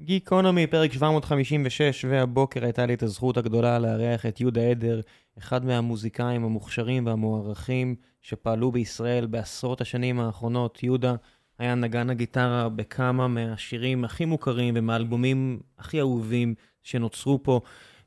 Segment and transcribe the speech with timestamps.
[0.00, 5.00] גיקונומי, פרק 756, והבוקר הייתה לי את הזכות הגדולה לארח את יהודה עדר,
[5.38, 10.82] אחד מהמוזיקאים המוכשרים והמוערכים שפעלו בישראל בעשרות השנים האחרונות.
[10.82, 11.14] יהודה
[11.58, 17.60] היה נגן הגיטרה בכמה מהשירים הכי מוכרים ומהאלבומים הכי אהובים שנוצרו פה,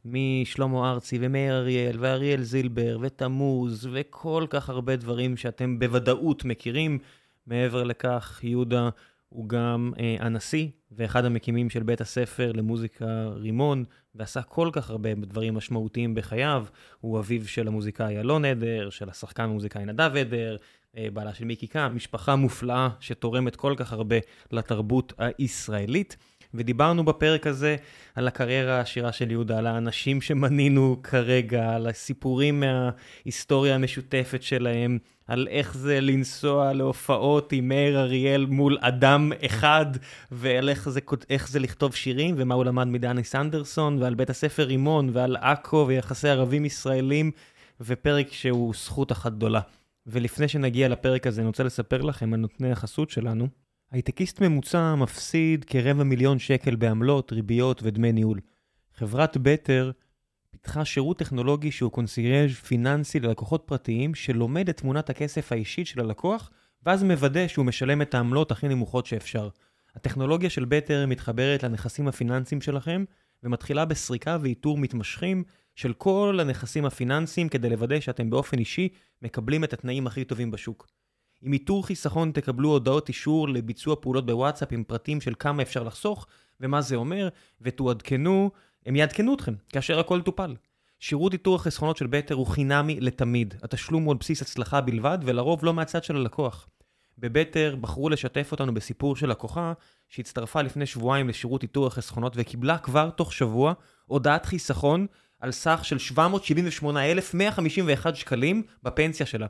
[0.06, 7.00] משלמה ארצי ומאיר אריאל ואריאל זילבר ותמוז וכל כך הרבה דברים שאתם בוודאות מכירים.
[7.48, 8.90] מעבר לכך, יהודה
[9.34, 13.06] הוא גם אה, הנשיא ואחד המקימים של בית הספר למוזיקה
[13.36, 13.84] רימון,
[14.16, 16.66] ועשה כל כך הרבה דברים משמעותיים בחייו.
[17.00, 20.58] הוא אביו של המוזיקאי אלון עדר, של השחקן המוזיקאי נדב עדר,
[20.98, 24.16] אה, בעלה של מיקי קאם, משפחה מופלאה שתורמת כל כך הרבה
[24.52, 26.18] לתרבות הישראלית.
[26.54, 27.76] ודיברנו בפרק הזה
[28.16, 34.98] על הקריירה העשירה של יהודה, על האנשים שמנינו כרגע, על הסיפורים מההיסטוריה המשותפת שלהם,
[35.32, 39.86] על איך זה לנסוע להופעות עם מאיר אריאל מול אדם אחד,
[40.32, 44.64] ועל איך זה, איך זה לכתוב שירים, ומה הוא למד מדני סנדרסון, ועל בית הספר
[44.64, 47.32] רימון, ועל עכו ויחסי ערבים ישראלים,
[47.82, 49.60] ופרק שהוא זכות אחת גדולה.
[50.08, 53.48] ולפני שנגיע לפרק הזה, אני רוצה לספר לכם על נותני החסות שלנו.
[53.92, 58.40] הייטקיסט ממוצע מפסיד כרבע מיליון שקל בעמלות, ריביות ודמי ניהול.
[58.96, 59.92] חברת בטר
[60.52, 66.52] פיתחה שירות טכנולוגי שהוא קונסיירג' פיננסי ללקוחות פרטיים שלומד את תמונת הכסף האישית של הלקוח,
[66.86, 69.50] ואז מוודא שהוא משלם את העמלות הכי נמוכות שאפשר.
[69.96, 73.04] הטכנולוגיה של בטר מתחברת לנכסים הפיננסיים שלכם,
[73.44, 75.44] ומתחילה בסריקה ואיתור מתמשכים
[75.76, 78.90] של כל הנכסים הפיננסיים כדי לוודא שאתם באופן אישי
[79.22, 80.88] מקבלים את התנאים הכי טובים בשוק.
[81.42, 86.28] עם איתור חיסכון תקבלו הודעות אישור לביצוע פעולות בוואטסאפ עם פרטים של כמה אפשר לחסוך
[86.60, 87.30] ומה זה אומר,
[87.62, 88.52] ותועדכנו,
[88.86, 90.56] הם יעדכנו אתכם כאשר הכל טופל.
[91.00, 93.54] שירות איתור החסכונות של בטר הוא חינמי לתמיד.
[93.64, 96.68] התשלום הוא על בסיס הצלחה בלבד, ולרוב לא מהצד של הלקוח.
[97.18, 99.74] בבטר בחרו לשתף אותנו בסיפור של לקוחה
[100.10, 103.74] שהצטרפה לפני שבועיים לשירות איתור החסכונות וקיבלה כבר תוך שבוע
[104.06, 105.08] הודעת חיסכון
[105.40, 109.48] על סך של 778,151 שקלים בפנסיה שלה.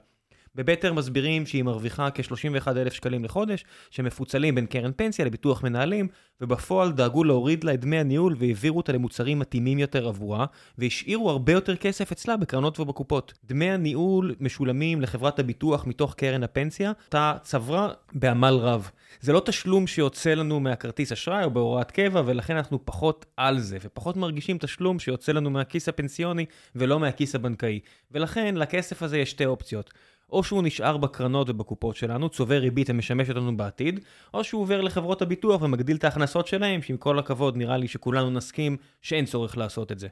[0.55, 6.07] בבטר מסבירים שהיא מרוויחה כ-31,000 שקלים לחודש, שמפוצלים בין קרן פנסיה לביטוח מנהלים,
[6.41, 10.45] ובפועל דאגו להוריד לה את דמי הניהול והעבירו אותה למוצרים מתאימים יותר עבורה,
[10.77, 13.33] והשאירו הרבה יותר כסף אצלה בקרנות ובקופות.
[13.45, 18.91] דמי הניהול משולמים לחברת הביטוח מתוך קרן הפנסיה, אותה צברה בעמל רב.
[19.21, 23.77] זה לא תשלום שיוצא לנו מהכרטיס אשראי או בהוראת קבע, ולכן אנחנו פחות על זה,
[23.81, 26.45] ופחות מרגישים תשלום שיוצא לנו מהכיס הפנסיוני
[26.75, 27.79] ולא מהכיס הבנקאי.
[28.11, 29.93] ולכן לכסף הזה יש שתי אופציות.
[30.31, 33.99] או שהוא נשאר בקרנות ובקופות שלנו, צובר ריבית ומשמש אותנו בעתיד,
[34.33, 38.29] או שהוא עובר לחברות הביטוח ומגדיל את ההכנסות שלהם, שעם כל הכבוד נראה לי שכולנו
[38.29, 40.07] נסכים שאין צורך לעשות את זה.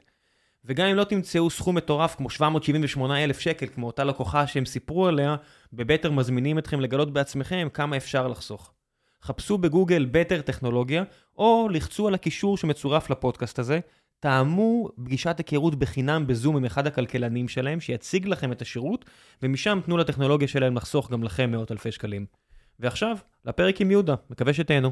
[0.64, 5.06] וגם אם לא תמצאו סכום מטורף כמו 778 אלף שקל, כמו אותה לקוחה שהם סיפרו
[5.06, 5.36] עליה,
[5.72, 8.72] בבטר מזמינים אתכם לגלות בעצמכם כמה אפשר לחסוך.
[9.22, 11.04] חפשו בגוגל בטר טכנולוגיה,
[11.38, 13.80] או לחצו על הקישור שמצורף לפודקאסט הזה,
[14.20, 19.04] תאמו פגישת היכרות בחינם בזום עם אחד הכלכלנים שלהם, שיציג לכם את השירות,
[19.42, 22.26] ומשם תנו לטכנולוגיה שלהם לחסוך גם לכם מאות אלפי שקלים.
[22.80, 24.90] ועכשיו, לפרק עם יהודה, מקווה שתהנו.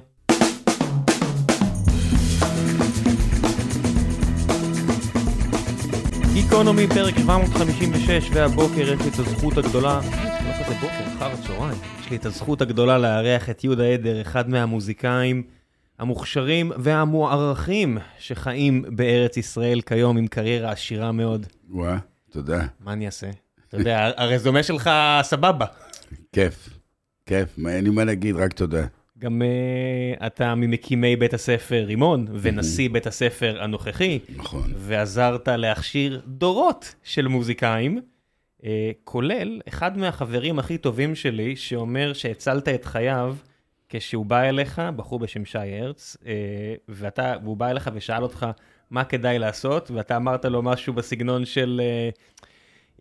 [6.32, 10.00] גיקונומי, פרק 756, והבוקר יש לי את הזכות הגדולה,
[10.46, 14.50] לא כזה בוקר, אחר הצהריים, יש לי את הזכות הגדולה לארח את יהודה עדר, אחד
[14.50, 15.57] מהמוזיקאים
[15.98, 21.46] המוכשרים והמוערכים שחיים בארץ ישראל כיום עם קריירה עשירה מאוד.
[21.70, 21.98] וואה,
[22.30, 22.66] תודה.
[22.80, 23.30] מה אני אעשה?
[23.68, 24.90] אתה יודע, הרזומה שלך
[25.22, 25.66] סבבה.
[26.32, 26.68] כיף,
[27.26, 28.86] כיף, אין לי מה להגיד, רק תודה.
[29.18, 34.18] גם uh, אתה ממקימי בית הספר רימון, ונשיא בית הספר הנוכחי.
[34.36, 34.72] נכון.
[34.76, 38.00] ועזרת להכשיר דורות של מוזיקאים,
[38.60, 38.64] uh,
[39.04, 43.36] כולל אחד מהחברים הכי טובים שלי, שאומר שהצלת את חייו
[43.88, 46.32] כשהוא בא אליך, בחור בשם שי הרץ, אה,
[46.88, 48.46] ואתה, והוא בא אליך ושאל אותך
[48.90, 52.10] מה כדאי לעשות, ואתה אמרת לו משהו בסגנון של, אה,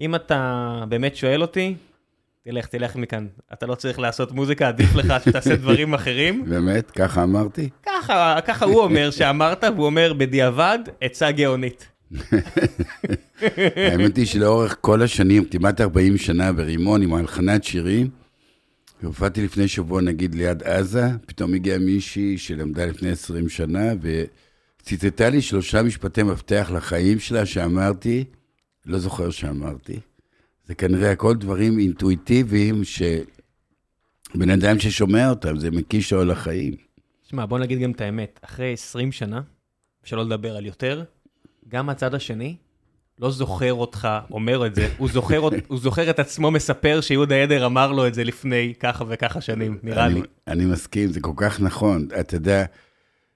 [0.02, 1.76] אם אתה באמת שואל אותי,
[2.44, 3.28] תלך, תלך מכאן.
[3.54, 6.46] אתה לא צריך לעשות מוזיקה, עדיף לך שתעשה דברים אחרים.
[6.50, 6.92] באמת?
[6.92, 7.70] ככה אמרתי?
[7.86, 11.88] ככה, ככה הוא אומר שאמרת, והוא אומר בדיעבד, עצה גאונית.
[13.76, 18.10] האמת היא שלאורך כל השנים, כמעט 40 שנה ברימון עם הלחנת שירים,
[19.06, 25.42] הופעתי לפני שבוע, נגיד, ליד עזה, פתאום הגיעה מישהי שלמדה לפני 20 שנה, וציטטה לי
[25.42, 28.24] שלושה משפטי מפתח לחיים שלה, שאמרתי,
[28.86, 30.00] לא זוכר שאמרתי.
[30.66, 36.76] זה כנראה הכל דברים אינטואיטיביים, שבן אדם ששומע אותם, זה מקיש לו לחיים.
[37.26, 39.42] תשמע, בוא נגיד גם את האמת, אחרי 20 שנה,
[40.04, 41.04] שלא לדבר על יותר,
[41.68, 42.56] גם הצד השני
[43.20, 47.66] לא זוכר אותך אומר את זה, הוא זוכר, הוא זוכר את עצמו מספר שיהודה עדר
[47.66, 50.22] אמר לו את זה לפני ככה וככה שנים, נראה אני, לי.
[50.48, 52.08] אני מסכים, זה כל כך נכון.
[52.20, 52.66] אתה יודע,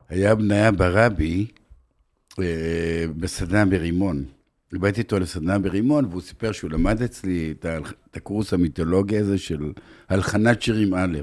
[0.10, 1.48] היה בניה ברבי
[2.40, 4.26] אה, בסדנה ברימון.
[4.74, 7.66] באתי איתו לסדנה ברימון, והוא סיפר שהוא למד אצלי את,
[8.12, 9.72] את הקורס המיתולוגי הזה של
[10.10, 11.18] הלחנת שירים א'.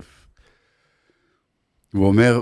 [1.93, 2.41] הוא אומר,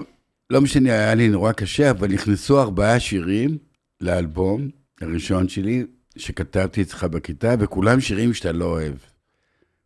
[0.51, 3.59] לא משנה, היה לי נורא קשה, אבל נכנסו ארבעה שירים
[4.01, 4.69] לאלבום
[5.01, 5.85] הראשון שלי,
[6.17, 8.95] שכתבתי אצלך בכיתה, וכולם שירים שאתה לא אוהב.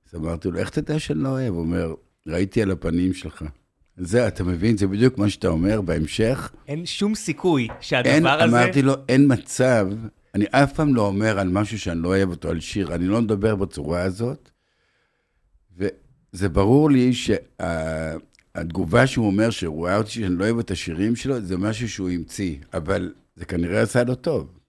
[0.08, 1.54] אז אמרתי לו, איך אתה יודע שאני לא אוהב?
[1.54, 1.94] הוא אומר,
[2.26, 3.44] ראיתי על הפנים שלך.
[3.96, 4.76] זה, אתה מבין?
[4.76, 6.52] זה בדיוק מה שאתה אומר בהמשך.
[6.68, 8.44] אין שום סיכוי אין, שהדבר הזה...
[8.44, 9.88] אמרתי לו, אין מצב,
[10.34, 13.22] אני אף פעם לא אומר על משהו שאני לא אוהב אותו, על שיר, אני לא
[13.22, 14.50] מדבר בצורה הזאת.
[15.76, 17.12] וזה ברור לי
[18.54, 22.10] שהתגובה שהוא אומר, שהוא ראה אותי שאני לא אוהב את השירים שלו, זה משהו שהוא
[22.10, 24.59] המציא, אבל זה כנראה עשה לו טוב.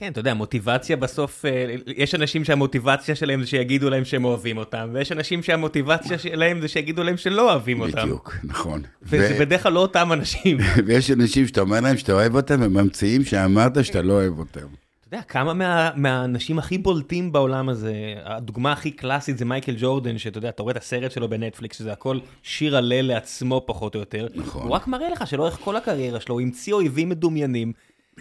[0.00, 4.58] כן, אתה יודע, מוטיבציה בסוף, אה, יש אנשים שהמוטיבציה שלהם זה שיגידו להם שהם אוהבים
[4.58, 8.02] אותם, ויש אנשים שהמוטיבציה שלהם זה שיגידו להם שלא אוהבים אותם.
[8.02, 8.82] בדיוק, נכון.
[9.02, 10.58] וזה ו- בדרך כלל לא אותם אנשים.
[10.86, 14.66] ויש אנשים שאתה אומר להם שאתה אוהב אותם, הם ממציאים שאמרת שאתה לא אוהב אותם.
[15.08, 20.18] אתה יודע, כמה מה, מהאנשים הכי בולטים בעולם הזה, הדוגמה הכי קלאסית זה מייקל ג'ורדן,
[20.18, 24.00] שאתה יודע, אתה רואה את הסרט שלו בנטפליקס, שזה הכל שיר הלל לעצמו פחות או
[24.00, 24.26] יותר.
[24.34, 24.62] נכון.
[24.62, 27.72] הוא רק מראה לך שלאורך כל הקריירה שלו, הוא המציא אויבים מדומיינים,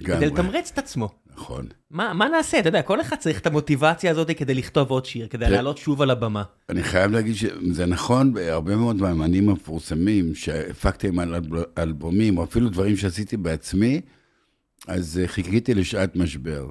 [0.05, 0.25] כדי.
[0.25, 1.09] לתמרץ את עצמו.
[1.33, 1.65] נכון.
[1.91, 2.59] מה, מה נעשה?
[2.59, 5.49] אתה יודע, כל אחד צריך את המוטיבציה הזאת כדי לכתוב עוד שיר, כדי.
[5.49, 6.43] לעלות שוב על הבמה.
[6.69, 12.69] אני חייב להגיד שזה נכון בהרבה מאוד מהאמנים המפורסמים שהפקתם על אלב- אלבומים, או אפילו
[12.69, 14.01] דברים שעשיתי בעצמי,
[14.87, 16.69] אז אה, חיכיתי לשעת משבר.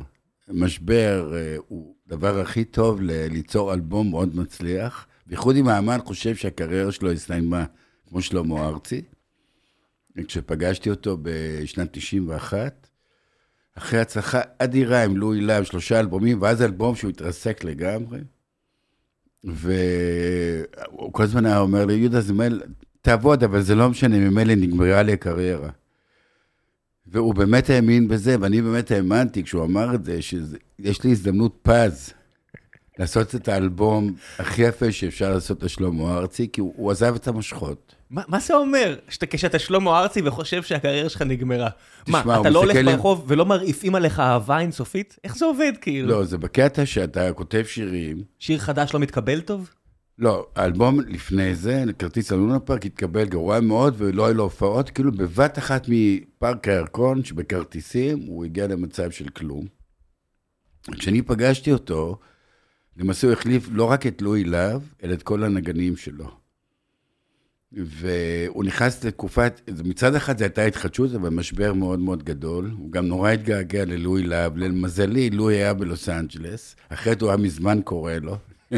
[0.49, 6.93] משבר אה, הוא הדבר הכי טוב ליצור אלבום מאוד מצליח, בייחוד אם האמן חושב שהקריירה
[6.93, 7.64] שלו הסתיימה,
[8.08, 9.02] כמו שלמה ארצי.
[10.29, 12.85] כשפגשתי אותו בשנת 91,
[13.78, 18.19] אחרי הצלחה אדירה עם לואי להב, שלושה אלבומים, ואז אלבום שהוא התרסק לגמרי.
[19.44, 22.64] והוא כל הזמן היה אומר לי, יהודה, ממילא,
[23.02, 25.70] תעבוד, אבל זה לא משנה, ממילא נגמרה לי הקריירה.
[27.06, 32.12] והוא באמת האמין בזה, ואני באמת האמנתי כשהוא אמר את זה, שיש לי הזדמנות פז
[32.99, 37.95] לעשות את האלבום הכי יפה שאפשר לעשות לשלמה ארצי, כי הוא, הוא עזב את המושכות.
[38.11, 38.97] מה, מה זה אומר?
[39.08, 41.69] שאתה, כשאתה שלמה ארצי וחושב שהקריירה שלך נגמרה.
[42.05, 45.17] תשמע, מה, אתה לא הולך ברחוב ולא מרעיפים עליך אהבה אינסופית?
[45.25, 46.08] איך זה עובד כאילו?
[46.08, 49.70] לא, זה בקטע שאתה כותב שירים, שיר חדש לא מתקבל טוב?
[50.19, 55.12] לא, האלבום לפני זה, כרטיס הלונה פארק, התקבל גרוע מאוד ולא היו לו הופעות, כאילו
[55.12, 59.67] בבת אחת מפארק הירקון, שבכרטיסים, הוא הגיע למצב של כלום.
[60.93, 62.19] כשאני פגשתי אותו,
[62.97, 66.45] למעשה הוא החליף לא רק את לואי להב, אלא את כל הנגנים שלו.
[67.72, 72.70] והוא נכנס לתקופת, מצד אחד זו הייתה התחדשות, אבל משבר מאוד מאוד גדול.
[72.78, 74.56] הוא גם נורא התגעגע ללואי להב.
[74.56, 78.36] למזלי, לואי היה בלוס אנג'לס, אחרת הוא היה מזמן קורא לו.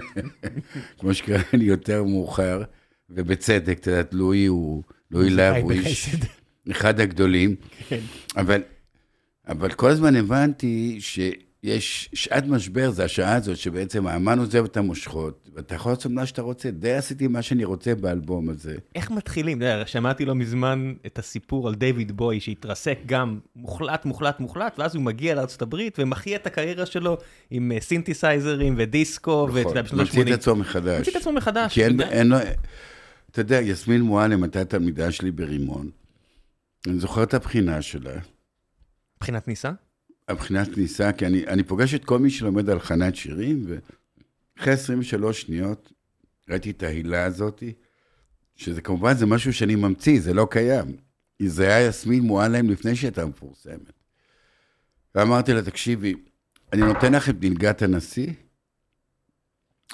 [0.98, 2.62] כמו שקרה לי יותר מאוחר,
[3.10, 6.16] ובצדק, את יודעת, לואי הוא, לואי להב הוא איש.
[6.70, 7.56] אחד הגדולים.
[7.88, 8.00] כן.
[8.36, 8.62] אבל,
[9.48, 15.47] אבל כל הזמן הבנתי שיש שעת משבר, זה השעה הזאת שבעצם האמן עוזב את המושכות,
[15.58, 16.70] ואתה יכול לעשות מה שאתה רוצה.
[16.70, 18.76] די עשיתי מה שאני רוצה באלבום הזה.
[18.94, 19.62] איך מתחילים?
[19.62, 24.94] אתה שמעתי לא מזמן את הסיפור על דיוויד בוי שהתרסק גם מוחלט, מוחלט, מוחלט, ואז
[24.94, 27.18] הוא מגיע הברית ומחיה את הקריירה שלו
[27.50, 30.34] עם אה, סינתסייזרים ודיסקו, ואתה יודע, בשנות ממציא את ה-80.
[30.34, 30.98] עצמו מחדש.
[30.98, 31.74] ממציא את עצמו מחדש.
[31.74, 32.10] כי אין, אתה.
[32.10, 32.32] אין.
[33.30, 35.90] אתה יודע, יסמין מועלם הייתה תלמידה שלי ברימון.
[36.86, 38.14] אני זוכר את הבחינה שלה.
[39.16, 39.70] מבחינת ניסה?
[40.28, 43.66] הבחינת כניסה, כי אני, אני פוגש את כל מי שלומד על חנת שירים,
[44.58, 45.92] ואחרי 23 שניות
[46.50, 47.62] ראיתי את ההילה הזאת,
[48.56, 50.96] שזה כמובן זה משהו שאני ממציא, זה לא קיים.
[51.42, 53.92] זה היה יסמין מועלם לפני שהייתה מפורסמת.
[55.14, 56.14] ואמרתי לה, תקשיבי,
[56.72, 58.32] אני נותן לך את מלגת הנשיא,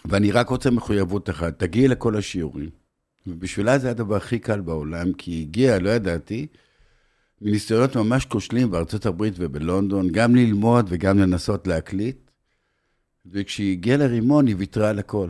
[0.04, 2.70] ואני רק רוצה מחויבות אחת, תגיעי לכל השיעורים.
[3.26, 6.46] ובשבילה זה הדבר הכי קל בעולם, כי היא הגיעה, לא ידעתי,
[7.40, 12.23] מניסיונות ממש כושלים בארצות הברית ובלונדון, גם ללמוד וגם לנסות להקליט.
[13.32, 15.28] וכשהיא הגיעה לרימון, היא ויתרה על הכל.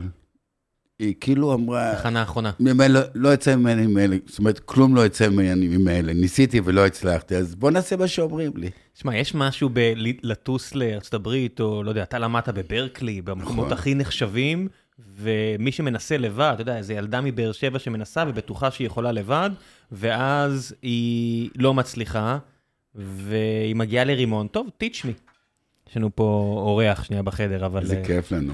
[0.99, 2.51] היא כאילו אמרה, תחנה האחרונה.
[2.59, 6.13] ממילא, לא יצא ממני ממילא, זאת אומרת, כלום לא יצא ממני ממילא.
[6.13, 8.69] ניסיתי ולא הצלחתי, אז בוא נעשה מה שאומרים לי.
[8.93, 13.77] שמע, יש משהו בלטוס לארצות הברית, או לא יודע, אתה למדת בברקלי, במקומות נכון.
[13.77, 14.67] הכי נחשבים,
[15.15, 19.49] ומי שמנסה לבד, אתה יודע, איזו ילדה מבאר שבע שמנסה ובטוחה שהיא יכולה לבד,
[19.91, 22.37] ואז היא לא מצליחה,
[22.95, 25.24] והיא מגיעה לרימון, טוב, teach me.
[25.89, 26.23] יש לנו פה
[26.57, 27.81] אורח שנייה בחדר, אבל...
[27.81, 28.53] איזה אה, כיף לנו.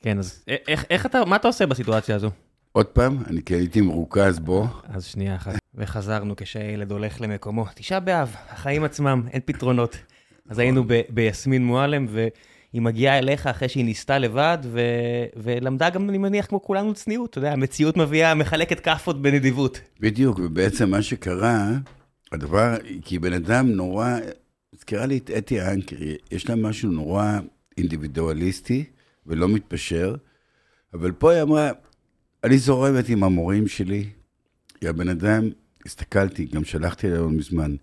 [0.00, 2.30] כן, אז א- איך, איך אתה, מה אתה עושה בסיטואציה הזו?
[2.72, 4.66] עוד פעם, אני כי הייתי מרוכז בו.
[4.88, 5.54] אז שנייה אחת.
[5.74, 7.66] וחזרנו כשהילד הולך למקומו.
[7.74, 9.96] תשעה באב, החיים עצמם, אין פתרונות.
[10.48, 14.80] אז היינו ב- ביסמין מועלם, והיא מגיעה אליך אחרי שהיא ניסתה לבד, ו...
[15.36, 17.30] ולמדה גם, אני מניח, כמו כולנו, צניעות.
[17.30, 19.80] אתה יודע, המציאות מביאה, מחלקת כאפות בנדיבות.
[20.00, 21.68] בדיוק, ובעצם מה שקרה,
[22.32, 24.16] הדבר, כי בן אדם נורא,
[24.86, 27.38] הזכירה לי את אתי אנקרי, יש לה משהו נורא
[27.78, 28.84] אינדיבידואליסטי
[29.26, 30.14] ולא מתפשר,
[30.94, 31.70] אבל פה היא אמרה,
[32.44, 34.08] אני זורמת עם המורים שלי,
[34.80, 35.50] כי הבן אדם,
[35.86, 37.76] הסתכלתי, גם שלחתי אליו מזמן,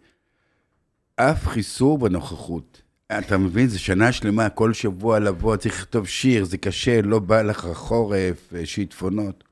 [1.15, 2.81] אף חיסור בנוכחות.
[3.17, 7.41] אתה מבין, זה שנה שלמה, כל שבוע לבוא, צריך לכתוב שיר, זה קשה, לא בא
[7.41, 9.43] לך חורף, אה, שיטפונות.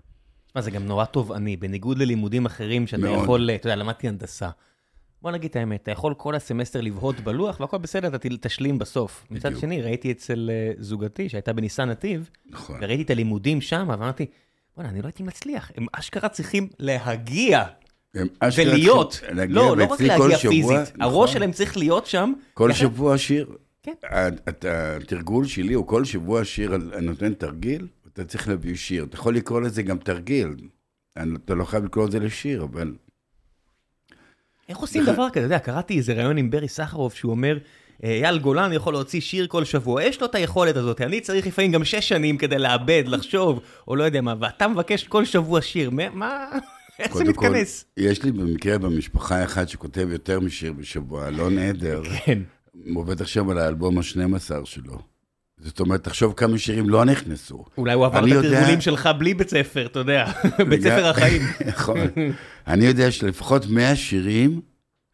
[0.55, 3.23] מה, זה גם נורא תובעני, בניגוד ללימודים אחרים שאתה מאוד.
[3.23, 4.49] יכול, אתה יודע, למדתי הנדסה.
[5.21, 9.25] בוא נגיד את האמת, אתה יכול כל הסמסטר לבהות בלוח והכל בסדר, אתה תשלים בסוף.
[9.31, 9.61] מצד בדיוק.
[9.61, 12.77] שני, ראיתי אצל אה, זוגתי, שהייתה בניסן נתיב, נכון.
[12.81, 14.25] וראיתי את הלימודים שם, ואמרתי,
[14.77, 17.63] בוא'נה, אני לא הייתי מצליח, הם אשכרה צריכים להגיע
[18.39, 19.19] אשכרה ולהיות.
[19.31, 21.01] להגיע, לא, לא רק להגיע שבוע- פיזית, נכון.
[21.01, 22.33] הראש שלהם צריך להיות שם.
[22.53, 23.47] כל ככה- שבוע שיר.
[23.83, 23.93] כן.
[25.01, 29.03] התרגול שלי הוא כל שבוע שיר, אני נותן תרגיל, אתה צריך להביא שיר.
[29.03, 30.55] אתה יכול לקרוא לזה גם תרגיל.
[31.45, 32.93] אתה לא חייב לקרוא לזה לשיר, אבל...
[34.69, 35.29] איך עושים דבר כזה?
[35.29, 37.57] אתה יודע, קראתי איזה ראיון עם ברי סחרוף, שהוא אומר,
[38.03, 41.71] אייל גולן יכול להוציא שיר כל שבוע, יש לו את היכולת הזאת, אני צריך לפעמים
[41.71, 45.89] גם שש שנים כדי לאבד, לחשוב, או לא יודע מה, ואתה מבקש כל שבוע שיר,
[45.89, 46.45] מה-.
[46.99, 47.85] איך זה קודם כל, מתכנס?
[47.97, 52.01] יש לי במקרה במשפחה אחד שכותב יותר משיר בשבוע, אלון עדר.
[52.25, 52.39] כן.
[52.85, 54.99] הוא עובד עכשיו על האלבום ה-12 שלו.
[55.57, 57.65] זאת אומרת, תחשוב כמה שירים לא נכנסו.
[57.77, 60.25] אולי הוא עבר את יודע- התרגולים שלך בלי בית ספר, אתה יודע,
[60.69, 61.41] בית ספר החיים.
[61.67, 61.97] נכון.
[62.67, 64.61] אני יודע שלפחות 100 שירים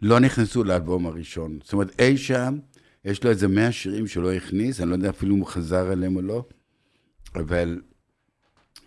[0.01, 1.59] לא נכנסו לאלבום הראשון.
[1.63, 2.57] זאת אומרת, אי שם,
[3.05, 5.93] יש לו איזה 100 שירים שהוא לא הכניס, אני לא יודע אפילו אם הוא חזר
[5.93, 6.45] אליהם או לא,
[7.35, 7.81] אבל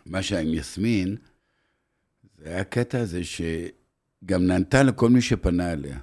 [0.07, 1.17] מה שהיה עם יסמין,
[2.39, 5.99] זה היה הקטע הזה שגם נענתה לכל מי שפנה אליה.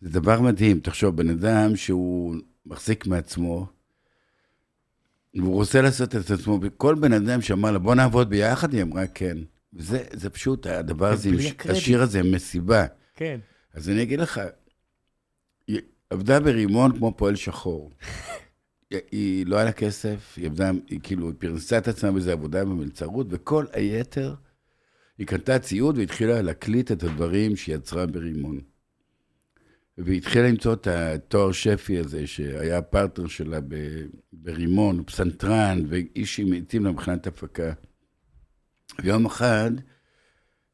[0.00, 2.34] זה דבר מדהים, תחשוב, בן אדם שהוא
[2.66, 3.66] מחזיק מעצמו,
[5.34, 9.06] והוא רוצה לעשות את עצמו, וכל בן אדם שאמר לה, בוא נעבוד ביחד, היא אמרה
[9.06, 9.38] כן.
[9.74, 11.34] וזה זה פשוט, הדבר הזה, עם.
[11.70, 12.86] השיר הזה, מסיבה.
[13.16, 13.40] כן.
[13.74, 14.40] אז אני אגיד לך,
[15.66, 15.78] היא
[16.10, 17.92] עבדה ברימון כמו פועל שחור.
[18.90, 22.30] היא- היא לא היה לה כסף, היא עבדה, היא כאילו, היא פרנסה את עצמה באיזו
[22.30, 24.34] עבודה במלצרות, וכל היתר,
[25.18, 28.60] היא קנתה ציוד והתחילה להקליט את הדברים שהיא יצרה ברימון.
[29.98, 33.58] והיא התחילה למצוא את התואר שפי הזה, שהיה הפרטנר שלה
[34.32, 37.72] ברימון, הוא פסנתרן, ואיש שמתאים לה מבחינת הפקה.
[39.02, 39.70] ויום אחד,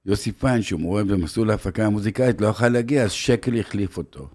[0.07, 4.29] יוסי פיין, שהוא מורה במסלול ההפקה המוזיקאית, לא יכל להגיע, אז שקל החליף אותו.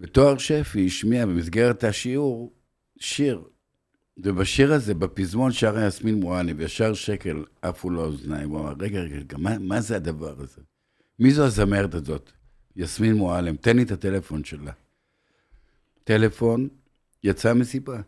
[0.00, 2.52] ותואר שפי השמיע במסגרת השיעור
[2.98, 3.42] שיר.
[4.18, 8.50] ובשיר הזה, בפזמון שרה יסמין מואני, וישר שקל עפו לו האוזניים.
[8.50, 10.60] הוא אמר, רגע, רגע, רגע, מה, מה זה הדבר הזה?
[11.18, 12.32] מי זו הזמרת הזאת?
[12.76, 14.72] יסמין מועלם, תן לי את הטלפון שלה.
[16.04, 16.68] טלפון,
[17.24, 18.00] יצאה מסיבה.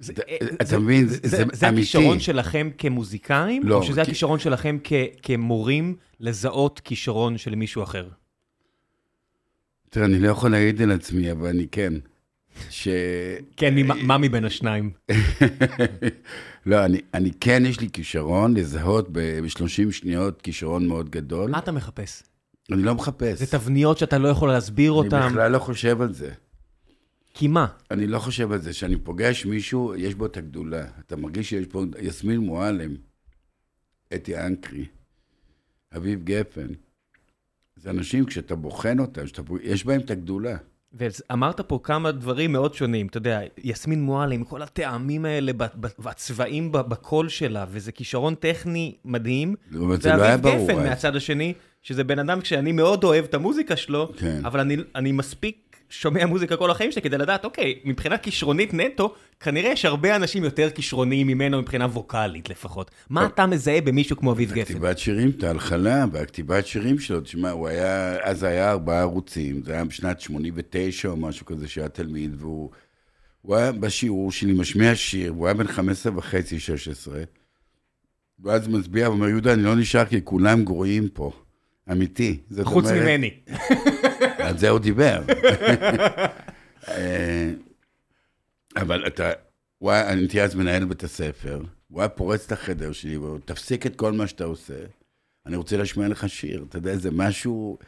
[0.00, 1.80] זה- אתה- אה, אתה זה- מבין, זה- זה זה אמיתי.
[1.80, 3.62] הכישרון שלכם כמוזיקאים?
[3.64, 4.92] לא, או שזה כי- הכישרון שלכם כ-
[5.22, 8.08] כמורים לזהות כישרון של מישהו אחר?
[9.90, 11.92] תראה, אני לא יכול להעיד על עצמי, אבל אני כן.
[12.70, 12.88] ש...
[13.56, 14.90] כן, מה מבין השניים?
[16.66, 21.50] לא, אני, אני כן, יש לי כישרון לזהות ב-30 שניות כישרון מאוד גדול.
[21.50, 22.22] מה אתה מחפש?
[22.72, 23.38] אני לא מחפש.
[23.38, 25.28] זה תבניות שאתה לא יכול להסביר אני אותן?
[25.28, 26.30] בכלל לא חושב על זה.
[27.34, 27.66] כי מה?
[27.90, 28.70] אני לא חושב על זה.
[28.70, 30.84] כשאני פוגש מישהו, יש בו את הגדולה.
[31.06, 32.94] אתה מרגיש שיש פה יסמין מועלם,
[34.14, 34.84] אתי אנקרי,
[35.96, 36.66] אביב גפן.
[37.76, 40.56] זה אנשים, כשאתה בוחן אותם, שאתה, יש בהם את הגדולה.
[40.92, 45.52] ואמרת פה כמה דברים מאוד שונים, אתה יודע, יסמין מועלם, כל הטעמים האלה
[45.98, 49.54] והצבעים בקול שלה, וזה כישרון טכני מדהים.
[49.78, 50.54] אבל זה לא היה ברור.
[50.54, 50.86] ואביב גפן אז.
[50.86, 54.44] מהצד השני, שזה בן אדם שאני מאוד אוהב את המוזיקה שלו, כן.
[54.44, 59.14] אבל אני, אני מספיק שומע מוזיקה כל החיים שלי כדי לדעת, אוקיי, מבחינה כישרונית נטו,
[59.40, 62.90] כנראה יש הרבה אנשים יותר כישרוניים ממנו מבחינה ווקאלית לפחות.
[63.10, 63.26] מה.
[63.26, 64.62] אתה מזהה במישהו כמו אביב גפן?
[64.64, 69.72] כתיבת שירים, את ההלחלה והכתיבת שירים שלו, תשמע, הוא היה, אז היה ארבעה ערוצים, זה
[69.72, 72.70] היה בשנת 89 או משהו כזה שהיה תלמיד, והוא
[73.42, 77.22] הוא היה בשיעור שלי משמיע שיר, והוא היה בן 15 וחצי, 16,
[78.42, 81.32] ואז מצביע ואומר, יהודה, אני לא נשאר כי כולם גרועים פה.
[81.92, 82.38] אמיתי.
[82.62, 83.30] חוץ אומרת- ממני.
[84.50, 85.22] על זה הוא דיבר.
[86.88, 87.50] אה,
[88.76, 89.30] אבל אתה,
[89.78, 93.38] הוא היה, אני הייתי אז מנהל בית הספר, הוא היה פורץ את החדר שלי, והוא
[93.44, 94.74] תפסיק את כל מה שאתה עושה,
[95.46, 96.64] אני רוצה להשמיע לך שיר.
[96.68, 97.78] אתה יודע, זה משהו,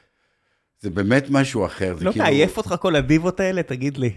[0.81, 1.95] זה באמת משהו אחר.
[2.00, 3.62] לא כאילו- מעייף אותך כל הדיבות האלה?
[3.62, 4.12] תגיד לי.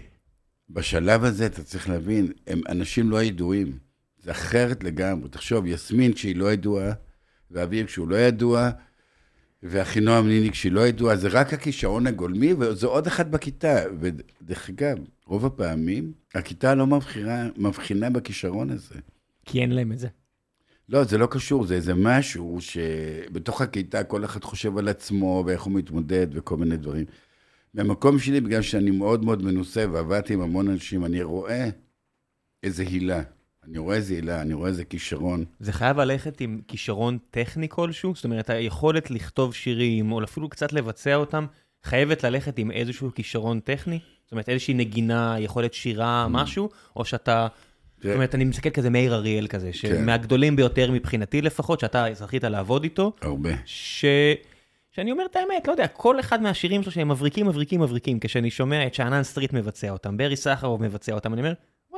[0.70, 3.78] בשלב הזה, אתה צריך להבין, הם אנשים לא ידועים.
[4.22, 5.28] זה אחרת לגמרי.
[5.28, 6.92] תחשוב, יסמין כשהיא לא ידועה,
[7.50, 8.70] ואביב כשהוא לא ידוע,
[9.62, 13.76] ואחינועם ניני כשהיא לא ידועה, זה רק הכישרון הגולמי, וזה עוד אחד בכיתה.
[14.00, 18.94] ודרך אגב, רוב הפעמים, הכיתה לא מבחינה, מבחינה בכישרון הזה.
[19.44, 20.08] כי אין להם את זה.
[20.88, 25.62] לא, זה לא קשור, זה איזה משהו שבתוך הכיתה כל אחד חושב על עצמו ואיך
[25.62, 27.04] הוא מתמודד וכל מיני דברים.
[27.74, 31.68] במקום שלי, בגלל שאני מאוד מאוד מנוסה ועבדתי עם המון אנשים, אני רואה
[32.62, 33.22] איזה הילה.
[33.68, 35.44] אני רואה איזה הילה, אני רואה איזה כישרון.
[35.60, 38.14] זה חייב ללכת עם כישרון טכני כלשהו?
[38.14, 41.46] זאת אומרת, היכולת לכתוב שירים, או אפילו קצת לבצע אותם,
[41.84, 43.98] חייבת ללכת עם איזשהו כישרון טכני?
[44.24, 46.68] זאת אומרת, איזושהי נגינה, יכולת שירה, משהו?
[46.96, 47.46] או שאתה...
[48.02, 52.82] זאת אומרת, אני מסתכל כזה מאיר אריאל כזה, שמהגדולים ביותר מבחינתי לפחות, שאתה זכית לעבוד
[52.82, 53.12] איתו.
[53.22, 53.50] הרבה.
[53.64, 54.04] ש...
[54.90, 58.50] שאני אומר את האמת, לא יודע, כל אחד מהשירים שלו שהם מבריקים, מבריקים, מבריקים, כשאני
[58.50, 61.52] שומע את שאנן סטריט מבצע אותם, ברי סחרוב מבצע אותם, אני אומר,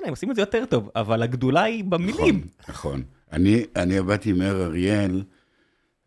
[0.04, 2.46] הם עושים את זה יותר טוב, אבל הגדולה היא במילים.
[2.68, 3.02] נכון,
[3.32, 3.62] נכון.
[3.76, 5.22] אני, עבדתי עם מאיר אריאל,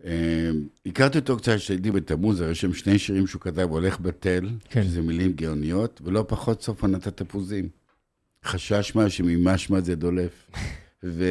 [0.06, 0.50] אה,
[0.86, 4.84] הכרתי אותו קצת כשהייתי בתמוז, הרי שם שני שירים שהוא כתב, הולך בתל, כן.
[4.84, 7.70] שזה מילים גאוניות, ולא פחות סוף עונת התפוזים.
[8.46, 10.50] חשש מה שממשמע זה דולף.
[11.04, 11.26] ו...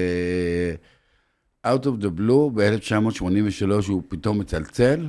[1.67, 5.07] Out of the blue, ב-1983 הוא פתאום מצלצל,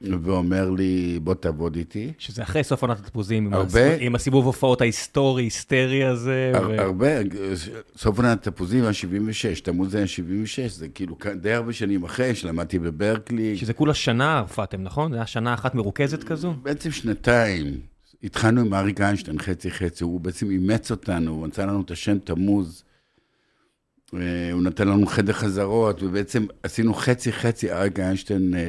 [0.00, 2.12] ואומר לי, בוא תעבוד איתי.
[2.18, 6.52] שזה אחרי סוף עונת התפוזים, הרבה, עם הסיבוב הופעות ההיסטורי, היסטרי הזה.
[6.54, 6.80] הר, ו...
[6.80, 7.08] הרבה,
[7.96, 12.78] סוף עונת התפוזים היה 76, תמוז היה 76, זה כאילו די הרבה שנים אחרי, שלמדתי
[12.78, 13.56] בברקלי.
[13.56, 15.12] שזה כולה שנה הופעתם, נכון?
[15.12, 16.54] זה היה שנה אחת מרוכזת כזו?
[16.62, 17.80] בעצם שנתיים.
[18.24, 22.18] התחלנו עם אריק איינשטיין, חצי חצי, הוא בעצם אימץ אותנו, הוא נתן לנו את השם
[22.18, 22.84] תמוז.
[24.14, 28.60] אה, הוא נתן לנו חדר חזרות, ובעצם עשינו חצי חצי אריק איינשטיין אה,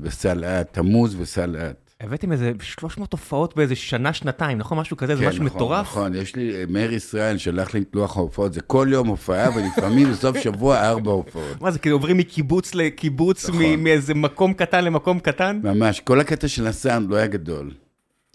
[0.00, 1.84] וסלעת, תמוז וסלעת.
[2.00, 4.78] הבאתם איזה 300 הופעות באיזה שנה, שנתיים, נכון?
[4.78, 5.86] משהו כזה, כן, זה משהו נכון, מטורף.
[5.86, 9.48] נכון, יש לי, אה, מאיר ישראל שלח לי את לוח ההופעות, זה כל יום הופעה,
[9.56, 11.60] ולפעמים בסוף שבוע ארבע הופעות.
[11.60, 13.74] מה זה, כאילו עוברים מקיבוץ לקיבוץ, נכון.
[13.78, 15.60] מאיזה מקום קטן למקום קטן?
[15.62, 17.70] ממש, כל הקטע של הסאונד לא היה גדול.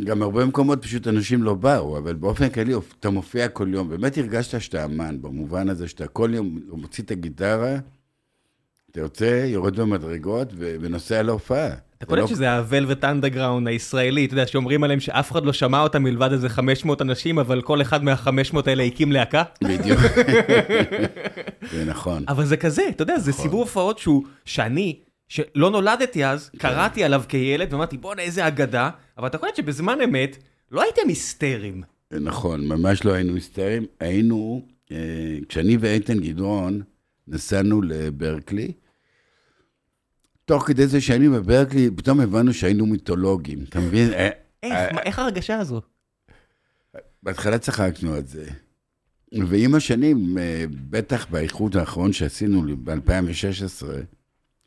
[0.03, 3.89] גם הרבה מקומות פשוט אנשים לא באו, אבל באופן כללי אתה מופיע כל יום.
[3.89, 7.77] באמת הרגשת שאתה אמן, במובן הזה שאתה כל יום מוציא את הגיטרה,
[8.91, 11.70] אתה יוצא, יורד במדרגות ונוסע להופעה.
[11.98, 12.27] אתה קולט.
[12.27, 16.32] שזה ה Velvet Underground הישראלי, אתה יודע, שאומרים עליהם שאף אחד לא שמע אותם מלבד
[16.32, 19.43] איזה 500 אנשים, אבל כל אחד מה-500 האלה הקים להקה?
[19.63, 20.00] בדיוק.
[21.71, 22.23] זה נכון.
[22.28, 23.43] אבל זה כזה, אתה יודע, זה נכון.
[23.43, 24.02] סיבוב הופעות
[24.45, 25.00] שאני...
[25.30, 26.58] שלא נולדתי אז, כן.
[26.58, 30.38] קראתי עליו כילד ואמרתי בואנה איזה אגדה, אבל אתה קולט שבזמן אמת
[30.72, 31.84] לא הייתם היסטריים.
[32.12, 36.82] נכון, ממש לא היינו היסטריים, היינו, אה, כשאני ואיתן גדרון
[37.28, 38.72] נסענו לברקלי,
[40.46, 44.13] תוך כדי זה שהיינו בברקלי, פתאום הבנו שהיינו מיתולוגים, אתה מבין?
[44.13, 44.30] אה,
[44.63, 45.82] איך, אה, איך הרגשה הזו?
[47.24, 48.46] בהתחלה צחקנו על זה.
[49.48, 53.86] ועם השנים, אה, בטח באיחוד האחרון שעשינו ב-2016,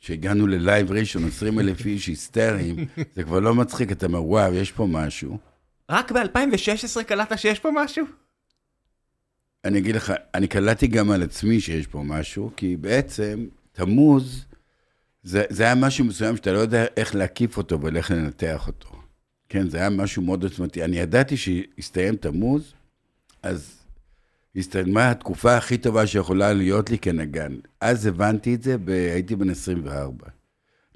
[0.02, 4.72] שהגענו ללייב ראשון, 20 אלף איש היסטריים, זה כבר לא מצחיק, אתה אומר, וואו, יש
[4.72, 5.38] פה משהו.
[5.90, 8.04] רק ב-2016 קלטת שיש פה משהו?
[9.64, 14.44] אני אגיד לך, אני קלטתי גם על עצמי שיש פה משהו, כי בעצם, תמוז,
[15.22, 19.02] זה, זה היה משהו מסוים שאתה לא יודע איך להקיף אותו ואיך לנתח אותו.
[19.48, 20.84] כן, זה היה משהו מאוד עוצמתי.
[20.84, 22.72] אני ידעתי שהסתיים תמוז,
[23.42, 23.81] אז
[24.56, 27.52] הסתיימה התקופה הכי טובה שיכולה להיות לי כנגן.
[27.80, 30.26] אז הבנתי את זה, והייתי בן 24.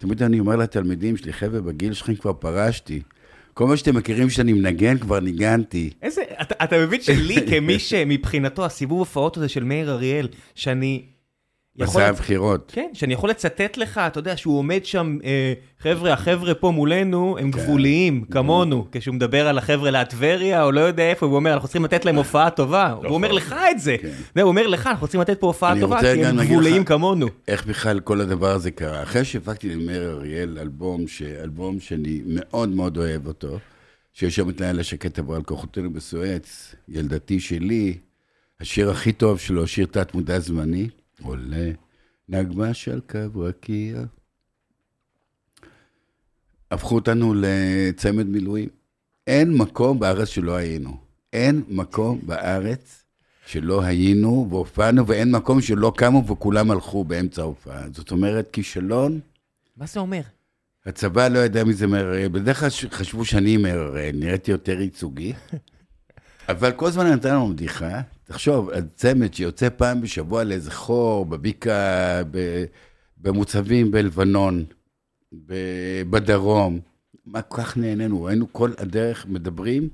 [0.00, 3.02] תמיד אני אומר לתלמידים שלי, חבר'ה, בגיל שלכם כבר פרשתי.
[3.54, 5.90] כל מה שאתם מכירים שאני מנגן, כבר ניגנתי.
[6.02, 11.02] איזה, אתה, אתה מבין שלי, כמי שמבחינתו, הסיבוב הופעות הזה של מאיר אריאל, שאני
[11.78, 12.72] מסע הבחירות.
[12.74, 17.36] כן, שאני יכול לצטט לך, אתה יודע, שהוא עומד שם, אה, חבר'ה, החבר'ה פה מולנו,
[17.40, 17.58] הם כן.
[17.58, 21.84] גבוליים, כמונו, כשהוא מדבר על החבר'ה לטבריה, או לא יודע איפה, הוא אומר, אנחנו צריכים
[21.84, 22.90] לתת להם הופעה טובה.
[22.90, 23.96] הוא אומר לך את זה.
[24.02, 24.40] כן.
[24.40, 27.26] הוא אומר לך, אנחנו צריכים לתת פה הופעה טובה, כי הם גבוליים כמונו.
[27.48, 29.02] איך בכלל כל הדבר הזה קרה?
[29.02, 31.04] אחרי שהפקתי למאיר אריאל אלבום,
[31.42, 33.58] אלבום שאני מאוד מאוד אוהב אותו,
[34.12, 37.98] שיש שם את לילה שקט עבר על כוחותינו בסואץ, ילדתי שלי,
[38.60, 40.88] השיר הכי טוב שלו, שיר תת מודע זמני.
[41.22, 41.70] עולה
[42.28, 44.04] נגמש על קו רקיע.
[46.70, 48.68] הפכו אותנו לצמד מילואים.
[49.26, 50.96] אין מקום בארץ שלא היינו.
[51.32, 53.04] אין מקום בארץ
[53.46, 57.82] שלא היינו והופענו, ואין מקום שלא קמו וכולם הלכו באמצע ההופעה.
[57.92, 59.20] זאת אומרת, כישלון...
[59.76, 60.20] מה זה אומר?
[60.86, 62.28] הצבא לא ידע מי זה מאיר אריאל.
[62.28, 65.32] בדרך כלל חשבו שאני מאיר אריאל, נראיתי יותר ייצוגי.
[66.48, 72.22] אבל כל הזמן נתן לנו בדיחה, תחשוב, צמד שיוצא פעם בשבוע לאיזה חור, בבקעה,
[73.18, 74.64] במוצבים בלבנון,
[76.10, 76.80] בדרום.
[77.26, 78.28] מה כל כך נהנינו?
[78.28, 79.88] היינו כל הדרך מדברים,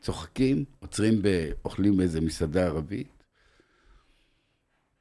[0.00, 1.22] צוחקים, עוצרים,
[1.64, 3.06] אוכלים באיזה מסעדה ערבית.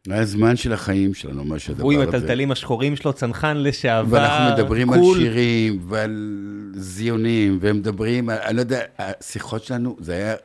[0.08, 1.96] היה זמן של החיים שלנו, מה שהדבר הזה.
[1.98, 5.18] הוא עם הטלטלים השחורים שלו, צנחן לשעבר, ואנחנו מדברים קול.
[5.18, 10.36] על שירים ועל זיונים, ומדברים, אני לא יודע, השיחות שלנו, זה היה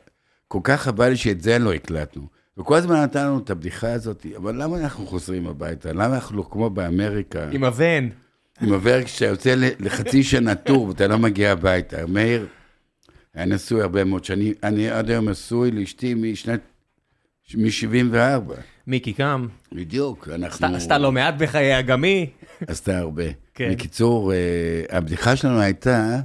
[0.47, 2.27] כל כך חבל לי שאת זה לא הקלטנו.
[2.57, 5.93] וכל הזמן נתן לנו את הבדיחה הזאת, אבל למה אנחנו חוזרים הביתה?
[5.93, 7.49] למה אנחנו לא כמו באמריקה?
[7.51, 8.09] עם הוון.
[8.61, 12.05] עם הוורק שאתה יוצא לחצי שנה טור ואתה לא מגיע הביתה.
[12.05, 12.47] מאיר
[13.33, 16.59] היה נשוי הרבה מאוד שנים, אני עד היום נשוי לאשתי משנת,
[17.55, 18.51] מ-74.
[18.87, 20.75] מיקי קם, בדיוק, אנחנו...
[20.75, 22.29] עשתה- לא מעט בחיי אגמי.
[22.67, 23.23] עשתה הרבה.
[23.53, 23.71] כן.
[23.71, 24.37] בקיצור, אה,
[24.97, 26.19] הבדיחה שלנו הייתה,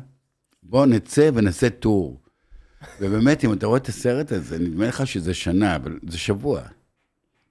[0.63, 2.21] בוא נצא ונעשה טור.
[3.01, 6.63] ובאמת, אם אתה רואה את הסרט הזה, נדמה לך שזה שנה, אבל זה שבוע.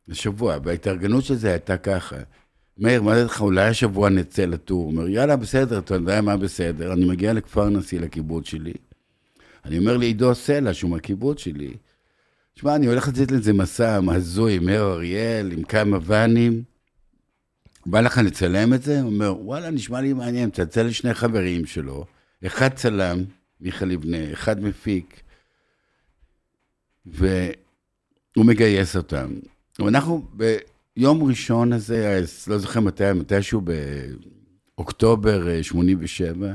[0.07, 2.15] זה שבוע, וההתארגנות של זה הייתה ככה.
[2.77, 4.83] מאיר, מה לך, אולי השבוע נצא לטור.
[4.83, 6.93] הוא אומר, יאללה, בסדר, אתה יודע מה בסדר.
[6.93, 8.73] אני מגיע לכפר נשיא, לקיבוץ שלי.
[9.65, 11.73] אני אומר לעידו סלע, שהוא מהקיבוץ שלי,
[12.55, 16.63] שמע, אני הולך לצאת לזה מסע הזוי מאיר אריאל, עם כמה ואנים.
[17.85, 19.01] בא לך לצלם את זה?
[19.01, 22.05] הוא אומר, וואלה, נשמע לי מעניין, מצלצל לשני חברים שלו,
[22.45, 23.23] אחד צלם,
[23.61, 25.21] מיכה לבנה, אחד מפיק,
[27.05, 29.33] והוא מגייס אותם.
[29.79, 33.61] ואנחנו ביום ראשון הזה, לא זוכר מתי, מתישהו
[34.75, 36.53] באוקטובר אה, 87,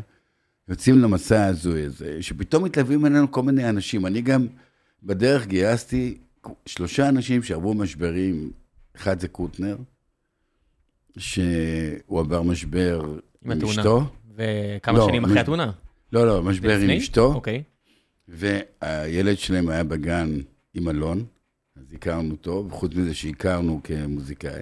[0.68, 4.06] יוצאים למסע ההזוי הזה, שפתאום מתלווים אלינו כל מיני אנשים.
[4.06, 4.46] אני גם
[5.02, 6.18] בדרך גייסתי
[6.66, 8.50] שלושה אנשים שעברו משברים,
[8.96, 9.76] אחד זה קוטנר,
[11.18, 13.14] שהוא עבר משבר
[13.44, 13.52] עם.
[13.64, 14.02] אשתו.
[14.36, 15.72] וכמה לא, שנים אחרי התאונה?
[16.12, 16.90] לא, לא, משבר עם?
[16.90, 17.62] אשתו, אוקיי.
[18.28, 20.40] והילד שלהם היה בגן
[20.74, 21.24] עם אלון,
[21.76, 24.60] אז הכרנו אותו, וחוץ מזה שהכרנו כמוזיקאי.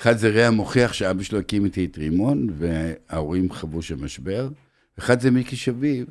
[0.00, 4.48] אחד זה רע מוכיח שאבא שלו הקים איתי את רימון, וההורים חוו שם משבר.
[4.98, 6.06] אחד זה מיקי שביב,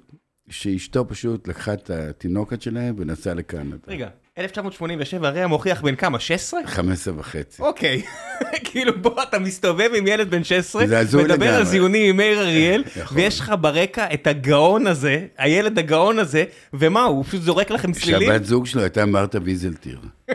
[0.49, 3.77] שאשתו פשוט לקחה את התינוקת שלהם ונסעה לקנדה.
[3.87, 4.09] רגע,
[4.41, 6.19] 1987, הרי המוכיח בן כמה?
[6.19, 6.59] 16?
[6.65, 7.61] 15 וחצי.
[7.61, 8.01] אוקיי.
[8.65, 11.65] כאילו בוא, אתה מסתובב עם ילד בן 16, זה הזוי מדבר על לגמרי.
[11.65, 13.17] זיונים עם מאיר אריאל, נכון.
[13.17, 18.27] ויש לך ברקע את הגאון הזה, הילד הגאון הזה, ומה, הוא פשוט זורק לכם צלילים?
[18.27, 19.99] שהבת זוג שלו הייתה מרתה ויזלטיר.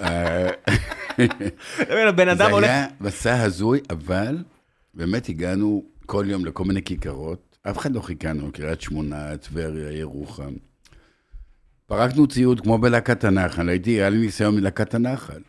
[0.00, 0.50] אה,
[1.88, 2.68] הבן אדם זה הולך...
[2.68, 4.36] היה מסע הזוי, אבל
[4.94, 7.56] באמת הגענו כל יום לכל מיני כיכרות.
[7.70, 10.52] אף אחד לא חיכה לנו, קריית שמונה, טבריה, ירוחם.
[11.86, 15.40] פרקנו ציוד כמו בלהקת הנחל, הייתי, היה לי ניסיון מלהקת הנחל.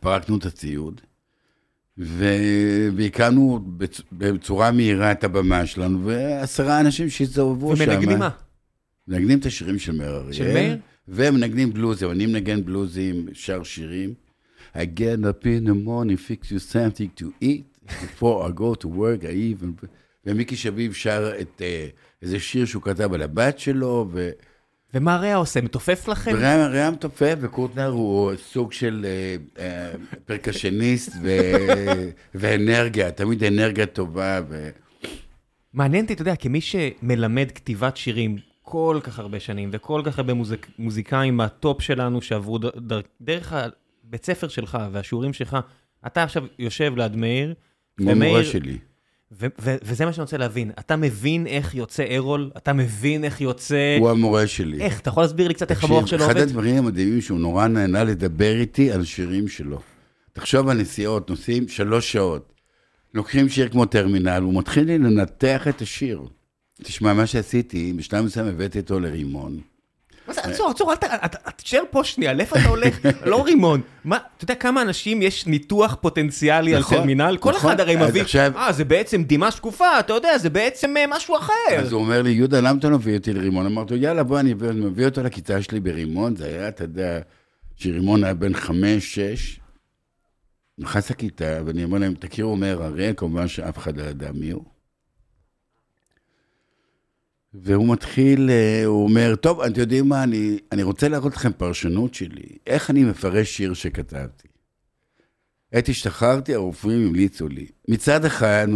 [0.00, 1.00] פרקנו את הציוד,
[2.96, 7.84] והקמנו בצ- בצורה מהירה את הבמה שלנו, ועשרה אנשים שהסתובבו שם.
[7.84, 8.30] ומנגנים מה?
[9.08, 10.32] מנגנים את השירים של מאיר אריאל.
[10.32, 10.78] של מאיר?
[11.08, 14.14] ומנגנים בלוזים, אני מנגן בלוזים, שר שירים.
[14.74, 18.88] I get up in the morning, fix you something to eat, before I go to
[18.88, 19.86] work, I even...
[20.26, 21.88] ומיקי שביב שר את אה,
[22.22, 24.30] איזה שיר שהוא כתב על הבת שלו, ו...
[24.94, 25.60] ומה רע עושה?
[25.60, 26.32] מתופף לכם?
[26.38, 29.92] וראם מתופף, וקוטנר הוא סוג של אה, אה,
[30.26, 31.28] פרקשניסט ו...
[32.34, 34.40] ואנרגיה, תמיד אנרגיה טובה.
[34.48, 34.70] ו...
[35.74, 40.34] מעניין אותי, אתה יודע, כמי שמלמד כתיבת שירים כל כך הרבה שנים, וכל כך הרבה
[40.34, 45.56] מוזיק, מוזיקאים מהטופ שלנו שעברו ד, ד, דרך הבית ספר שלך והשיעורים שלך,
[46.06, 47.54] אתה עכשיו יושב ליד מאיר,
[47.96, 48.78] כמו ומאיר- שלי.
[49.40, 50.70] ו- ו- וזה מה שאני רוצה להבין.
[50.78, 52.50] אתה מבין איך יוצא ארול?
[52.56, 53.96] אתה מבין איך יוצא...
[54.00, 54.80] הוא המורה שלי.
[54.80, 55.00] איך?
[55.00, 56.42] אתה יכול להסביר לי קצת איך המוח שלו אחד עובד?
[56.42, 59.80] הדברים המדהימים שהוא נורא נהנה לדבר איתי על שירים שלו.
[60.32, 62.52] תחשוב על נסיעות, נוסעים שלוש שעות.
[63.14, 66.22] לוקחים שיר כמו טרמינל, הוא מתחיל לי לנתח את השיר.
[66.82, 69.60] תשמע, מה שעשיתי, בשלב מסוים הבאתי אותו לרימון.
[70.36, 70.52] מה זה?
[70.54, 71.04] עצור, עצור, אל ת...
[71.56, 72.98] תישאר פה שנייה, לאיפה אתה הולך?
[73.30, 73.80] לא רימון.
[74.04, 77.36] מה, אתה יודע כמה אנשים יש ניתוח פוטנציאלי על נכון, טרמינל?
[77.40, 77.70] כל נכון.
[77.70, 78.22] אחד הרי מביא,
[78.56, 81.52] אה, זה בעצם דמעה שקופה, אתה יודע, זה בעצם אה, משהו אחר.
[81.78, 83.66] אז הוא אומר לי, יהודה, למה אתה מביא אותי לרימון?
[83.66, 86.36] אמרתי לו, יאללה, בוא, אני מביא- אותו לכיתה שלי ברימון.
[86.36, 87.18] זה היה, אתה יודע,
[87.76, 89.60] שרימון היה בן חמש, שש.
[90.78, 94.71] נכנס לכיתה, ואני אומר להם, תכירו מאיר אריאל, כמובן שאף אחד לא ידע מי הוא.
[97.54, 102.14] והוא מתחיל, אה, הוא אומר, טוב, אתם יודעים מה, אני, אני רוצה להראות לכם פרשנות
[102.14, 104.48] שלי, איך אני מפרש שיר שכתבתי.
[105.72, 107.66] עת השתחררתי, הרופאים המליצו לי.
[107.88, 108.66] מצד אחד,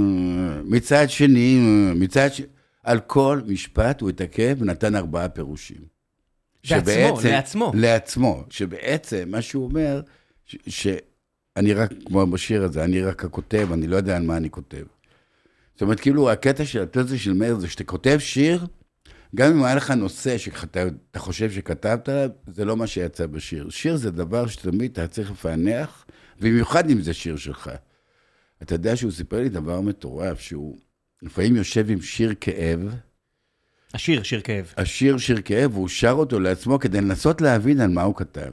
[0.65, 1.59] מצד שני,
[1.95, 2.41] מצד ש...
[2.85, 5.97] על כל משפט הוא התעכב ונתן ארבעה פירושים.
[6.71, 7.73] לעצמו, לעצמו.
[7.75, 10.01] לעצמו, שבעצם מה שהוא אומר,
[10.47, 14.51] ש- שאני רק, כמו בשיר הזה, אני רק הכותב, אני לא יודע על מה אני
[14.51, 14.85] כותב.
[15.77, 18.67] זאת אומרת, כאילו, הקטע של התזה של מאיר זה שאתה כותב שיר,
[19.35, 23.71] גם אם היה לך נושא שאתה אתה חושב שכתבת עליו, זה לא מה שיצא בשיר.
[23.71, 26.07] שיר זה דבר שתמיד אתה צריך לפענח,
[26.41, 27.71] במיוחד אם זה שיר שלך.
[28.62, 30.77] אתה יודע שהוא סיפר לי דבר מטורף, שהוא
[31.23, 32.81] לפעמים יושב עם שיר כאב,
[33.95, 34.73] השיר, שיר כאב.
[34.77, 38.53] השיר שיר כאב, והוא שר אותו לעצמו כדי לנסות להבין על מה הוא כתב.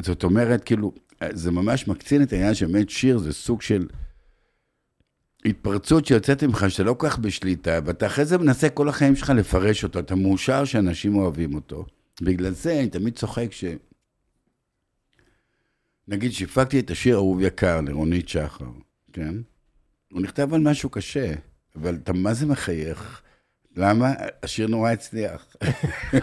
[0.00, 0.92] זאת אומרת, כאילו,
[1.32, 3.86] זה ממש מקצין את העניין שבאמת שיר זה סוג של
[5.44, 9.30] התפרצות שיוצאת ממך, שאתה לא כל כך בשליטה, ואתה אחרי זה מנסה כל החיים שלך
[9.30, 11.86] לפרש אותו, אתה מאושר שאנשים אוהבים אותו.
[12.22, 13.64] בגלל זה אני תמיד צוחק ש...
[16.08, 18.64] נגיד שהפקתי את השיר אהוב יקר לרונית שחר,
[19.12, 19.34] כן?
[20.12, 21.32] הוא נכתב על משהו קשה,
[21.76, 23.20] אבל אתה מה זה מחייך?
[23.76, 24.12] למה?
[24.42, 25.56] השיר נורא הצליח.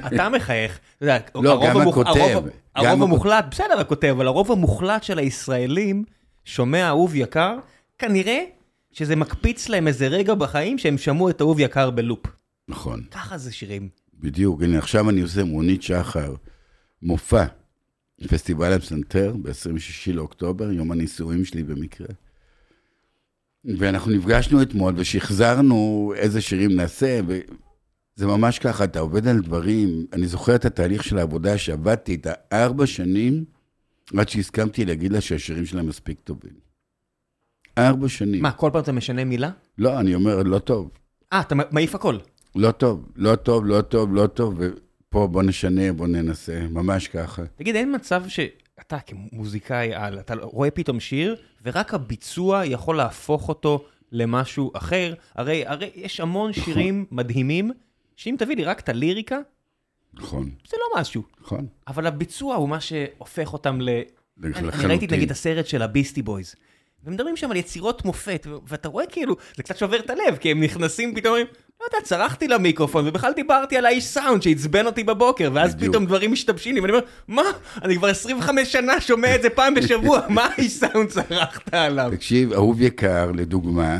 [0.07, 0.79] אתה מחייך.
[0.97, 2.09] אתה יודע, לא, גם הכותב.
[2.09, 3.01] הרוב- גם הרוב הכותב.
[3.03, 6.03] המוחלט, בסדר הכותב, אבל הרוב המוחלט של הישראלים
[6.45, 7.57] שומע אהוב יקר,
[7.99, 8.43] כנראה
[8.91, 12.25] שזה מקפיץ להם איזה רגע בחיים שהם שמעו את אהוב יקר בלופ.
[12.67, 13.89] נכון, ככה זה שירים.
[14.19, 14.61] בדיוק.
[14.61, 16.35] הנה, עכשיו אני עושה עם רונית שחר
[17.01, 17.45] מופע,
[18.27, 22.07] פסטיבל הפסנתר, ב-26 לאוקטובר, יום הנישואים שלי במקרה.
[23.65, 30.27] ואנחנו נפגשנו אתמול ושחזרנו איזה שירים נעשה, וזה ממש ככה, אתה עובד על דברים, אני
[30.27, 33.45] זוכר את התהליך של העבודה שעבדתי איתה ארבע שנים,
[34.17, 36.70] עד שהסכמתי להגיד לה שהשירים שלה מספיק טובים.
[37.87, 38.41] ארבע שנים.
[38.41, 39.49] מה, כל פעם אתה משנה מילה?
[39.77, 40.89] לא, אני אומר, לא טוב.
[41.33, 42.17] אה, אתה מעיף הכל.
[42.55, 47.43] לא טוב, לא טוב, לא טוב, לא טוב, ופה בוא נשנה, בוא ננסה, ממש ככה.
[47.55, 53.85] תגיד, אין מצב שאתה כמוזיקאי על, אתה רואה פתאום שיר, ורק הביצוע יכול להפוך אותו
[54.11, 55.13] למשהו אחר?
[55.35, 56.63] הרי, הרי יש המון נכון.
[56.63, 57.71] שירים מדהימים,
[58.15, 59.37] שאם תביא לי רק את הליריקה,
[60.13, 61.23] נכון, זה לא משהו.
[61.41, 61.67] נכון.
[61.87, 63.89] אבל הביצוע הוא מה שהופך אותם ל...
[63.89, 64.89] אני, אני לחלוטין.
[64.89, 66.55] ראיתי נגיד הסרט של ה Beastie Boys.
[67.05, 70.63] ומדברים שם על יצירות מופת, ואתה רואה כאילו, זה קצת שובר את הלב, כי הם
[70.63, 75.75] נכנסים פתאום, לא יודע, צרחתי למיקרופון, ובכלל דיברתי על האיש סאונד שעצבן אותי בבוקר, ואז
[75.75, 75.89] בדיוק.
[75.89, 77.43] פתאום דברים משתבשים לי, ואני אומר, מה?
[77.83, 82.11] אני כבר 25 שנה שומע את זה פעם בשבוע, מה האיש סאונד צרחת עליו?
[82.15, 83.99] תקשיב, אהוב יקר, לדוגמה,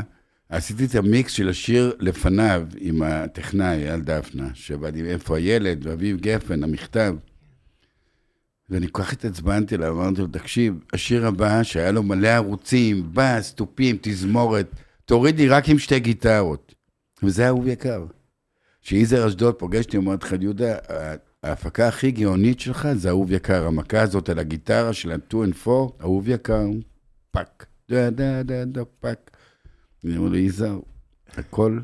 [0.50, 6.18] עשיתי את המיקס של השיר לפניו עם הטכנאי, אייל דפנה, שעבד עם איפה הילד, ואביב
[6.20, 7.16] גפן, המכתב.
[8.72, 13.54] ואני כל כך התעצבנתי אליו, אמרתי לו, תקשיב, השיר הבא, שהיה לו מלא ערוצים, בס,
[13.54, 14.68] תופים, תזמורת,
[15.06, 16.76] תוריד לי רק עם שתי גיטרות.
[17.24, 18.06] וזה אהוב יקר.
[18.82, 20.76] שיזהר אשדוד פוגש אותי, אומרת לך, יהודה,
[21.44, 23.68] ההפקה הכי גאונית שלך זה אהוב יקר.
[23.68, 26.68] המכה הזאת על הגיטרה של ה-2 and 4, אהוב יקר,
[27.32, 27.66] פאק.
[27.90, 29.32] דה דה דה דה פאק.
[30.06, 30.80] אני אומר לו, יזהר,
[31.38, 31.80] הכל,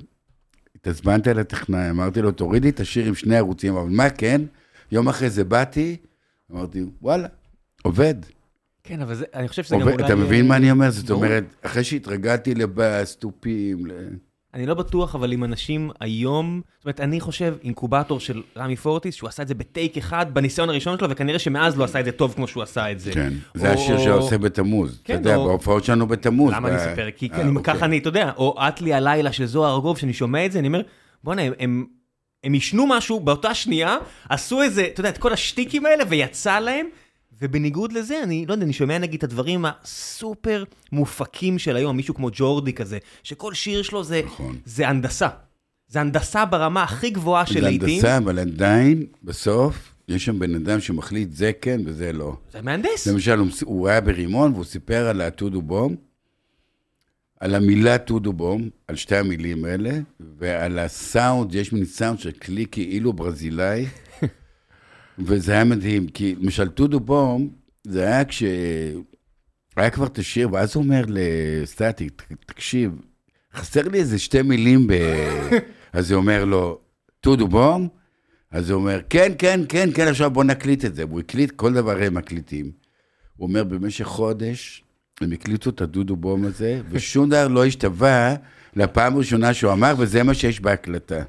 [0.76, 4.41] התעצבנת על הטכנאי, אמרתי לו, תוריד לי את השיר עם שני ערוצים, אבל מה כן?
[4.91, 5.97] יום אחרי זה באתי,
[6.51, 7.27] אמרתי, וואלה,
[7.83, 8.15] עובד.
[8.83, 9.93] כן, אבל זה, אני חושב שזה גם עובד.
[9.93, 10.05] אולי...
[10.05, 10.89] אתה מבין מה אני אומר?
[10.91, 11.12] זאת.
[11.12, 13.91] אומרת, אחרי שהתרגלתי לבאס, תופים, ל...
[14.53, 19.15] אני לא בטוח, אבל עם אנשים היום, זאת אומרת, אני חושב, אינקובטור של רמי פורטיס,
[19.15, 22.12] שהוא עשה את זה בטייק אחד בניסיון הראשון שלו, וכנראה שמאז לא עשה את זה
[22.12, 23.12] טוב כמו שהוא עשה את זה.
[23.12, 24.93] כן, זה או- השיר שעושה בתמוז.
[24.95, 26.53] אתה כן, יודע, או- בהופעות שלנו בתמוז.
[26.53, 27.07] למה ב- אני אספר?
[27.15, 27.63] כי אה, אוקיי.
[27.63, 30.60] ככה אני, אתה יודע, או את לי הלילה של זוהר ארגוב, שאני שומע את זה,
[30.60, 30.81] אני אומר,
[31.23, 31.86] בואנה, הם- הם...
[32.43, 33.97] הם עישנו משהו באותה שנייה,
[34.30, 36.88] עשו איזה, אתה יודע, את כל השטיקים האלה, ויצא להם,
[37.41, 42.15] ובניגוד לזה, אני לא יודע, אני שומע נגיד את הדברים הסופר מופקים של היום, מישהו
[42.15, 44.58] כמו ג'ורדי כזה, שכל שיר שלו זה, נכון.
[44.65, 45.28] זה הנדסה.
[45.88, 47.89] זה הנדסה ברמה הכי גבוהה של זה לעיתים.
[47.89, 52.38] הנדסה, אבל עדיין, בסוף, יש שם בן אדם שמחליט זה כן וזה לא.
[52.52, 53.08] זה מהנדס.
[53.08, 55.95] למשל, הוא, הוא היה ברימון והוא סיפר על הטודו בום,
[57.39, 59.91] על המילה טודו בום, על שתי המילים האלה,
[60.38, 63.86] ועל הסאונד, יש מין סאונד של כלי כאילו ברזילאי,
[65.26, 67.50] וזה היה מדהים, כי למשל טודו בום,
[67.88, 68.43] זה היה כש...
[69.78, 72.91] היה כבר את השיר, ואז הוא אומר לסטטי, "ת- תקשיב,
[73.54, 74.93] חסר לי איזה שתי מילים ב...
[75.93, 76.80] אז הוא אומר לו,
[77.21, 77.88] טודו בום?
[78.52, 81.06] אז הוא אומר, כן, כן, כן, כן, עכשיו בוא נקליט את זה.
[81.06, 82.71] והוא הקליט, כל דבר הם מקליטים.
[83.36, 84.84] הוא אומר, במשך חודש,
[85.21, 88.36] הם הקליטו את הדודו בום הזה, ושום דבר לא השתווה
[88.75, 91.21] לפעם הראשונה שהוא אמר, וזה מה שיש בהקלטה.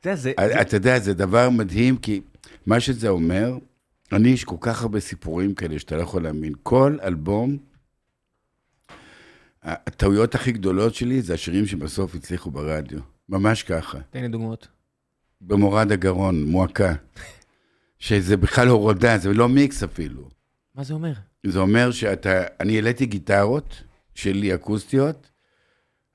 [0.00, 2.20] אתה יודע, זה- זה- אתה יודע, זה דבר מדהים, כי
[2.66, 3.58] מה שזה אומר,
[4.12, 6.52] אני, יש כל כך הרבה סיפורים כאלה שאתה לא יכול להאמין.
[6.62, 7.56] כל אלבום,
[9.62, 12.98] הטעויות הכי גדולות שלי זה השירים שבסוף הצליחו ברדיו.
[13.28, 13.98] ממש ככה.
[14.10, 14.68] תן לי דוגמאות.
[15.40, 16.94] במורד הגרון, מועקה.
[17.98, 20.28] שזה בכלל הורדה, זה לא מיקס אפילו.
[20.74, 21.12] מה זה אומר?
[21.46, 23.82] זה אומר שאתה, אני העליתי גיטרות
[24.14, 25.30] שלי אקוסטיות,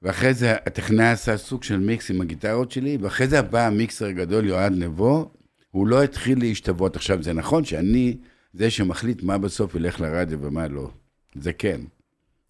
[0.01, 4.45] ואחרי זה הטכנאי עשה סוג של מיקס עם הגיטרות שלי, ואחרי זה בא המיקסר הגדול,
[4.45, 5.31] יועד נבו,
[5.71, 6.95] הוא לא התחיל להשתוות.
[6.95, 8.17] עכשיו, זה נכון שאני
[8.53, 10.89] זה שמחליט מה בסוף ילך לרדיו ומה לא.
[11.35, 11.81] זה כן.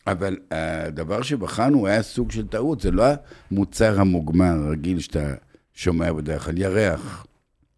[0.07, 3.03] אבל הדבר שבחנו היה סוג של טעות, זה לא
[3.51, 5.33] המוצר המוגמר הרגיל שאתה
[5.73, 7.25] שומע בדרך כלל, ירח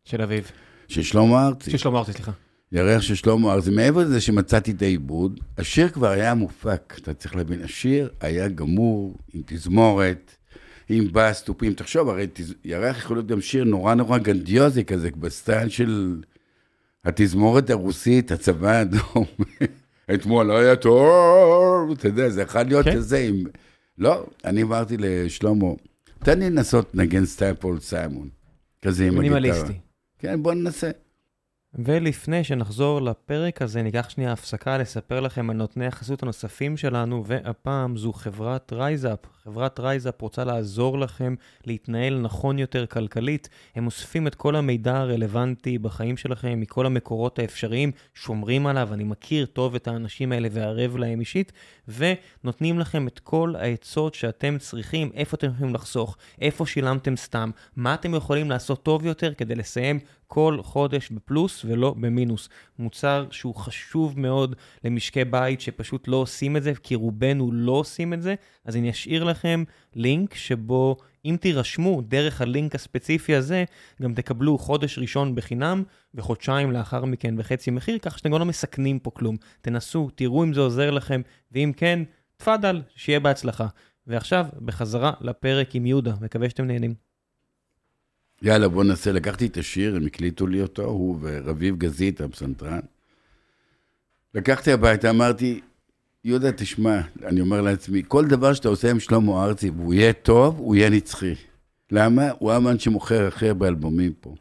[0.06, 0.52] של אביב.
[0.88, 1.72] של שלמה ארצי.
[1.72, 2.32] של שלמה ארצי, סליחה.
[2.76, 7.36] ירח של שלמה ארצי, מעבר לזה שמצאתי את העיבוד, השיר כבר היה מופק, אתה צריך
[7.36, 10.32] להבין, השיר היה גמור, עם תזמורת,
[10.90, 12.54] עם בס, תופים, תחשוב, הרי תז...
[12.66, 16.22] ירח יכול להיות גם שיר נורא נורא גנדיוזי כזה, בסטייל של
[17.06, 19.26] התזמורת הרוסית, הצבא האדום.
[20.14, 22.96] אתמול לא היה טוב, אתה יודע, זה יכול להיות כן.
[22.96, 23.44] כזה עם...
[23.98, 25.68] לא, אני אמרתי לשלמה,
[26.20, 28.30] תן לי לנסות לנגן style פול סיימון,
[28.82, 29.40] כזה עם הגיטרה.
[29.40, 29.74] מינימליסטי.
[30.20, 30.92] כן, בוא ננסה.
[31.76, 37.98] ולפני שנחזור לפרק הזה, ניקח שנייה הפסקה לספר לכם על נותני החסות הנוספים שלנו, והפעם
[37.98, 39.35] זו חברת רייזאפ.
[39.46, 43.50] חברת רייזאפ רוצה לעזור לכם להתנהל נכון יותר כלכלית.
[43.76, 49.46] הם אוספים את כל המידע הרלוונטי בחיים שלכם מכל המקורות האפשריים, שומרים עליו, אני מכיר
[49.46, 51.52] טוב את האנשים האלה וערב להם אישית,
[51.88, 57.94] ונותנים לכם את כל העצות שאתם צריכים, איפה אתם יכולים לחסוך, איפה שילמתם סתם, מה
[57.94, 62.50] אתם יכולים לעשות טוב יותר כדי לסיים כל חודש בפלוס ולא במינוס.
[62.80, 68.14] מוצר שהוא חשוב מאוד למשקי בית שפשוט לא עושים את זה, כי רובנו לא עושים
[68.14, 69.35] את זה, אז אני אשאיר לכם
[69.96, 73.64] לינק שבו אם תירשמו דרך הלינק הספציפי הזה,
[74.02, 75.84] גם תקבלו חודש ראשון בחינם,
[76.16, 79.38] וחודשיים לאחר מכן בחצי מחיר, ככה שאתם גם לא מסכנים פה כלום.
[79.62, 81.22] תנסו, תראו אם זה עוזר לכם,
[81.52, 82.04] ואם כן,
[82.38, 83.68] תפאדל, שיהיה בהצלחה.
[84.08, 86.94] ועכשיו, בחזרה לפרק עם יהודה, מקווה שאתם נהנים.
[88.42, 89.12] יאללה, בוא ננסה.
[89.12, 92.80] לקחתי את השיר, הם הקליטו לי אותו, הוא ורביב גזית, הפסנתרן.
[94.34, 95.62] לקחתי הביתה, אמרתי,
[96.26, 100.58] יהודה, תשמע, אני אומר לעצמי, כל דבר שאתה עושה עם שלמה ארצי והוא יהיה טוב,
[100.58, 101.36] הוא יהיה נצחי.
[101.92, 102.24] למה?
[102.40, 104.36] הוא האמן שמוכר הכי הרבה אלבומים פה.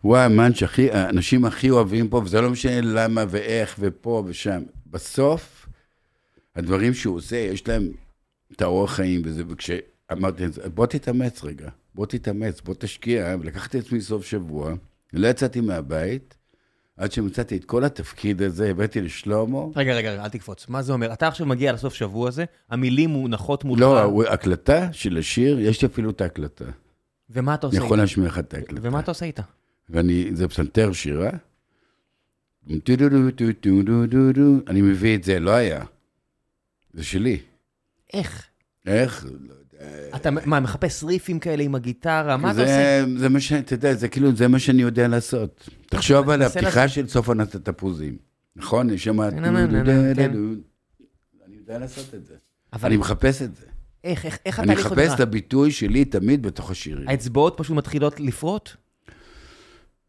[0.00, 4.62] הוא האמן שהאנשים הכי אוהבים פה, וזה לא משנה למה ואיך ופה ושם.
[4.86, 5.66] בסוף,
[6.56, 7.88] הדברים שהוא עושה, יש להם
[8.52, 11.68] את האורח חיים וזה, וכשאמרתי, בוא תתאמץ רגע.
[11.94, 14.74] בוא תתאמץ, בוא תשקיע, ולקחתי את עצמי סוף שבוע,
[15.12, 16.36] לא יצאתי מהבית,
[16.96, 19.58] עד שמצאתי את כל התפקיד הזה, הבאתי לשלמה.
[19.76, 20.68] רגע, רגע, אל תקפוץ.
[20.68, 21.12] מה זה אומר?
[21.12, 23.80] אתה עכשיו מגיע לסוף שבוע הזה, המילים מונחות מולך.
[23.80, 26.64] לא, הקלטה של השיר, יש לי אפילו את ההקלטה.
[27.30, 27.84] ומה אתה עושה איתה?
[27.84, 28.80] אני יכול להשמיע לך את ההקלטה.
[28.82, 29.42] ומה אתה עושה איתה?
[29.90, 31.30] ואני, זה פסנתר שירה.
[34.68, 35.84] אני מביא את זה, לא היה.
[36.92, 37.38] זה שלי.
[38.14, 38.46] איך?
[38.86, 39.26] איך?
[40.16, 42.36] אתה מה, מחפש ריפים כאלה עם הגיטרה?
[42.36, 43.04] מה אתה עושה?
[43.16, 43.52] זה מה ש...
[43.52, 45.68] אתה יודע, זה כאילו, זה מה שאני יודע לעשות.
[45.92, 48.16] תחשוב על הפתיחה של סוף עונת התפוזים.
[48.56, 48.96] נכון?
[48.96, 49.30] שומע...
[49.30, 49.44] כן.
[51.46, 52.34] אני יודע לעשות את זה.
[52.84, 53.66] אני מחפש את זה.
[54.04, 57.08] איך, איך, איך התהליך עוד אני מחפש את הביטוי שלי תמיד בתוך השירים.
[57.08, 58.70] האצבעות פשוט מתחילות לפרוט?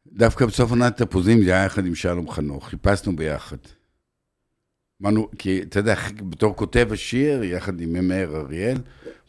[0.08, 3.58] דווקא בסוף עונת התפוזים זה היה יחד עם שלום חנוך, חיפשנו ביחד.
[5.02, 5.96] אמרנו, כי אתה יודע,
[6.30, 8.78] בתור כותב השיר, יחד עם מאיר אריאל,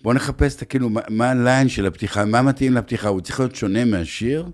[0.02, 3.84] בוא נחפש את כאילו, מה הליין של הפתיחה, מה מתאים לפתיחה, הוא צריך להיות שונה
[3.84, 4.46] מהשיר.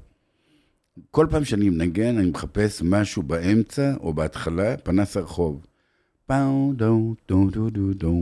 [1.10, 5.66] כל פעם שאני מנגן, אני מחפש משהו באמצע או בהתחלה, פנס הרחוב.
[6.26, 8.14] פאו דו דו דו דו דו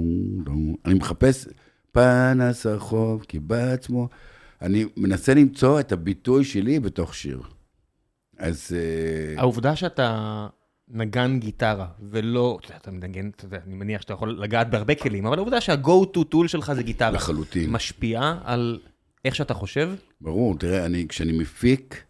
[0.45, 0.53] דו.
[0.85, 1.49] אני מחפש
[1.93, 4.09] פנס הרחוב, כי בעצמו,
[4.63, 7.43] אני מנסה למצוא את הביטוי שלי בתוך שיר.
[8.39, 8.77] אז...
[8.77, 10.47] אה, העובדה שאתה
[10.89, 14.95] נגן גיטרה, ולא, אתה יודע, אתה מנגן, אתה יודע, אני מניח שאתה יכול לגעת בהרבה
[14.95, 17.11] כלים, אבל העובדה שה-go to tool שלך זה גיטרה.
[17.11, 17.71] לחלוטין.
[17.71, 18.81] משפיעה על
[19.25, 19.91] איך שאתה חושב?
[20.21, 22.03] ברור, תראה, אני, כשאני מפיק,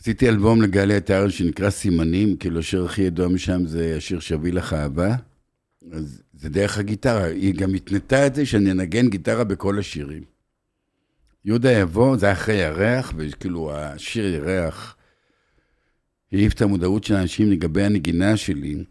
[0.00, 4.72] עשיתי אלבום לגלי עטר שנקרא סימנים, כאילו השיר הכי ידוע משם זה השיר שיביא לך
[4.72, 5.14] אהבה,
[5.92, 10.22] אז זה דרך הגיטרה, היא גם התנתה את זה שאני אנגן גיטרה בכל השירים.
[11.44, 14.96] יהודה יבוא, זה אחרי ירח, וכאילו השיר ירח.
[16.32, 18.84] העיף את המודעות של האנשים לגבי הנגינה שלי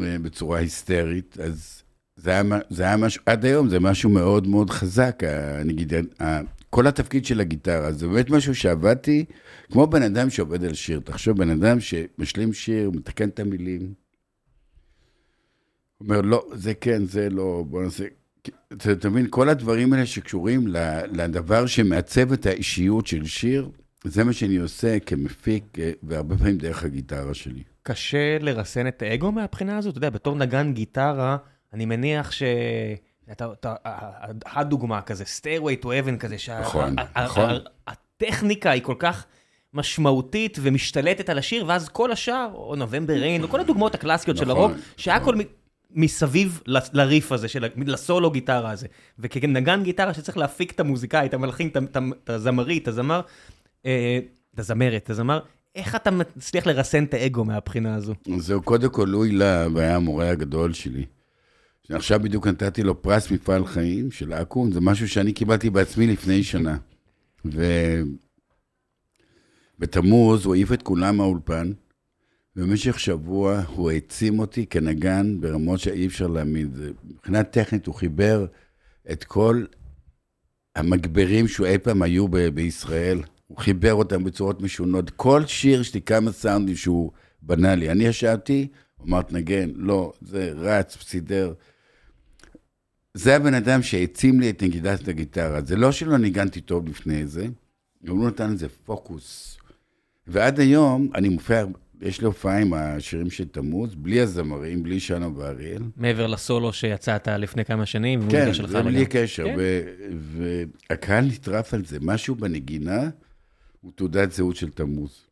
[0.00, 1.82] אה, בצורה היסטרית, אז
[2.16, 5.22] זה היה, זה היה משהו, עד היום זה משהו מאוד מאוד חזק,
[5.60, 5.92] הנגיד,
[6.70, 9.24] כל התפקיד של הגיטרה, זה באמת משהו שעבדתי
[9.72, 11.00] כמו בן אדם שעובד על שיר.
[11.04, 13.92] תחשוב, בן אדם שמשלים שיר, מתקן את המילים.
[16.00, 18.04] אומר, לא, זה כן, זה לא, בוא נעשה...
[18.72, 20.66] אתה מבין, כל הדברים האלה שקשורים
[21.12, 23.70] לדבר שמעצב את האישיות של שיר,
[24.04, 27.62] זה מה שאני עושה כמפיק, אה, והרבה פעמים דרך הגיטרה שלי.
[27.82, 29.92] קשה לרסן את האגו מהבחינה הזאת?
[29.92, 31.36] אתה יודע, בתור נגן גיטרה,
[31.72, 32.42] אני מניח ש...
[33.32, 33.74] אתה,
[34.46, 37.50] הדוגמה כזה, stairway to heaven כזה, נכון, נכון.
[37.86, 39.26] הטכניקה היא כל כך
[39.74, 44.50] משמעותית ומשתלטת על השיר, ואז כל השאר, או נובמבר ריין, או כל הדוגמאות הקלאסיות של
[44.50, 45.34] הרוק, שהכל
[45.90, 46.62] מסביב
[46.92, 48.86] לריף הזה, לסולו גיטרה הזה.
[49.18, 51.70] וכנגן גיטרה שצריך להפיק את המוזיקאי, את המלחין,
[52.24, 53.20] את הזמרית, את הזמר,
[53.86, 54.18] אה,
[54.54, 55.40] את הזמרת, את הזמר,
[55.74, 58.14] איך אתה מצליח לרסן את האגו מהבחינה הזו?
[58.38, 61.04] זהו, קודם כל, לואי להב היה המורה הגדול שלי.
[61.92, 66.42] עכשיו בדיוק נתתי לו פרס מפעל חיים של אקו"ם, זה משהו שאני קיבלתי בעצמי לפני
[66.42, 66.76] שנה.
[69.78, 71.72] ובתמוז הוא העיף את כולם מהאולפן,
[72.56, 76.70] ובמשך שבוע הוא העצים אותי כנגן ברמות שאי אפשר להאמין.
[77.04, 78.46] מבחינה טכנית הוא חיבר
[79.12, 79.64] את כל
[80.76, 83.20] המגברים שאי פעם היו ב- בישראל.
[83.46, 85.10] הוא חיבר אותם בצורות משונות.
[85.10, 87.10] כל שיר יש לי כמה סאונדים שהוא
[87.42, 87.90] בנה לי.
[87.90, 91.52] אני ישבתי, הוא אמר, תנגן, לא, זה רץ, סידר.
[93.14, 95.60] זה הבן אדם שהעצים לי את נגידת הגיטרה.
[95.62, 97.46] זה לא שלא ניגנתי טוב לפני זה,
[98.08, 99.58] הוא נתן לזה פוקוס,
[100.26, 101.64] ועד היום אני מופיע,
[102.02, 105.82] יש לי הופעה עם השירים של תמוז, בלי הזמרים, בלי שנה ואריאל.
[105.96, 109.54] מעבר לסולו שיצאת לפני כמה שנים, כן, זה בלי קשר, כן.
[109.58, 109.82] ו-
[110.90, 111.98] והקהל נטרף על זה.
[112.00, 113.08] משהו בנגינה
[113.80, 115.24] הוא תעודת זהות של תמוז.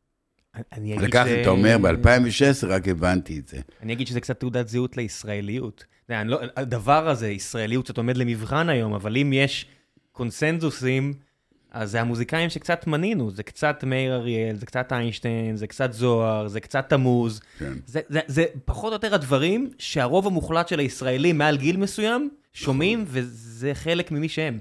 [0.72, 3.56] אני אגיד ש- אתה אומר, ב-2016 רק הבנתי את זה.
[3.82, 5.84] אני אגיד שזה קצת תעודת זהות לישראליות.
[6.08, 9.66] לא, הדבר הזה, ישראליות, קצת עומד למבחן היום, אבל אם יש
[10.12, 11.14] קונסנזוסים,
[11.70, 16.48] אז זה המוזיקאים שקצת מנינו, זה קצת מאיר אריאל, זה קצת איינשטיין, זה קצת זוהר,
[16.48, 17.40] זה קצת תמוז.
[17.58, 17.72] כן.
[17.86, 23.04] זה, זה, זה פחות או יותר הדברים שהרוב המוחלט של הישראלים מעל גיל מסוים שומעים,
[23.06, 24.58] וזה חלק ממי שהם.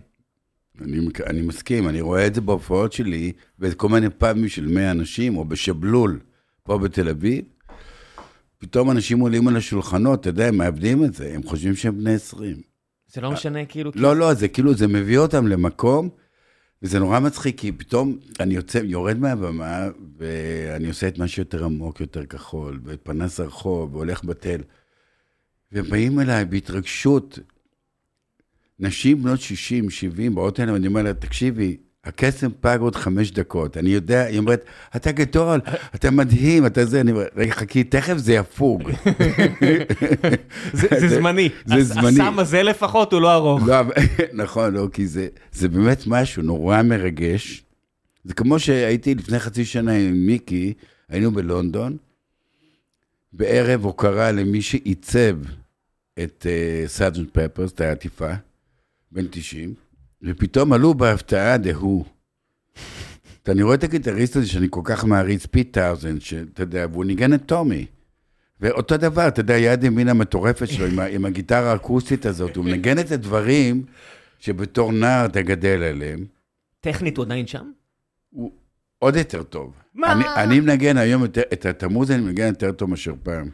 [0.82, 5.38] אני, אני מסכים, אני רואה את זה בהופעות שלי, בכל מיני פאבים של 100 אנשים,
[5.38, 6.20] או בשבלול,
[6.64, 7.42] פה בתל אביב.
[8.66, 12.14] פתאום אנשים עולים על השולחנות, אתה יודע, הם מאבדים את זה, הם חושבים שהם בני
[12.14, 12.62] 20.
[13.08, 13.92] זה לא משנה, כאילו...
[13.96, 16.10] לא, לא, זה כאילו, זה מביא אותם למקום,
[16.82, 19.88] וזה נורא מצחיק, כי פתאום אני יוצא, יורד מהבמה,
[20.18, 24.62] ואני עושה את מה שיותר עמוק, יותר כחול, ואת פנס הרחוב, והולך בתל.
[25.72, 27.40] ובאים אליי בהתרגשות,
[28.80, 33.78] נשים בנות 60, 70, באות אליי, ואני אומר לה, תקשיבי, הקסם פג עוד חמש דקות.
[33.78, 35.62] אני יודע, היא אומרת, אתה גדול,
[35.96, 38.92] אתה מדהים, אתה זה, אני אומר, רגע, חכי, תכף זה יפוג.
[40.74, 41.50] זה, זמני.
[41.66, 42.08] זה זמני.
[42.08, 43.64] הסם הזה לפחות הוא לא ארוך.
[43.68, 43.76] לא,
[44.44, 45.28] נכון, לא, כי זה,
[45.72, 47.64] באמת משהו נורא מרגש.
[48.24, 50.74] זה כמו שהייתי לפני חצי שנה עם מיקי,
[51.10, 51.98] היינו בלונדון,
[53.34, 55.38] בערב הוקרה למי שעיצב
[56.24, 56.46] את
[56.88, 58.32] Sergeant uh, Pepper's, את העטיפה,
[59.12, 59.74] בן 90,
[60.24, 62.04] ופתאום עלו בהפתעה The Who.
[63.44, 67.06] אתה- אני רואה את הגיטריסט הזה שאני כל כך מעריץ, פיט טאונסנד, שאתה יודע, והוא
[67.06, 67.86] ניגן את טומי.
[68.62, 73.00] ואותו דבר, אתה יודע, יד ימין המטורפת שלו, עם, עם הגיטרה האקוסטית הזאת, הוא מנגן
[73.00, 73.84] את הדברים
[74.40, 76.26] שבתור נער אתה גדל עליהם,
[76.82, 77.72] טכנית הוא עדיין שם?
[78.30, 78.52] הוא
[79.00, 79.74] עוד יותר טוב.
[79.94, 80.12] מה?
[80.12, 83.50] אני, אני מנגן היום יותר, את התמוז אני מנגן יותר טוב מאשר פעם.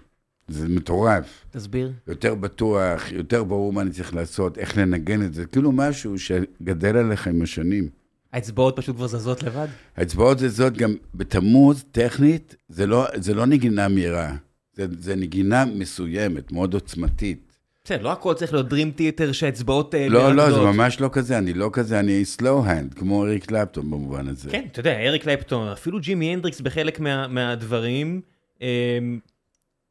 [0.52, 1.45] זה מטורף.
[1.52, 1.91] תסביר.
[2.08, 5.45] יותר בטוח, יותר ברור מה אני צריך לעשות, איך לנגן את זה.
[5.45, 7.89] כאילו משהו שגדל עליך עם השנים.
[8.34, 9.68] האצבעות פשוט כבר זזות לבד?
[9.97, 14.36] האצבעות זה זאת גם בתמוז, טכנית, זה לא, זה לא נגינה מהירה.
[14.74, 17.52] זה, זה נגינה מסוימת, מאוד עוצמתית.
[17.84, 20.76] בסדר, לא הכל צריך להיות Dream Theater שהאצבעות אה, לא, לא, זה מרקדות.
[20.76, 24.49] ממש לא כזה, אני לא כזה, אני slow hand, כמו אריק קלפטון במובן הזה.
[24.49, 28.22] כן, אתה יודע, אריק קלפטון, אפילו ג'ימי הנדריקס בחלק מה, מהדברים,
[28.62, 28.68] אה,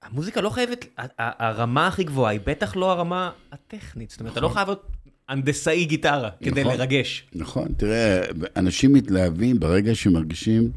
[0.03, 0.87] המוזיקה לא חייבת,
[1.19, 4.11] הרמה הכי גבוהה היא בטח לא הרמה הטכנית.
[4.11, 4.87] זאת אומרת, אתה לא חייב להיות
[5.29, 6.77] הנדסאי גיטרה כדי נכון.
[6.77, 7.27] לרגש.
[7.35, 8.21] נכון, תראה,
[8.57, 10.71] אנשים מתלהבים ברגע שמרגישים,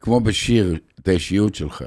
[0.00, 1.84] כמו בשיר, את האישיות שלך.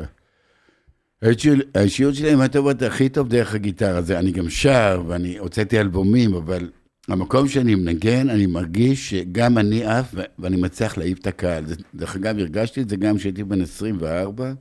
[1.76, 4.02] האישיות- שלי, אם אתה אומר, הכי טוב דרך הגיטרה.
[4.02, 6.70] זה, אני גם שר, ואני הוצאתי אלבומים, אבל
[7.08, 11.66] המקום שאני מנגן, אני מרגיש שגם אני עף, ואני מצליח להעיף את הקהל.
[11.96, 14.54] דרך אגב, הרגשתי את זה גם כשהייתי בן 24,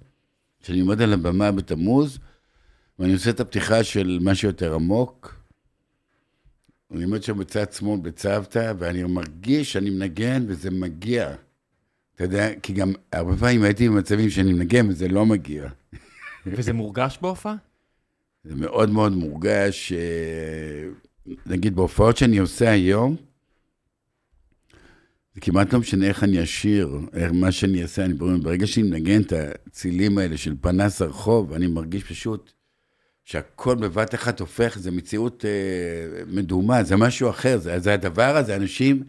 [0.63, 2.19] כשאני עומד על הבמה בתמוז,
[2.99, 5.41] ואני עושה את הפתיחה של משהו יותר עמוק.
[6.95, 11.35] אני עומד שם בצד שמאל בצוותא, ואני מרגיש שאני מנגן וזה מגיע.
[12.15, 15.69] אתה יודע, כי גם הרבה פעמים הייתי במצבים שאני מנגן וזה לא מגיע.
[16.47, 17.55] וזה מורגש בהופעה?
[18.45, 20.89] זה מאוד מאוד מורגש, אה,
[21.47, 23.17] נגיד בהופעות שאני עושה היום,
[25.41, 29.20] כמעט לא משנה איך אני אשיר, איך- מה שאני אעשה, אני ברור, ברגע שאני מנגן
[29.22, 29.32] את
[29.66, 32.53] הצילים האלה של פנס הרחוב, אני מרגיש פשוט
[33.24, 35.51] שהכל בבת אחת הופך, זה מציאות אה,
[36.26, 39.03] מדומה, זה משהו אחר, זה, זה הדבר הזה, אנשים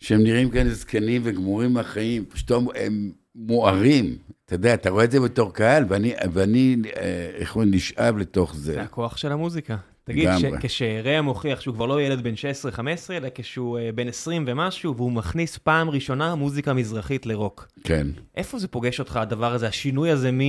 [0.00, 4.16] שהם נראים כאלה זקנים וגמורים מהחיים, פתאום הם מוארים.
[4.46, 8.54] אתה יודע, אתה רואה את זה בתור קהל, ואני, ואני אה, איך אומרים, נשאב לתוך
[8.54, 8.72] זה.
[8.72, 9.76] זה הכוח של המוזיקה.
[10.04, 10.28] תגיד.
[10.60, 12.34] כשרע מוכיח שהוא כבר לא ילד בן
[12.74, 12.78] 16-15,
[13.10, 17.68] אלא כשהוא אה, בן 20 ומשהו, והוא מכניס פעם ראשונה מוזיקה מזרחית לרוק.
[17.84, 18.06] כן.
[18.36, 20.40] איפה זה פוגש אותך, הדבר הזה, השינוי הזה מ...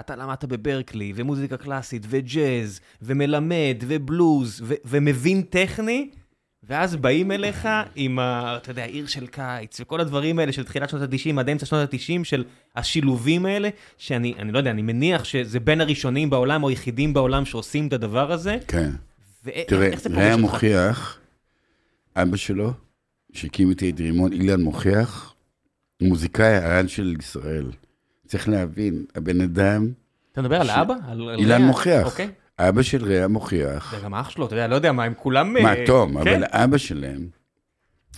[0.00, 6.10] אתה למדת בברקלי, ומוזיקה קלאסית, וג'אז, ומלמד, ובלוז, ו- ומבין טכני,
[6.66, 10.88] ואז באים אליך עם, ה, אתה יודע, עיר של קיץ, וכל הדברים האלה של תחילת
[10.88, 12.44] שנות ה-90 עד אמצע שנות ה-90, של
[12.76, 17.44] השילובים האלה, שאני, אני לא יודע, אני מניח שזה בין הראשונים בעולם, או היחידים בעולם
[17.44, 18.90] שעושים את הדבר הזה, כן.
[19.44, 20.40] ואיך תראה, זה ראה אותך?
[20.40, 21.18] מוכיח,
[22.16, 22.72] אבא שלו,
[23.32, 25.34] שהקים איתי את רימון, אילן מוכיח,
[26.02, 27.66] מוזיקאי העל של ישראל.
[28.26, 29.88] צריך להבין, הבן אדם,
[30.32, 30.68] אתה מדבר ש-?
[30.70, 31.66] על- על אילן רע?
[31.66, 32.04] מוכיח.
[32.06, 32.28] אוקיי.
[32.58, 35.52] אבא של ראה מוכיח, זה גם אח שלו, אתה יודע, לא יודע מה, הם כולם...
[35.52, 36.34] מה, אה, תום, כן.
[36.34, 37.28] אבל אבא שלהם,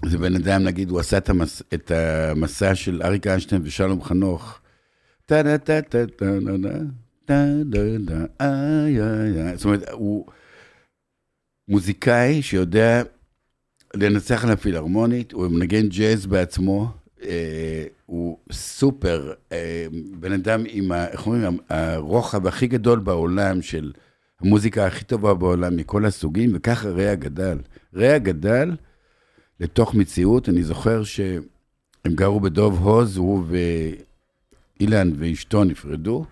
[0.05, 4.61] זה בן אדם, נגיד, הוא עשה את המס- את המסע של אריק איינשטיין ושלום חנוך.
[5.27, 6.05] טה טה טה טה
[7.25, 7.45] טה
[8.41, 9.57] איי איי איי.
[9.57, 10.27] זאת אומרת, הוא
[11.69, 13.03] מוזיקאי שיודע
[13.95, 16.89] לנצח על הפילהרמונית, הוא מנגן ג'אז בעצמו.
[17.23, 19.87] אה, הוא סופר, אה,
[20.21, 23.93] בן אדם עם, איך אומרים, הרוחב הכי גדול בעולם של
[24.41, 27.59] המוזיקה הכי טובה בעולם מכל הסוגים, וככה ריאה גדל.
[27.95, 28.77] ריאה גדל
[29.61, 31.43] לתוך מציאות, אני זוכר שהם
[32.07, 33.45] גרו בדוב הוז, הוא
[34.81, 36.25] ואילן ואשתו נפרדו,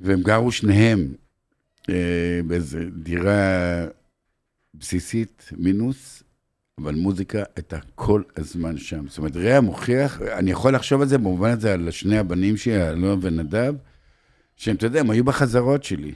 [0.00, 1.14] והם גרו שניהם
[1.90, 3.86] אה, באיזו דירה
[4.74, 6.22] בסיסית, מינוס,
[6.78, 9.08] אבל מוזיקה הייתה כל הזמן שם.
[9.08, 12.88] זאת אומרת, רע מוכיח, אני יכול לחשוב על זה במובן הזה, על שני הבנים שלי,
[12.88, 13.74] אלון ונדב,
[14.56, 16.12] שהם, אתה יודע, הם היו בחזרות שלי.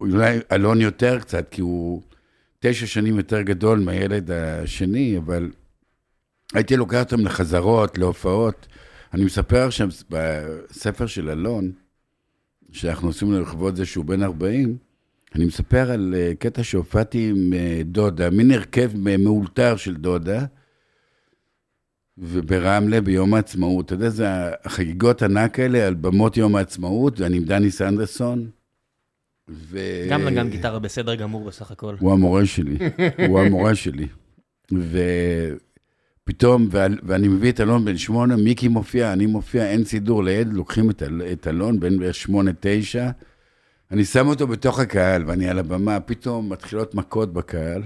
[0.00, 2.02] אולי אלון יותר קצת, כי הוא
[2.58, 5.50] תשע שנים יותר גדול מהילד השני, אבל
[6.54, 8.66] הייתי לוקח אותם לחזרות, להופעות.
[9.14, 11.72] אני מספר עכשיו בספר של אלון,
[12.72, 14.76] שאנחנו עושים לו לכבוד זה שהוא בן 40,
[15.34, 20.44] אני מספר על אה, קטע שהופעתי עם אה, דודה, מין הרכב מאולתר של דודה,
[22.20, 23.86] וברמלה ביום העצמאות.
[23.86, 24.26] אתה יודע, זה
[24.64, 28.50] החגיגות ענק האלה על במות יום העצמאות, ואני עם דני סנדרסון.
[29.50, 29.78] ו...
[30.10, 31.94] גם נגן גיטרה בסדר גמור בסך הכל.
[31.98, 32.78] הוא המורה שלי,
[33.28, 34.06] הוא המורה שלי.
[36.24, 36.68] ופתאום,
[37.02, 40.90] ואני מביא את אלון בן שמונה, מיקי מופיע, אני מופיע, אין סידור ליד, לוקחים
[41.32, 43.10] את אלון, בן שמונה, תשע.
[43.90, 47.82] אני שם אותו בתוך הקהל, ואני על הבמה, פתאום מתחילות מכות בקהל,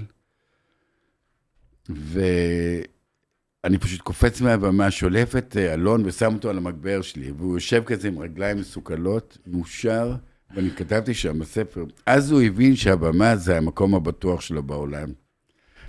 [3.63, 7.83] ואני פשוט קופץ מהבמה, שולף את אה, אלון ושם אותו על המגבר שלי, והוא יושב
[7.83, 10.15] כזה עם רגליים מסוכלות, מאושר,
[10.55, 11.83] ואני כתבתי שם בספר.
[12.05, 15.09] אז הוא הבין שהבמה זה המקום הבטוח שלו בעולם.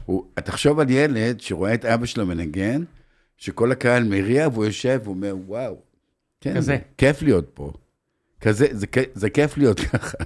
[0.05, 2.83] הוא, תחשוב על ילד שרואה את אבא שלו מנגן,
[3.37, 5.77] שכל הקהל מריע, והוא יושב ואומר, וואו,
[6.41, 6.79] כן, כזה.
[6.99, 7.73] כיף להיות פה.
[8.41, 10.19] כזה, זה, זה כיף להיות ככה.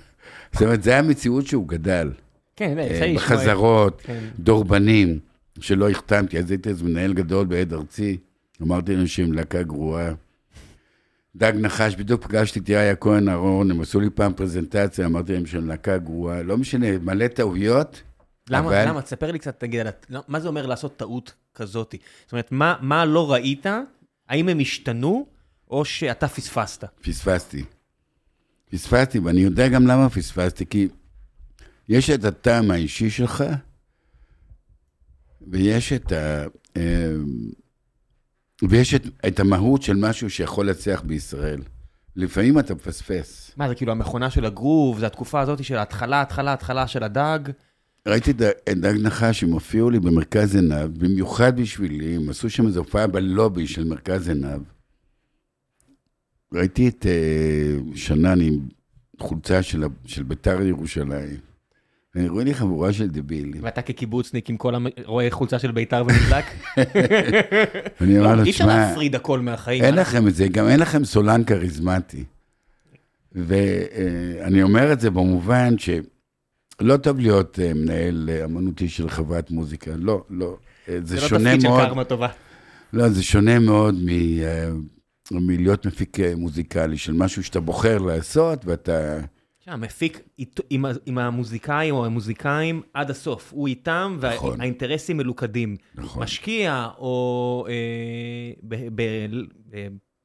[0.53, 2.11] זאת אומרת, זה המציאות שהוא גדל.
[2.57, 3.14] כן, לשמוע.
[3.14, 4.24] בחזרות, כן.
[4.38, 5.18] דורבנים,
[5.61, 6.38] שלא החתמתי.
[6.38, 8.18] אז הייתי אז מנהל גדול בעד ארצי,
[8.62, 10.12] אמרתי להם שהם להקה גרועה.
[11.36, 15.46] דג נחש, בדיוק פגשתי את יאיה כהן אהרון, הם עשו לי פעם פרזנטציה, אמרתי להם
[15.46, 16.42] שהם להקה גרועה.
[16.42, 18.02] לא משנה, מלא טעויות.
[18.50, 18.88] למה, אבל...
[18.88, 19.02] למה?
[19.02, 21.94] תספר לי קצת, תגיד, לא, מה זה אומר לעשות טעות כזאת?
[22.24, 23.66] זאת אומרת, מה, מה לא ראית?
[24.28, 25.26] האם הם השתנו,
[25.70, 26.84] או שאתה פספסת?
[27.02, 27.64] פספסתי.
[28.70, 30.88] פספסתי, ואני יודע גם למה פספסתי, כי
[31.88, 33.44] יש את הטעם האישי שלך,
[35.51, 36.44] ויש את ה...
[36.76, 37.16] אה,
[38.68, 41.62] ויש את, את המהות של משהו שיכול להצליח בישראל.
[42.16, 43.53] לפעמים אתה מפספס.
[43.57, 47.38] מה, זה כאילו המכונה של הגרוב, זה התקופה הזאת של ההתחלה, התחלה, התחלה של הדג?
[48.09, 52.80] ראיתי את דג נחש, הם הופיעו לי במרכז עיניו, במיוחד בשבילי, הם עשו שם איזו
[52.80, 54.61] הופעה בלובי של מרכז עיניו.
[56.55, 58.68] ראיתי את uh, שנן עם
[59.20, 61.47] חולצה של, של ביתר ירושלים.
[62.27, 63.62] רואה לי חבורה של דבילים.
[63.64, 66.45] ואתה כקיבוצניק עם כל רואה חולצה של ביתר ונדלק?
[68.01, 68.45] אני אומר לו, תשמע...
[68.45, 69.85] אי אפשר להפריד הכל מהחיים.
[69.85, 72.25] אין לכם את זה, גם אין לכם סולן כריזמטי.
[73.33, 79.91] ואני אומר את זה במובן שלא טוב להיות אה, מנהל אה, אמנותי של חברת מוזיקה,
[79.97, 80.57] לא, לא.
[81.03, 81.61] זה שונה מאוד...
[81.61, 82.29] זה לא תפקיד של קרמה טובה.
[82.93, 84.09] לא, זה שונה מאוד מ...
[85.31, 89.19] מלהיות מפיק אה, מוזיקלי של משהו שאתה בוחר לעשות, ואתה...
[89.69, 90.21] המפיק
[90.71, 94.57] עם, עם המוזיקאים או המוזיקאים עד הסוף, הוא איתם נכון.
[94.59, 95.77] והאינטרסים מלוכדים.
[95.95, 96.23] נכון.
[96.23, 98.79] משקיע או אה,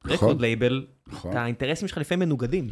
[0.04, 1.36] ב record label, נכון.
[1.36, 2.68] האינטרסים שלך לפעמים מנוגדים.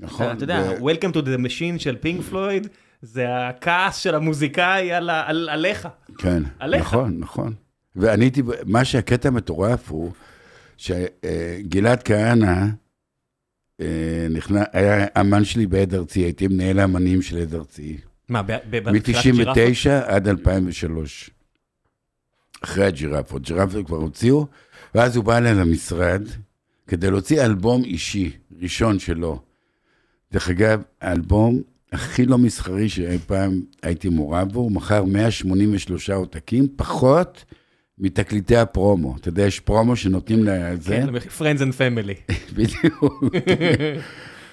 [0.00, 0.26] נכון.
[0.26, 0.90] אתה, אתה יודע, ו...
[0.90, 2.68] Welcome to the machine של פינק פלויד,
[3.02, 5.88] זה הכעס של המוזיקאי על, על, עליך.
[6.18, 6.80] כן, עליך.
[6.80, 7.54] נכון, נכון.
[7.96, 10.12] ואני הייתי, מה שהקטע המטורף הוא,
[10.76, 12.66] שגלעד כהנא אה,
[14.30, 17.96] נכנס, היה אמן שלי בעד ארצי, הייתי מנהל האמנים של עד ארצי.
[18.28, 21.30] מה, מ-99 עד 2003.
[22.64, 23.42] אחרי הג'ירפות.
[23.42, 24.46] ג'ירפות כבר הוציאו,
[24.94, 26.22] ואז הוא בא אליי למשרד
[26.86, 28.30] כדי להוציא אלבום אישי,
[28.62, 29.40] ראשון שלו.
[30.32, 31.62] דרך אגב, האלבום
[31.92, 37.44] הכי לא מסחרי שאי פעם הייתי מעורב בו, הוא מכר 183 עותקים, פחות
[37.98, 39.16] מתקליטי הפרומו.
[39.16, 40.90] אתה יודע, יש פרומו שנותנים לזה.
[40.90, 42.34] כן, Friends and Family.
[42.56, 43.24] בדיוק.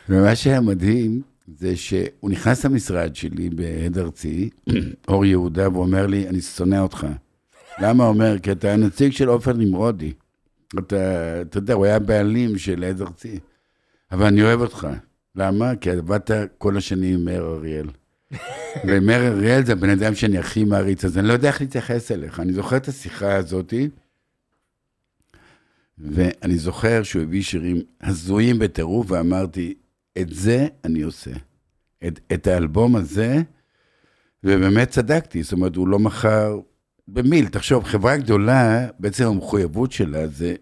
[0.09, 1.21] ומה שהיה מדהים,
[1.57, 4.49] זה שהוא נכנס למשרד שלי בעד ארצי,
[5.07, 7.07] אור יהודה, ואומר לי, אני שונא אותך.
[7.79, 8.07] למה?
[8.07, 10.13] אומר, כי אתה הנציג של עופר נמרודי.
[10.79, 10.95] אתה,
[11.41, 13.39] אתה יודע, הוא היה בעלים של עד ארצי.
[14.11, 14.87] אבל אני אוהב אותך.
[15.35, 15.75] למה?
[15.75, 17.87] כי עבדת כל השנים עם מאיר אריאל.
[18.87, 22.39] ומר אריאל זה הבן אדם שאני הכי מעריץ, אז אני לא יודע איך להתייחס אליך.
[22.39, 23.89] אני זוכר את השיחה הזאתי,
[25.97, 29.73] ואני זוכר שהוא הביא שירים הזויים בטירוף, ואמרתי,
[30.17, 31.31] את זה אני עושה.
[32.07, 33.41] את, את האלבום הזה,
[34.43, 36.59] ובאמת צדקתי, זאת אומרת, הוא לא מכר
[37.07, 37.47] במיל.
[37.47, 40.55] תחשוב, חברה גדולה, בעצם המחויבות שלה זה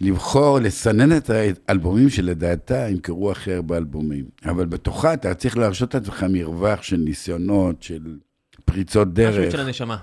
[0.00, 1.30] לבחור, לסנן את
[1.68, 4.24] האלבומים שלדעתה ימכרו הכי הרבה אלבומים.
[4.44, 8.18] אבל בתוכה אתה צריך להרשות את עצמך מרווח של ניסיונות, של
[8.64, 9.38] פריצות דרך.
[9.38, 9.96] משהו של הנשמה.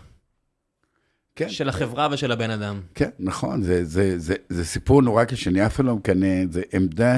[1.36, 1.50] כן.
[1.50, 2.82] של החברה ושל הבן אדם.
[2.96, 6.62] כן, נכון, זה, זה, זה, זה סיפור נורא קשה, אני אף פעם לא מקנא, זה
[6.74, 7.18] עמדה,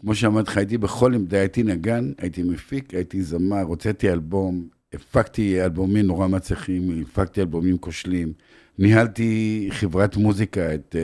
[0.00, 5.64] כמו שאמרתי לך, הייתי בכל עמדה, הייתי נגן, הייתי מפיק, הייתי זמר, הוצאתי אלבום, הפקתי
[5.64, 8.32] אלבומים נורא מצליחים, הפקתי אלבומים כושלים,
[8.80, 10.96] ניהלתי חברת מוזיקה, את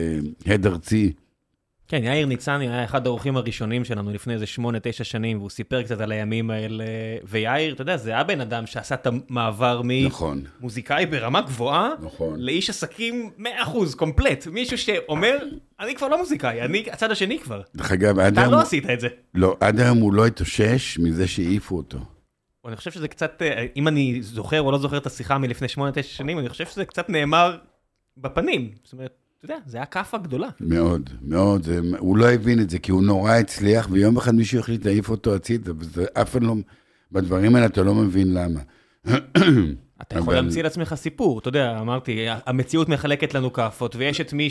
[0.45, 1.13] uh, הד ארצי.
[1.87, 5.83] כן, יאיר ניצני היה אחד האורחים הראשונים שלנו לפני איזה שמונה, תשע שנים, והוא סיפר
[5.83, 6.83] קצת על הימים האלה.
[7.23, 12.39] ויאיר, אתה יודע, זה היה בן אדם שעשה את המעבר נכון, ממוזיקאי ברמה גבוהה, נכון.
[12.39, 13.45] לאיש עסקים 100%
[13.95, 14.47] קומפלט.
[14.47, 15.37] מישהו שאומר,
[15.79, 17.61] אני כבר לא מוזיקאי, אני הצד השני כבר.
[17.75, 19.07] דרך אגב, עד אתה היום, לא עשית את זה.
[19.35, 22.16] לא, עד היום הוא לא התאושש מזה שהעיפו אותו.
[22.67, 25.91] אני חושב שזה קצת, אה, אם אני זוכר או לא זוכר את השיחה מלפני שמונה,
[25.91, 27.57] תשע שנים, אני חושב שזה קצת נאמר
[28.17, 28.69] בפנים.
[28.83, 30.47] זאת אומרת, אתה יודע, זה היה כאפה גדולה.
[30.59, 34.59] מאוד, מאוד, זה, הוא לא הבין את זה, כי הוא נורא הצליח, ויום אחד מישהו
[34.59, 36.55] החליט להעיף אותו הצידה, וזה אף פעם לא,
[37.11, 38.59] בדברים האלה אתה לא מבין למה.
[40.01, 44.33] אתה יכול אבל- להמציא לעצמך סיפור, אתה יודע, אמרתי, המציאות מחלקת לנו כאפות, ויש את
[44.33, 44.49] מי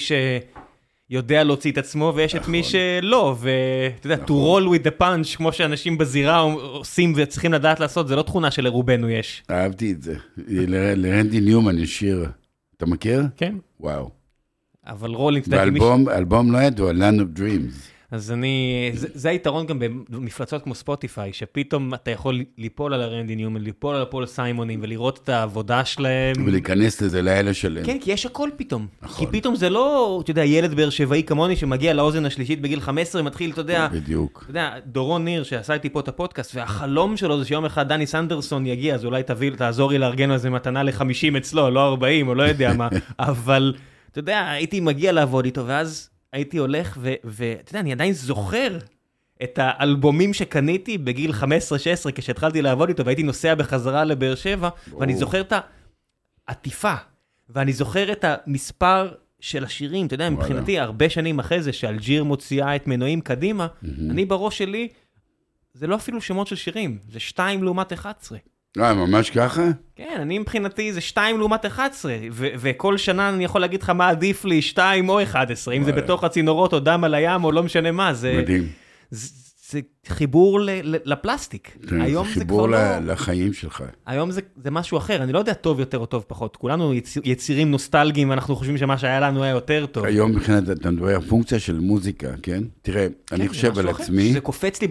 [1.10, 2.72] שיודע להוציא את עצמו, ויש את מי נכון.
[3.02, 8.08] שלא, ואתה יודע, to roll with the punch, כמו שאנשים בזירה עושים וצריכים לדעת לעשות,
[8.08, 9.42] זה לא תכונה שלרובנו יש.
[9.50, 10.14] אהבתי את זה.
[10.96, 12.26] לרנדי ניומן יש שיר,
[12.76, 13.22] אתה מכיר?
[13.36, 14.10] כן, וואו.
[14.86, 17.95] אבל רולינג, אתה יודע, כמי ש- באלבום, אלבום לא ידוע, Land of Dreams.
[18.10, 19.78] אז אני, זה, זה היתרון גם
[20.08, 25.20] במפלצות כמו ספוטיפיי, שפתאום אתה יכול ליפול על הרנדי ניומן, ליפול על הפול סיימונים, ולראות
[25.24, 26.36] את העבודה שלהם.
[26.46, 27.84] ולהיכנס לזה לילה שלם.
[27.84, 28.86] כן, כי יש הכל פתאום.
[29.02, 29.26] נכון.
[29.26, 33.20] כי פתאום זה לא, אתה יודע, ילד באר שבעי כמוני שמגיע לאוזן השלישית בגיל 15
[33.20, 34.40] ומתחיל, אתה יודע, בדיוק.
[34.42, 38.06] אתה יודע, דורון ניר שעשה איתי פה את הפודקאסט, והחלום שלו זה שיום אחד דני
[38.06, 42.34] סנדרסון יגיע, אז אולי תביא, תעזור לי לארגן איזה מתנה ל-50 אצלו, לא 40 או
[42.34, 42.88] לא יודע מה,
[43.18, 43.74] אבל
[44.12, 48.78] אתה יודע, הייתי מגיע לעבוד איתו, ואז הייתי הולך, ואתה יודע, אני עדיין זוכר
[49.42, 51.44] את האלבומים שקניתי בגיל 15-16
[52.14, 54.68] כשהתחלתי לעבוד איתו, והייתי נוסע בחזרה לבאר שבע,
[54.98, 55.24] ואני ברור.
[55.24, 55.52] זוכר את
[56.48, 56.94] העטיפה,
[57.48, 60.36] ואני זוכר את המספר של השירים, אתה יודע, וואלה.
[60.36, 63.66] מבחינתי, הרבה שנים אחרי זה, שאלג'יר מוציאה את מנועים קדימה,
[64.10, 64.88] אני בראש שלי,
[65.74, 68.38] זה לא אפילו שמות של שירים, זה 2 לעומת 11.
[68.80, 69.70] אה, ממש ככה?
[69.96, 74.08] כן, אני מבחינתי זה 2 לעומת 11, ו- וכל שנה אני יכול להגיד לך מה
[74.08, 75.92] עדיף לי, 2 או 11, אם זה.
[75.92, 78.68] בתוך הצינורות או דם על הים או לא משנה מה, זה, מדהים.
[79.10, 79.28] זה,
[79.70, 81.76] זה חיבור ל- ל- לפלסטיק.
[81.88, 83.12] כן, היום זה זה חיבור כבר ל- לא...
[83.12, 83.84] לחיים שלך.
[84.06, 87.16] היום זה, זה משהו אחר, אני לא יודע טוב יותר או טוב פחות, כולנו יצ...
[87.24, 90.04] יצירים נוסטלגיים ואנחנו חושבים שמה שהיה לנו היה יותר טוב.
[90.04, 92.62] היום מבחינת, אתה מדבר פונקציה של מוזיקה, כן?
[92.82, 94.02] תראה, אני כן, חושב זה על אחר.
[94.02, 94.88] עצמי, כשזה קופץ לי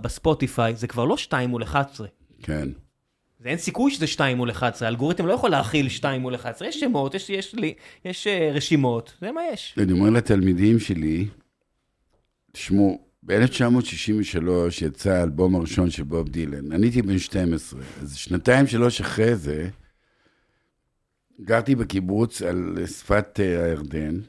[0.00, 2.06] בספוטיפיי, זה כבר לא 2 מול 11.
[2.42, 2.68] כן.
[3.42, 6.80] זה אין סיכוי שזה 2 מול 11, האלגוריתם לא יכול להכיל 2 מול 11, יש
[6.80, 7.74] שמות, יש, יש, לי,
[8.04, 9.74] יש uh, רשימות, זה מה יש.
[9.78, 11.26] אני אומר לתלמידים שלי,
[12.52, 16.72] תשמעו, ב-1963 יצא האלבום הראשון של בוב דילן.
[16.72, 19.68] אני הייתי בן 12, אז שנתיים, שלוש אחרי זה,
[21.40, 24.20] גרתי בקיבוץ על שפת אה, הירדן,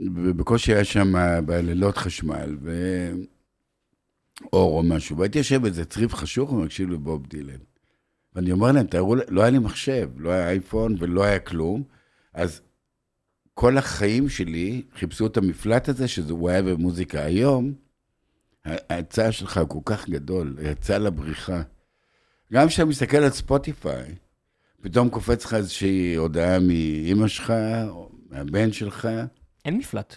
[0.00, 1.12] ובקושי היה שם
[1.46, 7.75] בלילות חשמל, ואור או משהו, והייתי יושב באיזה צריף חשוך ומקשיב לבוב דילן.
[8.36, 11.82] ואני אומר להם, תארו, לא היה לי מחשב, לא היה אייפון ולא היה כלום,
[12.34, 12.60] אז
[13.54, 17.24] כל החיים שלי חיפשו את המפלט הזה, שזה הוא היה במוזיקה.
[17.24, 17.74] היום,
[18.64, 21.62] ההיצע שלך כל כך גדול, ההיצע לבריחה.
[22.52, 24.14] גם כשאתה מסתכל על ספוטיפיי,
[24.80, 27.52] פתאום קופץ לך איזושהי הודעה מאימא שלך,
[27.88, 29.08] או מהבן שלך,
[29.64, 30.16] אין מפלט.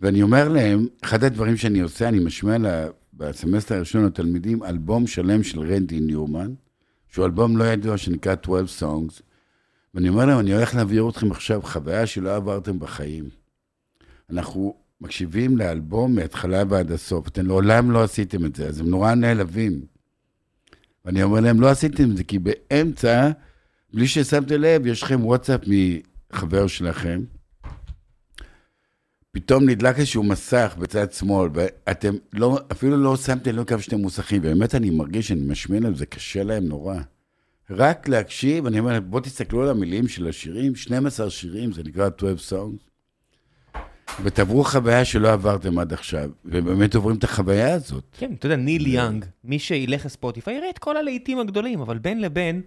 [0.00, 5.42] ואני אומר להם, אחד הדברים שאני עושה, אני משמיע לה, בסמסטר הראשון לתלמידים אלבום שלם
[5.42, 6.54] של רנדי ניומן,
[7.10, 9.22] שהוא אלבום לא ידוע שנקרא 12 Songs,
[9.94, 13.28] ואני אומר להם, אני הולך להעביר אתכם עכשיו חוויה שלא עברתם בחיים.
[14.30, 19.14] אנחנו מקשיבים לאלבום מההתחלה ועד הסוף, אתם לעולם לא עשיתם את זה, אז הם נורא
[19.14, 19.80] נעלבים.
[21.04, 23.30] ואני אומר להם, לא עשיתם את זה, כי באמצע,
[23.94, 27.20] בלי ששמתם לב, יש לכם וואטסאפ מחבר שלכם,
[29.32, 34.40] פתאום נדלק איזשהו מסך בצד שמאל, ואתם לא, אפילו לא שמתם לב כמה שאתם מוסכים,
[34.44, 36.96] ובאמת אני מרגיש שאני משמיע להם, זה קשה להם נורא.
[37.70, 42.58] רק להקשיב, אני אומר, בואו תסתכלו על המילים של השירים, 12 שירים, זה נקרא 12
[42.58, 42.88] songs,
[44.22, 48.04] ותעברו חוויה שלא עברתם עד עכשיו, ובאמת עוברים את החוויה הזאת.
[48.18, 52.20] כן, אתה יודע, ניל יאנג, מי שילך לספוטיפיי יראה את כל הלהיטים הגדולים, אבל בין
[52.20, 52.62] לבין,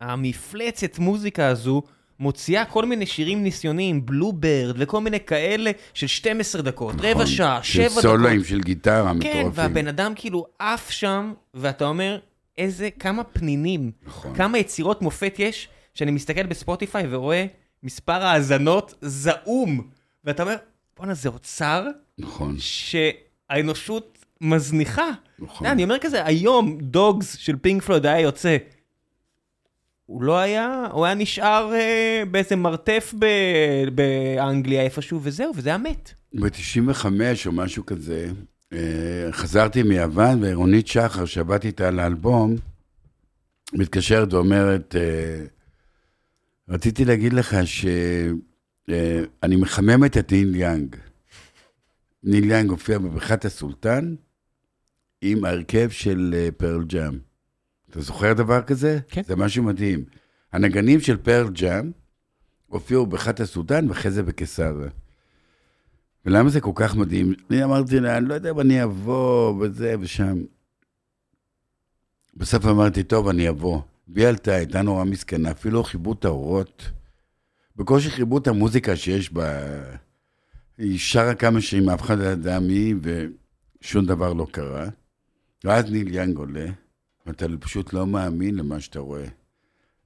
[0.00, 1.82] המפלצת מוזיקה הזו
[2.20, 7.26] מוציאה כל מיני שירים ניסיוניים, בלו ברד וכל מיני כאלה של 12 דקות, רבע נכון,
[7.26, 8.02] שעה, של 7 דקות.
[8.02, 9.50] סולואים של גיטרה כן, מטורפים.
[9.54, 12.18] והבן אדם כאילו עף שם, ואתה אומר,
[12.58, 14.34] איזה, כמה פנינים, נכון.
[14.34, 17.46] כמה יצירות מופת יש, שאני מסתכל בספוטיפיי ורואה
[17.82, 19.88] מספר האזנות זעום,
[20.24, 20.56] ואתה אומר,
[20.96, 21.86] בואנה, זה אוצר
[22.18, 25.08] נכון, שהאנושות מזניחה.
[25.38, 25.66] נכון.
[25.66, 28.56] אני אומר כזה, היום דוגס של פינק פלויד היה יוצא.
[30.06, 35.78] הוא לא היה, הוא היה נשאר אה, באיזה מרתף ב- באנגליה איפשהו, וזהו, וזה היה
[35.78, 36.12] מת.
[36.34, 37.06] ב-95
[37.46, 38.30] או משהו כזה,
[38.72, 42.56] אה, חזרתי מיוון, ורונית שחר, שעבדתי איתה על האלבום,
[43.72, 45.44] מתקשרת ואומרת, אה,
[46.68, 48.36] רציתי להגיד לך שאני
[49.56, 50.96] מחממת את ניל יאנג.
[52.22, 54.14] ניל יאנג הופיע בבריכת הסולטן
[55.22, 57.33] עם ההרכב של אה, פרל ג'אם.
[57.94, 58.98] אתה זוכר דבר כזה?
[59.08, 59.22] כן.
[59.22, 60.04] זה משהו מדהים.
[60.52, 61.90] הנגנים של פרל ג'אם
[62.66, 64.88] הופיעו בבריכת הסולטן ואחרי זה בקיסריה.
[66.26, 67.34] ולמה זה כל כך מדהים?
[67.50, 70.38] אני אמרתי לה, אני לא יודע אם אני אבוא וזה ושם.
[72.36, 73.80] בסוף אמרתי, טוב, אני אבוא.
[74.08, 76.90] והיא עלתה, הייתה נורא מסכנה, אפילו חיברו את האורות.
[77.76, 79.60] בקושי חיברו את המוזיקה שיש בה.
[80.78, 84.88] היא שרה כמה שירים, אף אחד לא ידע מי, ושום דבר לא קרה.
[85.64, 86.66] ואז ניל יאנג עולה,
[87.26, 89.24] ואתה פשוט לא מאמין למה שאתה רואה.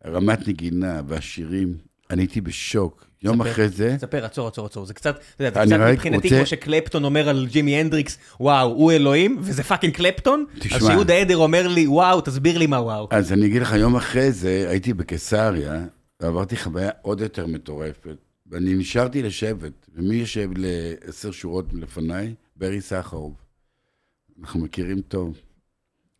[0.04, 1.74] הרמת נגינה והשירים,
[2.10, 3.08] אני הייתי בשוק.
[3.22, 3.50] יום ספר.
[3.50, 6.46] אחרי זה, ספר, עצור, עצור, עצור, זה קצת, אתה יודע, זה קצת מבחינתי רוצה- כמו
[6.46, 10.76] שקלפטון אומר על ג'ימי הנדריקס, וואו, הוא אלוהים, וזה fucking קלפטון, תשמע.
[10.76, 13.08] אז שיהודה עדר אומר לי, וואו, תסביר לי מה וואו.
[13.10, 15.84] אז אני אגיד לך, יום אחרי זה הייתי בקיסריה,
[16.20, 18.16] ועברתי חוויה עוד יותר מטורפת,
[18.46, 22.34] ואני נשארתי לשבת, ומי יושב לעשר שורות לפניי?
[22.56, 23.34] ברי סחרוב.
[24.40, 25.36] אנחנו מכירים טוב.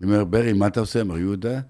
[0.01, 1.01] אני אומר, ברי, מה אתה עושה?
[1.01, 1.61] אמר יהודה,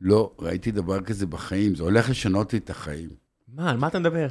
[0.00, 3.08] לא, ראיתי דבר כזה בחיים, זה הולך לשנות לי את החיים.
[3.48, 4.26] מה, על מה אתה מדבר?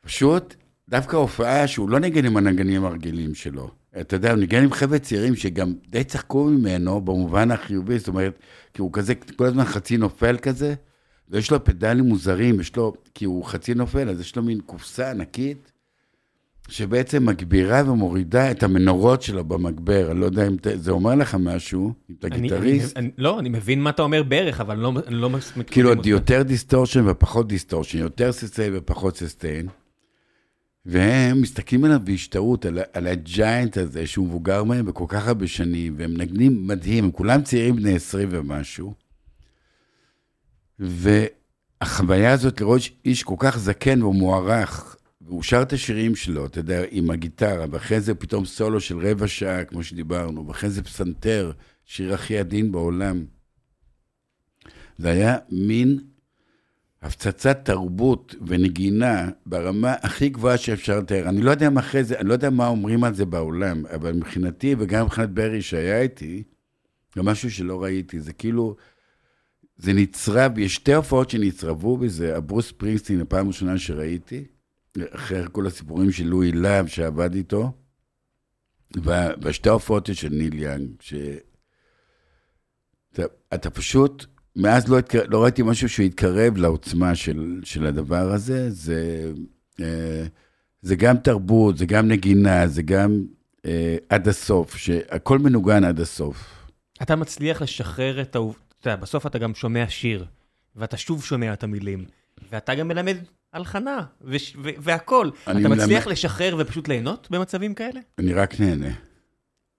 [0.00, 0.54] פשוט,
[0.88, 3.70] דווקא הופעה שהוא לא ניגן עם הנגנים הרגילים שלו.
[4.00, 8.38] אתה יודע, הוא ניגן עם חבר'ה צעירים שגם די צחקו ממנו במובן החיובי, זאת אומרת,
[8.74, 10.74] כי הוא כזה, כל הזמן חצי נופל כזה,
[11.28, 15.10] ויש לו פדלים מוזרים, יש לו, כי הוא חצי נופל, אז יש לו מין קופסה
[15.10, 15.72] ענקית,
[16.68, 20.10] שבעצם מגבירה ומורידה את המנורות שלו במגבר.
[20.10, 22.96] אני לא יודע אם ת- זה אומר לך משהו, אם אתה אני- גיטריסט.
[22.96, 25.62] אני- אני- לא, אני מבין מה אתה אומר בערך, אבל אני לא- אני לא מתקדם
[25.64, 26.06] כאילו, אותך.
[26.06, 29.68] יותר distortion ופחות distortion, יותר sustain ופחות sustain.
[30.86, 35.46] והם מסתכלים עליו בהשתאות, על, על ה giant הזה, שהוא מבוגר מהם בכל כך הרבה
[35.46, 38.94] שנים, והם מנגנים מדהים, הם כולם צעירים בני 20 ומשהו.
[40.78, 44.96] והחוויה הזאת לראות איש כל כך זקן ומוערך,
[45.28, 49.26] והוא שר את השירים שלו, אתה יודע, עם הגיטרה, ואחרי זה פתאום סולו של רבע
[49.26, 51.52] שעה, כמו שדיברנו, ואחרי זה פסנתר,
[51.84, 53.24] שיר הכי עדין בעולם.
[54.98, 55.98] זה היה מין
[57.02, 61.28] הפצצת תרבות ונגינה ברמה הכי גבוהה שאפשר לתאר.
[61.28, 64.12] אני לא יודע מה אחרי זה, אני לא יודע מה אומרים על זה בעולם, אבל
[64.12, 66.42] מבחינתי, וגם מבחינת ברי שהיה איתי,
[67.14, 68.20] זה משהו שלא ראיתי.
[68.20, 68.76] זה כאילו,
[69.76, 74.44] זה נצרב, יש שתי הופעות שנצרבו בזה, הברוס פרינסטין, הפעם הראשונה שראיתי,
[75.10, 77.72] אחרי כל הסיפורים של לואי להב שעבד איתו,
[78.96, 81.14] וה- והשתי ההופעות של ניל יאנג, ש...
[83.54, 84.26] אתה פשוט,
[84.56, 85.22] מאז לא, התקר...
[85.28, 89.32] לא ראיתי משהו שהתקרב לעוצמה של, של הדבר הזה, זה,
[89.80, 90.26] אה,
[90.82, 93.24] זה גם תרבות, זה גם נגינה, זה גם
[93.66, 96.66] אה, עד הסוף, שהכל מנוגן עד הסוף.
[97.02, 98.38] אתה מצליח לשחרר את ה...
[98.80, 100.24] אתה יודע, בסוף אתה גם שומע שיר,
[100.76, 102.04] ואתה שוב שומע את המילים,
[102.50, 103.16] ואתה גם מלמד
[103.52, 104.56] הלחנה, וש...
[104.64, 104.68] ו...
[104.78, 105.30] והכל.
[105.46, 108.00] אני אתה מצליח לשחרר ופשוט ליהנות במצבים כאלה?
[108.18, 108.94] אני רק נהנה.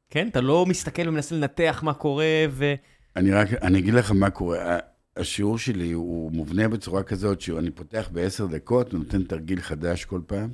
[0.10, 0.28] כן?
[0.28, 2.74] אתה לא מסתכל ומנסה לנתח מה קורה, ו...
[3.16, 4.78] אני רק, אני אגיד לך מה קורה.
[5.18, 10.50] השיעור שלי הוא מובנה בצורה כזאת שאני פותח בעשר דקות ונותן תרגיל חדש כל פעם.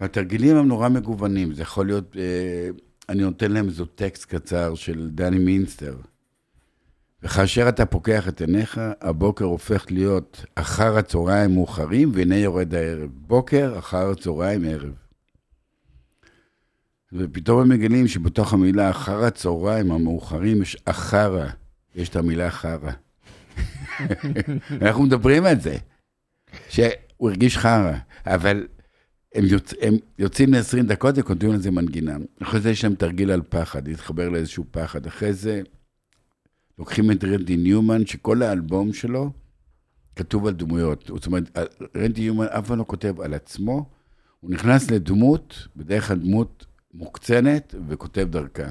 [0.00, 1.54] והתרגילים הם נורא מגוונים.
[1.54, 2.68] זה יכול להיות, אה,
[3.08, 5.96] אני נותן להם איזה טקסט קצר של דני מינסטר.
[7.22, 13.10] וכאשר אתה פוקח את עיניך, הבוקר הופך להיות אחר הצהריים מאוחרים, והנה יורד הערב.
[13.12, 14.92] בוקר, אחר הצהריים, ערב.
[17.12, 21.50] ופתאום הם מגלים שבתוך המילה אחר הצהריים המאוחרים יש אחרה,
[21.94, 22.92] יש את המילה חרא.
[24.82, 25.76] אנחנו מדברים על זה,
[26.68, 26.88] שהוא
[27.20, 27.92] הרגיש חרא,
[28.26, 28.66] אבל
[29.34, 29.74] הם, יוצ...
[29.80, 32.16] הם יוצאים ל-20 דקות וכותבים על זה מנגינה.
[32.42, 35.06] אחרי זה יש להם תרגיל על פחד, להתחבר לאיזשהו פחד.
[35.06, 35.62] אחרי זה
[36.78, 39.30] לוקחים את רנדי ניומן, שכל האלבום שלו
[40.16, 41.04] כתוב על דמויות.
[41.06, 41.58] זאת אומרת,
[41.96, 43.90] רנדי ניומן אף פעם לא כותב על עצמו,
[44.40, 48.70] הוא נכנס לדמות, בדרך כלל דמות מוקצנת, וכותב דרכה.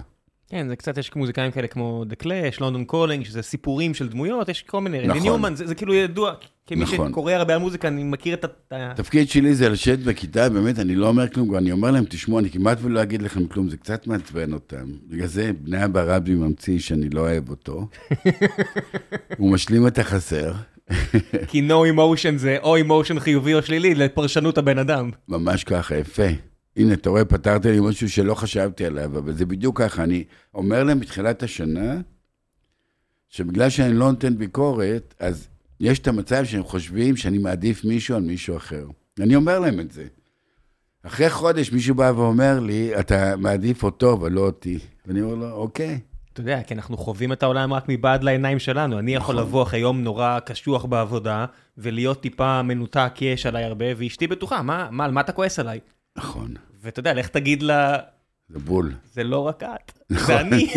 [0.50, 4.50] כן, זה קצת, יש מוזיקאים כאלה כמו The Clash, London Calling, שזה סיפורים של דמויות,
[4.50, 5.22] יש כל מיני, נכון.
[5.22, 6.34] ניומן, זה, זה כאילו ידוע,
[6.68, 7.10] כמי נכון.
[7.12, 8.46] שקורא הרבה על מוזיקה, אני מכיר את.
[8.46, 8.48] ה-
[8.92, 12.50] התפקיד שלי זה לשבת בכיתה, באמת, אני לא אומר כלום, אני אומר להם, תשמעו, אני
[12.50, 14.86] כמעט ולא אגיד לכם כלום, זה קצת מעצבן אותם.
[15.10, 17.88] בגלל זה בני אבא רבי ממציא שאני לא אוהב אותו.
[19.38, 20.54] הוא משלים את החסר,
[21.48, 25.10] כי no emotion זה או emotion חיובי או שלילי לפרשנות הבן אדם.
[25.28, 26.24] ממש ככה, יפה.
[26.78, 30.04] הנה, אתה רואה, פתרת לי משהו שלא חשבתי עליו, אבל זה בדיוק ככה.
[30.04, 30.24] אני
[30.54, 32.02] אומר להם בתחילת השנה,
[33.30, 35.48] שבגלל שאני לא נותן ביקורת, אז
[35.80, 38.88] יש את המצב שהם חושבים שאני מעדיף מישהו על מישהו אחר.
[39.20, 40.08] אני אומר להם את זה.
[41.04, 44.80] אחרי חודש מישהו בא ואומר לי, אתה מעדיף אותו אבל לא אותי.
[45.06, 46.00] ואני אומר לו, אוקיי.
[46.34, 49.00] אתה יודע, כי אנחנו חווים את העולם רק מבעד לעיניים שלנו.
[49.00, 49.48] אני יכול נכון.
[49.48, 51.46] לבוא אחרי יום נורא קשוח בעבודה,
[51.78, 55.60] ולהיות טיפה מנותק, כי יש עליי הרבה, ואשתי בטוחה, מה, מה, על מה אתה כועס
[55.60, 55.80] עליי?
[56.18, 56.54] נכון,
[56.88, 57.98] ואתה יודע, לך תגיד לה,
[58.50, 58.94] זה בול.
[59.14, 60.26] זה לא רק את, נכון.
[60.28, 60.68] זה אני.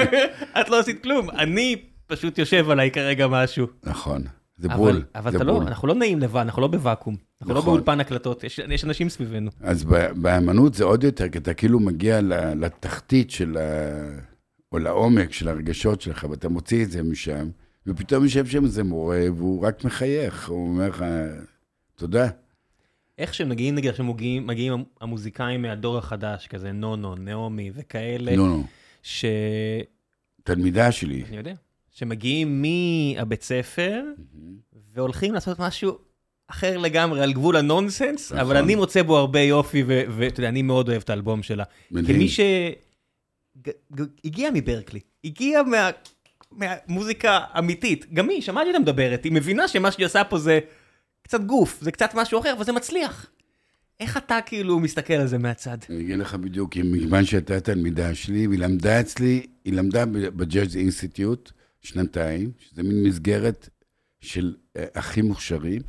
[0.60, 3.66] את לא עשית כלום, אני פשוט יושב עליי כרגע משהו.
[3.84, 4.22] נכון,
[4.56, 5.04] זה אבל- בול.
[5.14, 5.62] אבל זה אתה לא.
[5.62, 7.16] אנחנו לא נעים לבד, אנחנו לא בוואקום.
[7.40, 7.74] אנחנו לא נכון.
[7.74, 9.50] באולפן הקלטות, יש יש אנשים סביבנו.
[9.60, 9.84] אז
[10.14, 12.20] באמנות זה עוד יותר, כי אתה כאילו מגיע
[12.56, 13.60] לתחתית של ה...
[14.72, 17.48] או לעומק של הרגשות שלך, ואתה מוציא את זה משם,
[17.86, 21.04] ופתאום יושב שם איזה מורה, והוא רק מחייך, הוא אומר לך,
[21.96, 22.28] תודה.
[23.20, 28.56] איך שמגיעים, נגיד, עכשיו מגיעים מגיעים המוזיקאים מהדור החדש, כזה נונו, נעמי וכאלה, לא,
[29.02, 29.24] ש...
[30.42, 31.24] תלמידה שלי.
[31.28, 31.54] אני יודע,
[31.90, 34.02] שמגיעים מהבית ספר
[34.94, 35.98] והולכים לעשות משהו
[36.46, 38.38] אחר לגמרי, על גבול הנונסנס, נכון.
[38.38, 41.64] אבל אני מוצא בו הרבה יופי, ואתה יודע, אני מאוד אוהב את האלבום שלה.
[41.90, 42.16] מדהים.
[42.16, 42.28] כמי
[44.24, 45.90] שהגיע מברקלי, הגיע מה...
[46.52, 50.60] מהמוזיקה אמיתית, גם היא, שמעתי אותה מדברת, היא מבינה שמה שהיא עושה פה זה
[51.30, 53.30] קצת גוף, זה קצת משהו אחר, אבל זה מצליח.
[54.00, 55.78] איך אתה כאילו מסתכל על זה מהצד?
[55.90, 60.76] אני אגיד לך בדיוק, כי מכיוון שהייתה תלמידה שלי, והיא למדה אצלי, היא למדה בג'אז
[60.76, 63.68] אינסטיטוט שנתיים, שזה מין מסגרת
[64.20, 65.82] של אה, הכי מוכשרים,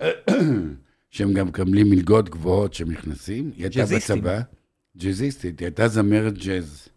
[1.10, 3.50] שהם גם מקבלים מלגות גבוהות שהם נכנסים.
[3.56, 3.96] היא הייתה.
[3.96, 4.40] בצבא,
[4.96, 6.88] ג'אזיסטית, היא הייתה זמרת ג'אז.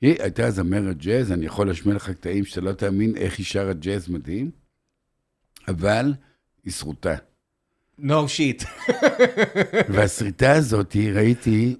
[0.00, 3.72] היא הייתה זמרת ג'אז, אני יכול להשמיע לך קטעים שאתה לא תאמין איך היא שרה
[3.72, 4.50] ג'אז מדהים,
[5.68, 6.12] אבל
[6.64, 7.14] היא שרוטה.
[8.00, 8.66] no shit.
[9.92, 11.76] והסריטה הזאת, ראיתי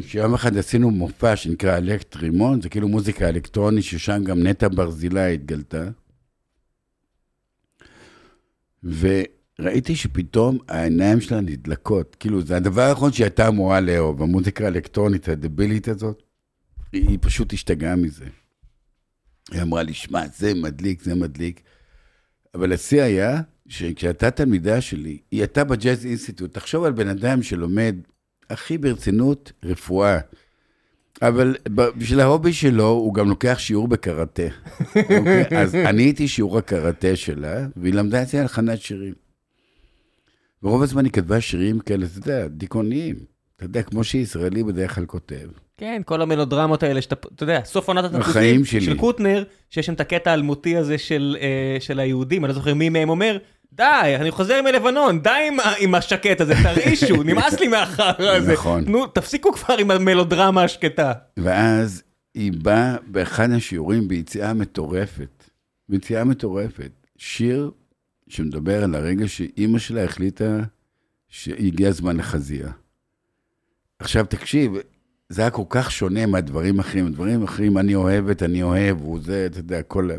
[0.00, 5.34] שיום אחד עשינו מופע שנקרא אלקט רימון, זה כאילו מוזיקה אלקטרונית, ששם גם נטע ברזילי
[5.34, 5.88] התגלתה.
[8.84, 12.16] וראיתי שפתאום העיניים שלה נדלקות.
[12.20, 16.22] כאילו, זה הדבר האחרון שהיא הייתה אמורה לאהוב, המוזיקה האלקטרונית הדבילית הזאת.
[16.92, 18.26] היא פשוט השתגעה מזה.
[19.52, 21.60] היא אמרה לי, שמע, זה מדליק, זה מדליק.
[22.54, 27.96] אבל השיא היה שכשהייתה תלמידה שלי, היא הייתה בג'אז אינסטיטוט, תחשוב על בן אדם שלומד
[28.50, 30.18] הכי ברצינות רפואה,
[31.22, 34.42] אבל בשביל ההובי שלו, הוא גם לוקח שיעור בקראטה.
[34.96, 35.44] אוקיי?
[35.58, 39.14] אז אני הייתי שיעור הקראטה שלה, והיא למדה אצלי הלחנת שירים.
[40.62, 43.16] ורוב הזמן היא כתבה שירים כאלה, אתה יודע, דיכאוניים.
[43.56, 45.48] אתה יודע, כמו שישראלי בדרך כלל כותב.
[45.76, 48.04] כן, כל המלודרמות האלה שאתה, אתה יודע, סוף עונת
[48.64, 48.80] שלי.
[48.80, 52.74] של קוטנר, שיש שם את הקטע האלמותי הזה של, אה, של היהודים, אני לא זוכר
[52.74, 53.38] מי מהם אומר,
[53.76, 58.52] די, אני חוזר מלבנון, די עם, עם השקט הזה, תרעישו, נמאס לי מהחרא הזה.
[58.52, 58.84] נכון.
[58.86, 61.12] נו, תפסיקו כבר עם המלודרמה השקטה.
[61.36, 62.02] ואז
[62.34, 65.44] היא באה באחד השיעורים ביציאה מטורפת.
[65.88, 66.90] ביציאה מטורפת.
[67.18, 67.70] שיר
[68.28, 70.60] שמדבר על הרגע שאימא שלה החליטה
[71.28, 72.70] שהגיע הזמן לחזייה.
[73.98, 74.72] עכשיו תקשיב,
[75.28, 77.12] זה היה כל כך שונה מהדברים האחרים.
[77.12, 80.10] דברים אחרים, אני אוהבת, אני אוהב, הוא זה, אתה יודע, כל...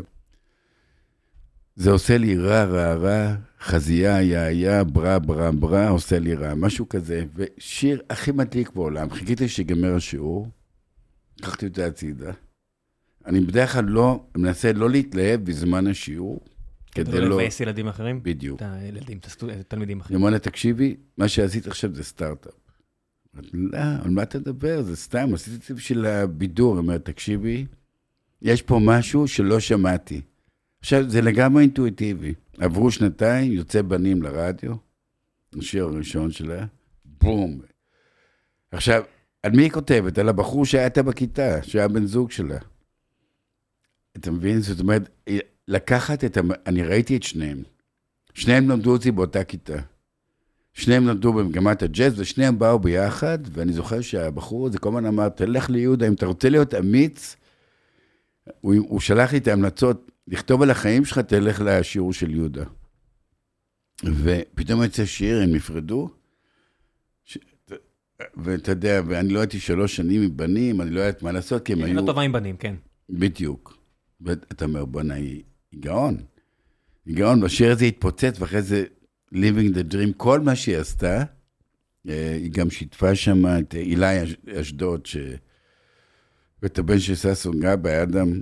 [1.78, 6.54] זה עושה לי רע, רע, רע, חזייה, יא, יא, ברא, ברא, ברא, עושה לי רע,
[6.54, 7.24] משהו כזה.
[7.34, 9.10] ושיר הכי מדליק בעולם.
[9.10, 10.48] חיכיתי שיגמר השיעור,
[11.40, 12.32] לקחתי אותה הצידה.
[13.26, 16.40] אני בדרך כלל לא, מנסה לא להתלהב בזמן השיעור,
[16.92, 17.28] כדי לא...
[17.28, 18.22] לא לבאס ילדים אחרים?
[18.22, 18.62] בדיוק.
[18.62, 20.20] את הילדים, את את התלמידים אני אחרים.
[20.20, 22.52] אומר לה, תקשיבי, מה שעשית עכשיו זה סטארט-אפ.
[23.52, 24.82] לא, על מה אתה מדבר?
[24.82, 26.72] זה סתם, עשיתי את זה בשביל הבידור.
[26.74, 27.66] היא אומרת, תקשיבי,
[28.42, 30.20] יש פה משהו שלא שמעתי.
[30.80, 32.34] עכשיו, זה לגמרי אינטואיטיבי.
[32.58, 34.74] עברו שנתיים, יוצא בנים לרדיו,
[35.58, 36.66] השיר הראשון שלה,
[37.04, 37.60] בום.
[38.72, 39.02] עכשיו,
[39.42, 40.18] על מי היא כותבת?
[40.18, 42.58] על הבחור שהיה איתה בכיתה, שהיה בן זוג שלה.
[44.16, 44.60] אתה מבין?
[44.60, 45.08] זאת אומרת,
[45.68, 46.36] לקחת את...
[46.36, 46.50] המ...
[46.66, 47.62] אני ראיתי את שניהם.
[48.34, 49.78] שניהם למדו אותי באותה כיתה.
[50.72, 55.70] שניהם למדו במגמת הג'אז, ושניהם באו ביחד, ואני זוכר שהבחור הזה כל הזמן אמר, תלך
[55.70, 57.36] ליהודה, אם אתה רוצה להיות אמיץ,
[58.60, 62.64] הוא, הוא שלח לי את ההמלצות, לכתוב על החיים שלך, תלך לשיעור של יהודה.
[64.04, 66.10] ופתאום יצא שיר, הם נפרדו,
[67.24, 67.38] ש...
[68.36, 71.72] ואתה יודע, ואני לא הייתי שלוש שנים עם בנים, אני לא יודעת מה לעשות, כי
[71.72, 71.94] הם היא היו...
[72.00, 72.74] לא טובה עם בנים, כן.
[73.10, 73.78] בדיוק.
[74.20, 76.16] ואתה אומר, בואנה, היא, היא גאון.
[77.06, 78.84] היא גאון, והשיר הזה התפוצץ, ואחרי זה
[79.34, 81.24] Living the Dream, כל מה שהיא עשתה,
[82.08, 85.16] אה, היא גם שיתפה שם את אילי אש- אשדוד, ש...
[86.62, 88.40] ואת הבן של ששון גבאי, אדם.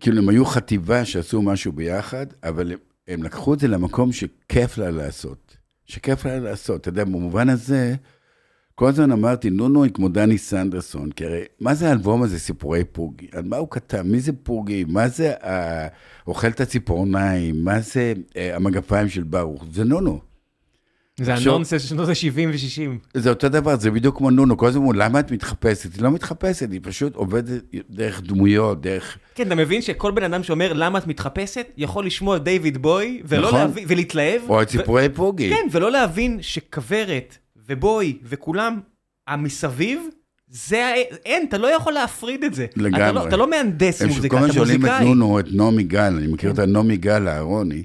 [0.00, 2.78] כאילו, הם היו חטיבה שעשו משהו ביחד, אבל הם,
[3.08, 5.56] הם לקחו את זה למקום שכיף לה לעשות.
[5.84, 6.80] שכיף לה לעשות.
[6.80, 7.94] אתה יודע, במובן הזה,
[8.74, 12.84] כל הזמן אמרתי, נונו היא כמו דני סנדרסון, כי הרי, מה זה האלבום הזה, סיפורי
[12.84, 13.28] פורגי?
[13.32, 14.02] על מה הוא כתב?
[14.02, 14.84] מי זה פורגי?
[14.88, 15.88] מה זה אה,
[16.26, 17.64] אוכל את הציפורניים?
[17.64, 19.64] מה זה אה, המגפיים של ברוך?
[19.72, 20.27] זה נונו.
[21.22, 23.18] זה הנונסנס של שנות ה-70 ו-60.
[23.20, 25.94] זה אותו דבר, זה בדיוק כמו נונו, כל הזמן למה את מתחפשת?
[25.94, 29.18] היא לא מתחפשת, היא פשוט עובדת דרך דמויות, דרך...
[29.34, 33.22] כן, אתה מבין שכל בן אדם שאומר למה את מתחפשת, יכול לשמוע את דיוויד בוי,
[33.24, 33.60] ולא נכון.
[33.60, 34.42] להבין, ולהתלהב.
[34.48, 35.50] או את ו- סיפורי פורגי.
[35.50, 37.38] כן, ולא להבין שכוורת
[37.68, 38.80] ובוי וכולם,
[39.26, 40.00] המסביב,
[40.50, 40.94] זה,
[41.24, 42.64] אין, אתה לא יכול להפריד את זה.
[42.64, 43.28] אתה לא, לגמרי.
[43.28, 45.04] אתה לא מהנדס הם מוזיקה, כל הזמן אתה שואלים את מוזיקאי.
[45.04, 47.82] נונו, את נעמי גל, אני מכיר אותה נעמי גל, אהרוני.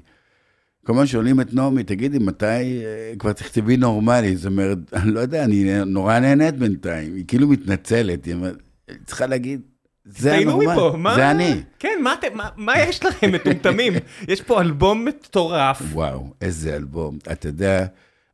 [0.84, 4.36] כל הזמן שואלים את נעמי, תגידי, מתי אה, כבר תכתבי נורמלי?
[4.36, 7.14] זאת אומרת, אני לא יודע, אני נורא נהנית בינתיים.
[7.14, 8.56] היא כאילו מתנצלת, היא אומרת,
[9.06, 9.60] צריכה להגיד,
[10.04, 11.14] זה הנורמלי, מפה, מה...
[11.14, 11.62] זה אני.
[11.78, 13.92] כן, מה, מה, מה יש לכם, מטומטמים?
[14.28, 15.82] יש פה אלבום מטורף.
[15.92, 17.18] וואו, איזה אלבום.
[17.32, 17.86] אתה יודע,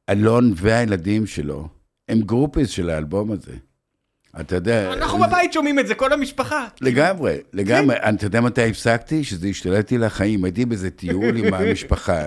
[0.08, 1.68] אלון והילדים שלו,
[2.08, 3.52] הם groupies של האלבום הזה.
[4.40, 4.92] אתה יודע...
[4.92, 6.66] אנחנו בבית שומעים את זה, כל המשפחה.
[6.80, 7.96] לגמרי, לגמרי.
[8.02, 8.14] כן.
[8.14, 9.24] אתה יודע מתי הפסקתי?
[9.24, 10.44] שזה השתלט לי על החיים.
[10.44, 12.22] הייתי באיזה טיול עם המשפחה,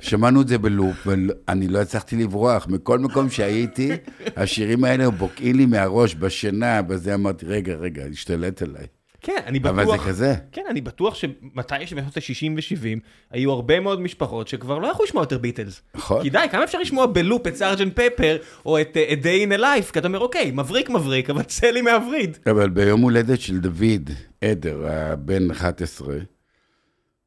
[0.00, 2.66] שמענו את זה בלופ, ואני לא הצלחתי לברוח.
[2.68, 3.90] מכל מקום שהייתי,
[4.36, 8.86] השירים האלה בוקעים לי מהראש, בשינה, בזה אמרתי, רגע, רגע, השתלט עליי.
[9.28, 10.02] כן, אני אבל בטוח...
[10.02, 10.34] זה כזה.
[10.52, 13.00] כן, אני בטוח שמתי שבשנות ה-60 ו-70,
[13.30, 15.82] היו הרבה מאוד משפחות שכבר לא יכלו לשמוע יותר ביטלס.
[15.94, 16.22] נכון.
[16.22, 19.58] כי די, כמה אפשר לשמוע בלופ את Sergeant Pepper, או את אה, A Day in
[19.58, 22.38] a Life, כי אתה אומר, אוקיי, מבריק מבריק, אבל צא לי מהווריד.
[22.50, 24.10] אבל ביום הולדת של דוד
[24.40, 26.16] עדר, הבן 11,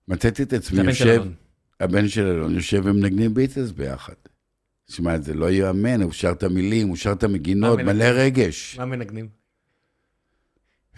[0.08, 1.24] מצאתי את עצמי יושב.
[1.80, 4.14] הבן של אלון, יושב ומנגנים ביטלס ביחד.
[4.90, 8.04] שמע, זה לא ייאמן, הוא שר את המילים, הוא שר את המנגינות, מלא?
[8.04, 8.76] רגש.
[8.78, 9.41] מה מנגנים?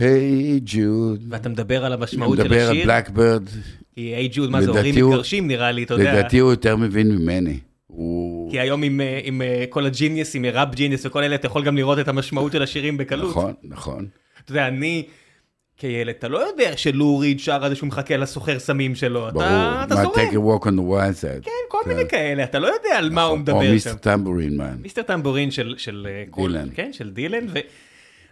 [0.04, 1.24] היי ג'וד.
[1.30, 2.86] ואתה מדבר על המשמעות של מדבר על השיר?
[2.88, 3.44] Blackbird,
[3.96, 6.14] כי היי ג'וד, מה זה, הורים מתגרשים נראה לי, אתה יודע.
[6.14, 7.60] לדעתי הוא יותר מבין ממני.
[7.88, 8.52] הוא...
[8.52, 11.78] כי היום עם, אה, עם אה, כל הג'יניוסים, ראפ ג'יניוס וכל אלה, אתה יכול גם
[11.78, 13.30] לראות את המשמעות של השירים בקלות.
[13.30, 14.06] נכון, נכון.
[14.44, 15.04] אתה יודע, אני
[15.78, 19.28] כילד, אתה לא יודע שלו ריד שר על זה שהוא מחכה לסוחר סמים שלו.
[19.34, 19.44] ברור.
[19.46, 20.14] אתה, אתה זורם.
[20.16, 21.44] take a walk on the wild side.
[21.46, 23.72] כן, כל מיני כאלה, אתה לא יודע על מה הוא או מדבר שם.
[23.72, 23.94] Mr.
[23.94, 24.76] Tambourine Man.
[24.82, 25.02] Mr.
[25.02, 26.68] Tambourine של, של אה, כל- דילן.
[26.76, 27.46] כן, של דילן,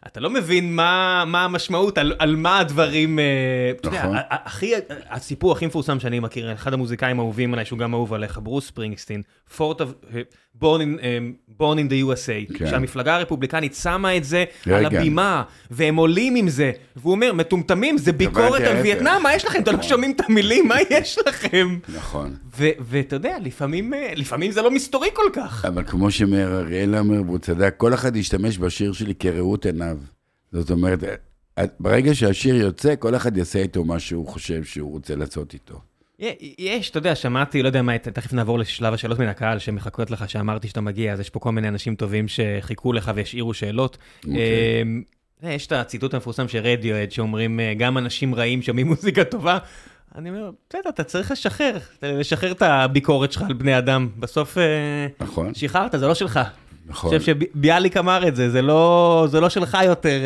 [0.04, 3.24] ואתה לא מבין מה, מה המשמעות, על, על מה הדברים, אה,
[3.80, 4.18] אתה יודע, נכון.
[4.30, 4.74] הכי,
[5.10, 9.22] הסיפור הכי מפורסם שאני מכיר, אחד המוזיקאים האהובים עליי, שהוא גם אהוב עליך, ברוס ספרינגסטין,
[9.56, 10.22] פורט of, אה,
[10.62, 11.18] born in, אה,
[11.60, 12.70] born in the USA, כן.
[12.70, 15.00] שהמפלגה הרפובליקנית שמה את זה על רגע.
[15.00, 18.78] הבימה, והם עולים עם זה, והוא אומר, מטומטמים, זה ביקורת על.
[18.82, 19.62] וייטנאם, מה יש לכם?
[19.62, 19.90] אתם לא נכון.
[19.90, 21.80] שומעים את המילים, מה יש לכם?
[21.96, 22.36] נכון.
[22.80, 25.66] ואתה יודע, לפעמים, אה, לפעמים זה לא מסתורי כל כך.
[25.66, 29.98] אבל כמו שמאיר אריאל אומר, והוא צדק, כל אחד ישתמש בשיר שלי כראות עיניו.
[30.52, 31.04] זאת אומרת,
[31.80, 35.91] ברגע שהשיר יוצא, כל אחד יעשה איתו מה שהוא חושב שהוא רוצה לעשות איתו.
[36.58, 40.30] יש, אתה יודע, שמעתי, לא יודע מה, תכף נעבור לשלב השאלות מן הקהל שמחכות לך,
[40.30, 43.98] שאמרתי שאתה מגיע, אז יש פה כל מיני אנשים טובים שחיכו לך והשאירו שאלות.
[44.28, 44.38] אוקיי.
[45.44, 49.58] אה, יש את הציטוט המפורסם של רדיואד, שאומרים, אה, גם אנשים רעים שומעים מוזיקה טובה.
[50.16, 54.10] אני אומר, בסדר, אתה צריך לשחרר, לשחרר את הביקורת שלך על בני אדם.
[54.20, 56.40] בסוף אה, נכון, שחררת, זה לא שלך.
[56.86, 57.12] נכון.
[57.12, 60.20] אני חושב שביאליק אמר את זה, זה לא זה לא שלך יותר.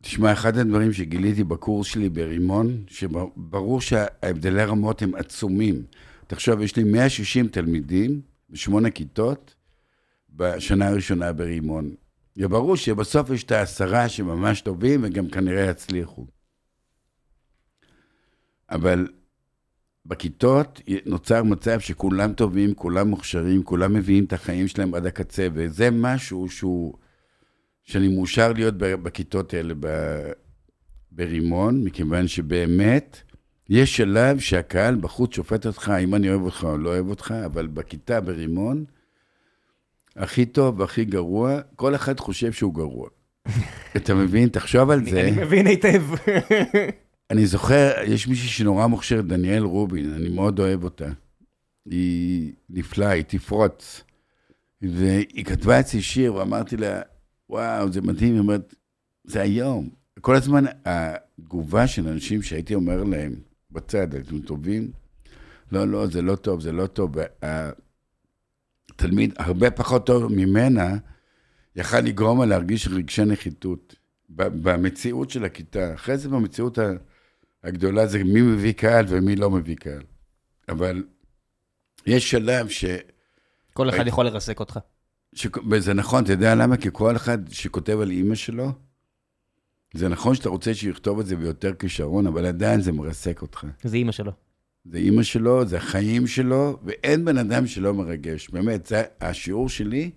[0.00, 5.82] תשמע, אחד הדברים שגיליתי בקורס שלי ברימון, שברור שההבדלי רמות הם עצומים.
[6.26, 8.20] תחשוב, יש לי 160 תלמידים
[8.50, 9.54] בשמונה כיתות
[10.30, 11.94] בשנה הראשונה ברימון.
[12.36, 16.26] וברור שבסוף יש את העשרה שממש טובים וגם כנראה יצליחו.
[18.70, 19.08] אבל
[20.06, 25.90] בכיתות נוצר מצב שכולם טובים, כולם מוכשרים, כולם מביאים את החיים שלהם עד הקצה, וזה
[25.90, 26.94] משהו שהוא,
[27.88, 30.30] שאני מאושר להיות בכיתות האלה ב-
[31.12, 33.20] ברימון, מכיוון שבאמת
[33.68, 37.66] יש שלב שהקהל בחוץ שופט אותך, אם אני אוהב אותך או לא אוהב אותך, אבל
[37.66, 38.84] בכיתה ברימון,
[40.16, 43.08] הכי טוב והכי גרוע, כל אחד חושב שהוא גרוע.
[43.96, 44.48] אתה מבין?
[44.48, 45.20] תחשוב על זה.
[45.20, 46.02] אני מבין היטב.
[47.30, 51.08] אני זוכר, יש מישהי שנורא מוכשרת, דניאל רובין, אני מאוד אוהב אותה.
[51.90, 54.04] היא נפלאה, היא תפרוץ.
[54.82, 57.00] והיא כתבה אצלי שיר, ואמרתי לה,
[57.50, 58.74] וואו, זה מדהים, היא אומרת,
[59.24, 59.88] זה היום.
[60.20, 63.34] כל הזמן התגובה של אנשים שהייתי אומר להם,
[63.70, 64.90] בצד, אתם טובים?
[65.72, 67.14] לא, לא, זה לא טוב, זה לא טוב.
[68.90, 70.96] התלמיד, הרבה פחות טוב ממנה,
[71.76, 73.94] יכל לגרום לה להרגיש רגשי נחיתות.
[74.30, 75.94] במציאות של הכיתה.
[75.94, 76.78] אחרי זה במציאות
[77.64, 80.02] הגדולה זה מי מביא קהל ומי לא מביא קהל.
[80.68, 81.04] אבל
[82.06, 82.84] יש שלב ש...
[83.72, 84.78] כל אחד יכול לרסק אותך.
[85.34, 85.46] ש...
[85.70, 86.76] וזה נכון, אתה יודע למה?
[86.76, 88.72] כי כל אחד שכותב על אימא שלו,
[89.94, 93.66] זה נכון שאתה רוצה שיכתוב את זה ביותר כישרון, אבל עדיין זה מרסק אותך.
[93.82, 94.32] זה אימא שלו.
[94.84, 98.48] זה אימא שלו, זה החיים שלו, ואין בן אדם שלא מרגש.
[98.48, 100.10] באמת, זה השיעור שלי,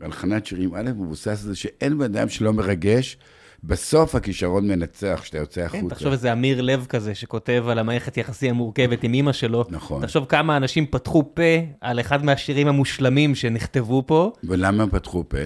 [0.00, 3.18] הלחנת שירים א' מבוסס על זה שאין בן אדם שלא מרגש,
[3.66, 5.82] בסוף הכישרון מנצח כשאתה יוצא החוצה.
[5.82, 9.64] כן, תחשוב איזה אמיר לב כזה שכותב על המערכת יחסים המורכבת עם אימא שלו.
[9.68, 10.02] נכון.
[10.02, 11.42] תחשוב כמה אנשים פתחו פה
[11.80, 15.38] על אחד מהשירים המושלמים שנכתבו פה, ולמה הם פתחו פה?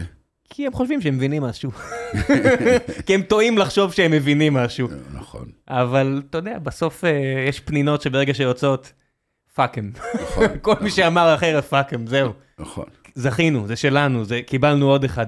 [0.51, 1.71] כי הם חושבים שהם מבינים משהו.
[3.07, 4.89] כי הם טועים לחשוב שהם מבינים משהו.
[5.13, 8.93] נכון, אבל אתה יודע, בסוף אה, יש פנינות שברגע שיוצאות,
[9.55, 9.93] fuck them.
[10.23, 12.33] נכון, כל מי שאמר אחרת, fuck them, זהו.
[12.59, 12.85] נכון.
[13.15, 15.27] זכינו, זה שלנו, זה, קיבלנו עוד אחד.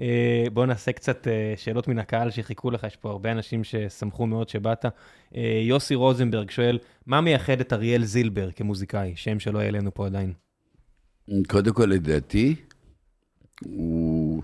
[0.00, 4.26] אה, בואו נעשה קצת אה, שאלות מן הקהל שחיכו לך, יש פה הרבה אנשים ששמחו
[4.26, 4.84] מאוד שבאת.
[5.36, 9.12] אה, יוסי רוזנברג שואל, מה מייחד את אריאל זילבר כמוזיקאי?
[9.16, 10.32] שם שלא העלינו פה עדיין.
[11.48, 12.54] קודם כל, לדעתי,
[13.64, 14.42] הוא...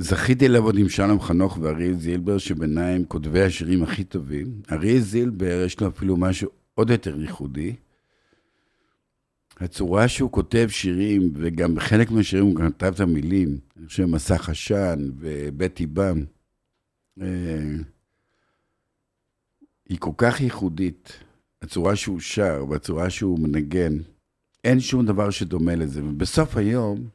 [0.00, 4.46] זכיתי לעבוד עם שלום חנוך ואריאל זילבר, שבעיניי הם כותבי השירים הכי טובים.
[4.72, 7.74] אריאל זילבר, יש לו אפילו משהו עוד יותר ייחודי.
[9.60, 14.48] הצורה שהוא כותב שירים, וגם בחלק מהשירים הוא גם כתב את המילים, אני חושב, מסך
[14.48, 16.24] עשן ובטי בם,
[17.20, 17.26] אה,
[19.88, 21.12] היא כל כך ייחודית.
[21.62, 23.98] הצורה שהוא שר והצורה שהוא מנגן,
[24.64, 26.04] אין שום דבר שדומה לזה.
[26.04, 27.08] ובסוף היום,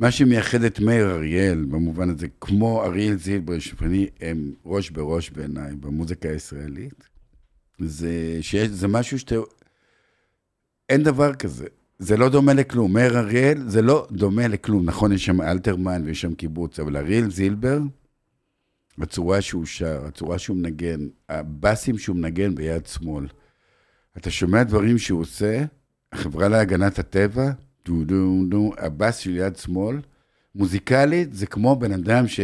[0.00, 5.74] מה שמייחד את מאיר אריאל, במובן הזה, כמו אריאל זילבר, שפני הם ראש בראש בעיניי
[5.76, 7.08] במוזיקה הישראלית,
[7.78, 9.34] זה, שיש, זה משהו שאתה...
[10.88, 11.66] אין דבר כזה.
[11.98, 12.92] זה לא דומה לכלום.
[12.92, 14.84] מאיר אריאל זה לא דומה לכלום.
[14.84, 17.78] נכון, יש שם אלתרמן ויש שם קיבוץ, אבל אריאל זילבר,
[19.00, 23.26] הצורה שהוא שר, הצורה שהוא מנגן, הבאסים שהוא מנגן ביד שמאל.
[24.16, 25.64] אתה שומע דברים שהוא עושה,
[26.12, 27.50] החברה להגנת הטבע,
[27.84, 29.96] דו דו דו, הבאס של יד שמאל,
[30.54, 32.40] מוזיקלית זה כמו בן אדם ש,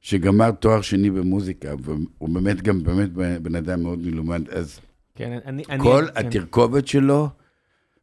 [0.00, 4.80] שגמר תואר שני במוזיקה, והוא באמת גם באמת בן אדם מאוד מלומד, אז
[5.14, 5.62] כן, אני...
[5.78, 7.28] כל אני, התרכובת שלו,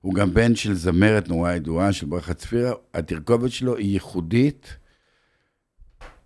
[0.01, 4.77] הוא גם בן של זמרת נורא ידועה, של ברכה צפירה, התרכובת שלו היא ייחודית.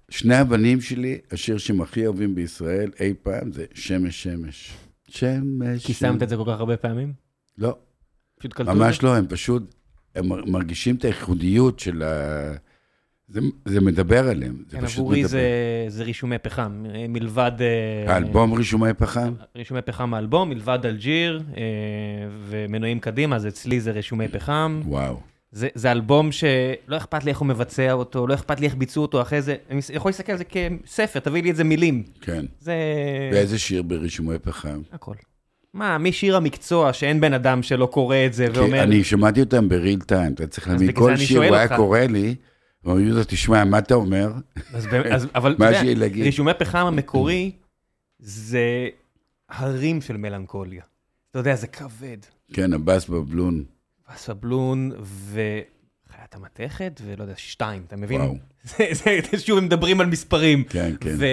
[0.10, 4.78] שני הבנים שלי, השיר שהם הכי אוהבים בישראל אי פעם, זה שמש שמש.
[5.08, 5.86] שמש.
[5.86, 7.14] כי שמת את זה כל כך הרבה פעמים?
[7.58, 7.78] לא,
[8.40, 8.84] פשוט קלטו את זה?
[8.84, 9.76] ממש לא, הם פשוט,
[10.16, 12.71] הם מר- מרגישים את הייחודיות של ה...
[13.32, 15.30] זה, זה מדבר עליהם, זה כן, פשוט עבורי מדבר.
[15.30, 15.42] זה,
[15.88, 17.52] זה רישומי פחם, אה, מלבד...
[17.60, 19.34] אה, האלבום רישומי פחם?
[19.56, 21.64] רישומי פחם האלבום, מלבד אלג'יר אה,
[22.48, 24.82] ומנועים קדימה, אז אצלי זה רישומי פחם.
[24.86, 25.20] וואו.
[25.52, 29.02] זה, זה אלבום שלא אכפת לי איך הוא מבצע אותו, לא אכפת לי איך ביצעו
[29.02, 32.04] אותו אחרי זה, אני יכול להסתכל על זה כספר, תביא לי איזה מילים.
[32.22, 32.46] כן.
[32.60, 32.74] זה...
[33.34, 34.82] ואיזה שיר ברישומי פחם?
[34.92, 35.16] הכל.
[35.74, 38.84] מה, משיר המקצוע, שאין בן אדם שלא קורא את זה ואומר...
[38.84, 41.78] אני שמעתי אותם בריל טיים, אתה צריך להבין, כל שיר הוא היה.
[41.78, 42.36] קורא לי,
[42.84, 44.32] ואומרים יהודה, תשמע, מה אתה אומר?
[44.74, 46.24] אז, באמת- אז, אבל אתה מה יודע, שיהיה להגיד?
[46.26, 47.52] רישומי פחם המקורי
[48.20, 48.88] זה
[49.50, 50.84] הרים של מלנכוליה.
[51.32, 52.18] אתה יודע, זה כבד.
[52.54, 53.64] כן, הבאס בבלון.
[54.08, 54.92] הסבלון
[55.32, 58.22] וחיית המתכת, ולא יודע, שתיים, אתה מבין?
[58.22, 58.36] וואו.
[58.64, 58.86] זה,
[59.32, 60.64] זה, שוב, הם מדברים על מספרים.
[60.64, 61.16] כן, כן.
[61.18, 61.26] ו...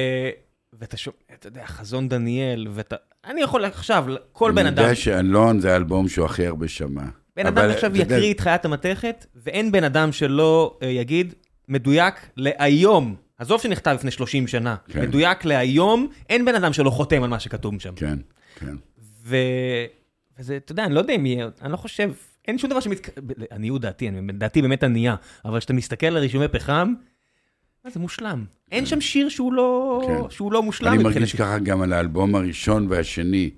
[0.72, 2.96] ואתה שומע, אתה יודע, חזון דניאל, ואתה...
[3.24, 7.02] אני יכול עכשיו, כל בן אני אדם, יודע שאלון זה האלבום שהוא הכי הרבה שמע.
[7.36, 11.34] בן אדם עכשיו יקריא את חיית המתכת, ואין בן אדם שלא אה, יגיד,
[11.68, 15.02] מדויק להיום, עזוב שנכתב לפני 30 שנה, כן.
[15.02, 17.94] מדויק להיום, אין בן אדם שלא חותם על מה שכתוב שם.
[17.96, 18.18] כן,
[18.54, 18.76] כן.
[19.24, 19.36] ו...
[20.38, 22.10] וזה, אתה יודע, אני לא יודע אם יהיה, אני לא חושב,
[22.48, 23.18] אין שום דבר שמתק...
[23.52, 26.94] עניות דעתי, אני, דעתי באמת ענייה, אבל כשאתה מסתכל על רישומי פחם,
[27.92, 28.44] זה מושלם.
[28.72, 30.30] אין שם שיר שהוא לא, כן.
[30.30, 31.36] שהוא לא מושלם אני מרגיש.
[31.36, 33.50] ככה גם על האלבום הראשון והשני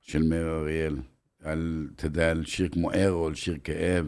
[0.00, 0.96] של מאיר אריאל.
[1.44, 4.06] על, אתה יודע, על שיר כמו ארול, שיר כאב.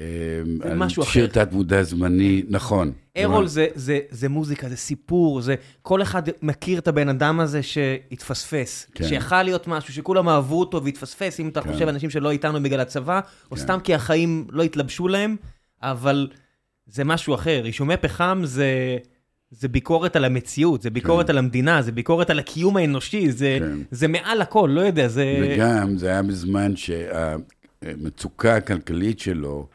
[0.00, 1.44] אה, על משהו שיר אחר.
[1.44, 2.92] תת מודע זמני, נכון.
[3.16, 7.62] ארול זה, זה, זה מוזיקה, זה סיפור, זה כל אחד מכיר את הבן אדם הזה
[7.62, 8.86] שהתפספס.
[8.94, 9.08] כן.
[9.08, 11.72] שיכל להיות משהו, שכולם אהבו אותו והתפספס, אם אתה כן.
[11.72, 13.20] חושב אנשים שלא איתנו בגלל הצבא,
[13.50, 13.62] או כן.
[13.62, 15.36] סתם כי החיים לא התלבשו להם,
[15.82, 16.28] אבל
[16.86, 17.60] זה משהו אחר.
[17.62, 18.98] רישומי פחם זה,
[19.50, 21.32] זה ביקורת על המציאות, זה ביקורת כן.
[21.32, 23.78] על המדינה, זה ביקורת על הקיום האנושי, זה, כן.
[23.90, 25.40] זה מעל הכל, לא יודע, זה...
[25.42, 29.68] וגם זה היה בזמן שהמצוקה הכלכלית שלו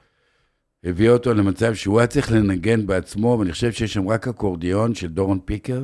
[0.86, 5.08] הביאה אותו למצב שהוא היה צריך לנגן בעצמו, ואני חושב שיש שם רק אקורדיון של
[5.08, 5.84] דורון פיקר,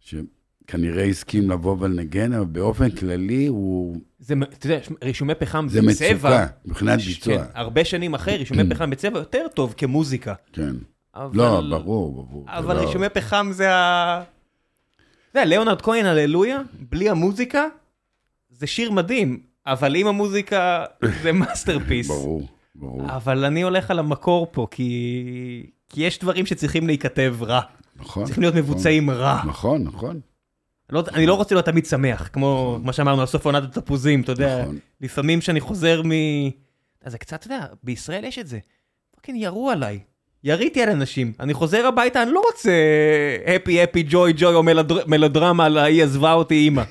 [0.00, 3.96] שכנראה הסכים לבוא ולנגן, אבל באופן כללי הוא...
[4.18, 7.38] זה, אתה יודע, רישומי פחם זה בצבע, מצוקה, מבחינת ביצוע.
[7.38, 10.34] כן, הרבה שנים אחרי, רישומי פחם בצבע יותר טוב כמוזיקה.
[10.52, 10.72] כן.
[11.14, 11.36] אבל...
[11.36, 12.44] לא, ברור, ברור.
[12.52, 14.22] זה אבל לא- רישומי פחם זה ה...
[15.30, 16.60] אתה יודע, ליאונרד כהן, הללויה,
[16.90, 17.66] בלי המוזיקה,
[18.50, 20.84] זה שיר מדהים, אבל עם המוזיקה
[21.22, 22.08] זה masterpiece.
[22.08, 23.02] ברור, ברור.
[23.16, 25.22] אבל אני הולך על המקור פה, כי...
[25.88, 27.60] כי יש דברים שצריכים להיכתב רע.
[27.96, 28.24] נכון.
[28.24, 29.42] צריכים להיות מבוצעים רע.
[29.46, 30.20] נכון, נכון.
[30.90, 34.32] לא, אני לא רוצה להיות תמיד שמח, כמו מה שאמרנו על סוף עונת התפוזים, אתה
[34.32, 34.78] יודע, נכון.
[35.00, 36.10] לפעמים כשאני חוזר מ...
[37.04, 38.58] אז זה קצת, אתה יודע, בישראל יש את זה.
[39.16, 39.98] fucking ירו עליי.
[40.44, 42.72] יריתי על אנשים, אני חוזר הביתה, אני לא רוצה
[43.46, 46.82] הפי הפי ג'וי ג'וי או מלודר- מלודרמה על ההיא עזבה אותי אימא.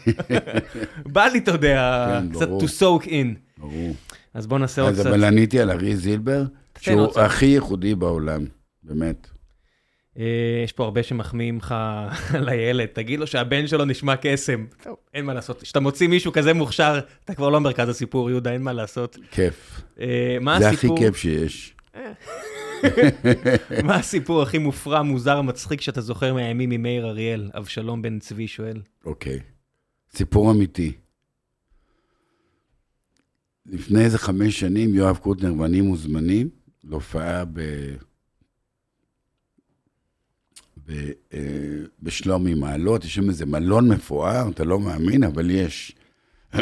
[1.14, 2.62] בא לי, אתה יודע, כן, קצת ברור.
[2.62, 3.12] to soak in.
[3.58, 3.92] ברור.
[4.34, 5.10] אז בוא נעשה עוד אז קצת.
[5.10, 6.44] אבל עניתי על אריאל זילבר,
[6.80, 7.20] שהוא.
[7.20, 8.46] הכי ייחודי בעולם,
[8.84, 9.28] באמת.
[10.20, 11.76] אה, יש פה הרבה שמחמיאים לך
[12.38, 14.66] על הילד, תגיד לו שהבן שלו נשמע קסם.
[14.84, 15.62] טוב, אין מה לעשות.
[15.62, 19.18] כשאתה מוציא מישהו כזה מוכשר, אתה כבר לא מרכז הסיפור, יהודה, אין מה לעשות.
[19.32, 19.82] כיף.
[20.00, 20.98] אה, מה זה הכי הסיפור?
[20.98, 21.76] כיף שיש.
[23.84, 27.50] מה הסיפור הכי מופרע, מוזר, מצחיק שאתה זוכר מהימים ממאיר אריאל?
[27.58, 28.82] אבשלום בן צבי שואל.
[29.06, 29.40] אוקיי.
[30.16, 30.94] סיפור אמיתי.
[33.72, 36.50] לפני איזה חמש שנים, יואב קוטנר ואני מוזמנים
[36.84, 37.60] להופעה ב...
[40.88, 41.12] ב...
[41.34, 41.40] אה,
[42.04, 45.96] בשלומי מעלות, יש שם איזה מלון מפואר, אתה לא מאמין, אבל יש.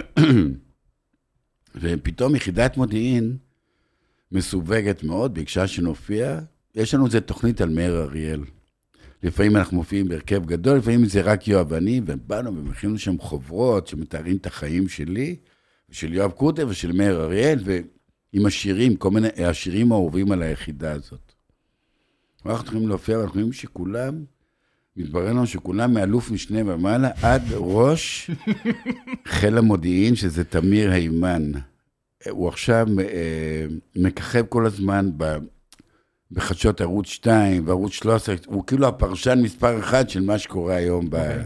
[1.76, 3.38] ופתאום יחידת מודיעין
[4.32, 6.40] מסווגת מאוד, ביקשה שנופיע.
[6.76, 8.44] יש לנו איזה תוכנית על מאיר אריאל.
[9.24, 14.38] לפעמים אנחנו מופיעים בהרכב גדול, לפעמים זה רק יואב ואני, ובאנו ומכינו שם חוברות שמתארים
[14.38, 15.36] את החיים שלי,
[15.92, 21.32] של יואב קוטר ושל מאיר אריאל, ועם השירים, כל מיני, השירים האהובים על היחידה הזאת.
[22.46, 24.24] אנחנו צריכים להופיע, ואנחנו רואים שכולם,
[24.98, 28.32] מתברר לנו שכולם מאלוף משנה ומעלה עד ראש
[29.28, 31.52] חיל המודיעין, שזה תמיר הימן.
[32.30, 35.38] הוא עכשיו אה, מככב כל הזמן ב...
[36.32, 41.16] בחדשות ערוץ 2 וערוץ 13, הוא כאילו הפרשן מספר אחת של מה שקורה היום ב...
[41.16, 41.46] אוקיי.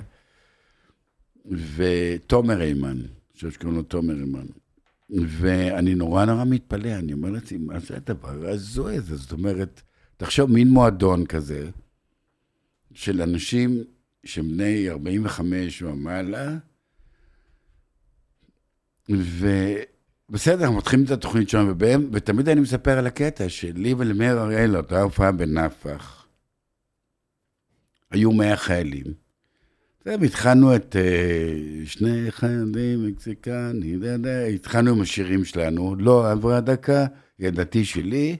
[1.75, 2.97] ותומר הימן,
[3.33, 4.45] שקוראים לו תומר הימן.
[5.09, 9.15] ואני נורא נורא מתפלא, אני אומר לעצמי, מה זה הדבר ההזוי הזה?
[9.15, 9.81] זאת אומרת,
[10.17, 11.69] תחשוב, מין מועדון כזה,
[12.93, 13.83] של אנשים
[14.25, 16.57] שהם בני 45 ומעלה,
[19.09, 24.77] ובסדר, אנחנו מתחילים את התוכנית שלנו, ובהם, ותמיד אני מספר על הקטע שלי ולמאיר אריאל,
[24.77, 26.27] אותה הופעה בנפח,
[28.11, 29.22] היו 100 חיילים.
[30.07, 31.55] התחלנו את אה,
[31.85, 33.97] שני חיילים מקסיקני,
[34.55, 37.05] התחלנו עם השירים שלנו, לא עברה דקה,
[37.39, 38.37] ידעתי שלי,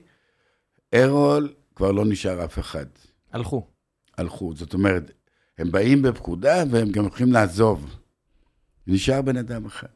[0.94, 2.86] ארול, כבר לא נשאר אף אחד.
[3.32, 3.66] הלכו.
[4.18, 4.52] הלכו.
[4.56, 5.10] זאת אומרת,
[5.58, 7.96] הם באים בפקודה והם גם הולכים לעזוב.
[8.86, 9.86] נשאר בן אדם אחד.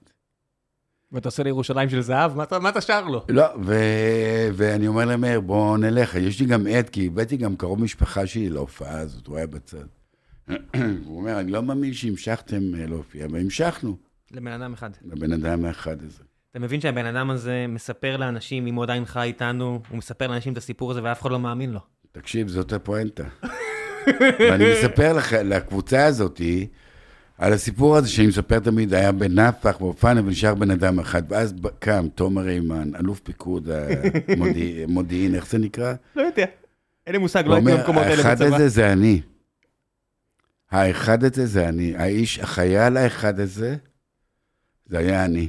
[1.12, 2.36] ואתה עושה לירושלים של זהב?
[2.36, 3.24] מה אתה- מה אתה שר לו?
[3.28, 6.14] לא, ו- ואני אומר למאיר, בוא נלך.
[6.14, 9.84] יש לי גם עד, כי הבאתי גם קרוב משפחה שלי להופעה הזאת, הוא היה בצד.
[11.04, 13.96] הוא אומר, אני לא מאמין שהמשכתם אה, להופיע, והמשכנו
[14.30, 14.90] לבן אדם אחד.
[15.04, 16.22] לבן אדם האחד הזה.
[16.50, 20.52] אתה מבין שהבן אדם הזה מספר לאנשים, אם הוא עדיין חי איתנו, הוא מספר לאנשים
[20.52, 21.80] את הסיפור הזה ואף אחד לא מאמין לו.
[22.12, 23.24] תקשיב, זאת הפואנטה.
[24.40, 26.66] ואני מספר לך, לקבוצה הזאתי,
[27.38, 31.22] על הסיפור הזה שאני מספר תמיד, היה בנפח, באופן, ונשאר בן אדם אחד.
[31.28, 33.68] ואז קם תומר הימן, אלוף פיקוד
[34.28, 35.94] המודיעין, מודיעין, איך זה נקרא?
[36.16, 36.44] לא יודע.
[37.06, 38.56] אין לי מושג, לא הייתי במקומות האלה האחד בצבא.
[38.56, 39.20] הזה זה אני.
[40.70, 41.96] האחד הזה זה אני.
[41.96, 43.76] האיש, החייל האחד הזה,
[44.86, 45.48] זה היה אני.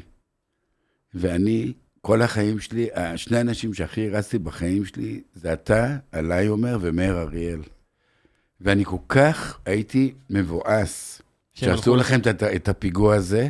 [1.14, 7.22] ואני, כל החיים שלי, שני האנשים שהכי הרסתי בחיים שלי, זה אתה, עליי אומר, ומאיר
[7.22, 7.62] אריאל.
[8.62, 11.22] ואני כל כך הייתי מבואס,
[11.54, 13.50] שעשו לכם את, את הפיגוע הזה,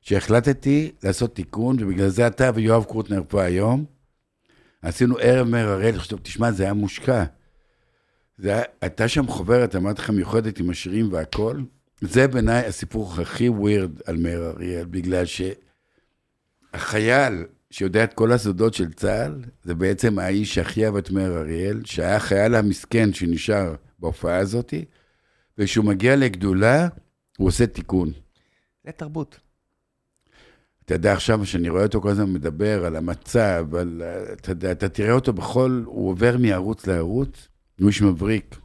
[0.00, 3.84] שהחלטתי לעשות תיקון, ובגלל זה אתה ויואב קרוטנר פה היום.
[4.82, 7.24] עשינו ערב מאיר אריאל, עכשיו, תשמע, זה היה מושקע.
[8.38, 11.60] זה הייתה שם חוברת, אמרתי לך, מיוחדת עם השירים והכל.
[12.00, 15.24] זה בעיניי הסיפור הכי ווירד על מאיר אריאל, בגלל
[16.74, 21.80] שהחייל שיודע את כל הסודות של צה"ל, זה בעצם האיש שהכי אהב את מאיר אריאל,
[21.84, 24.74] שהיה החייל המסכן שנשאר בהופעה הזאת,
[25.58, 26.88] וכשהוא מגיע לגדולה,
[27.38, 28.12] הוא עושה תיקון.
[28.84, 29.40] זה תרבות.
[30.84, 34.02] אתה יודע, עכשיו שאני רואה אותו כל הזמן מדבר על המצב, על,
[34.32, 37.48] אתה יודע, אתה תראה אותו בכל, הוא עובר מערוץ לערוץ,
[37.80, 38.56] הוא איש מבריק.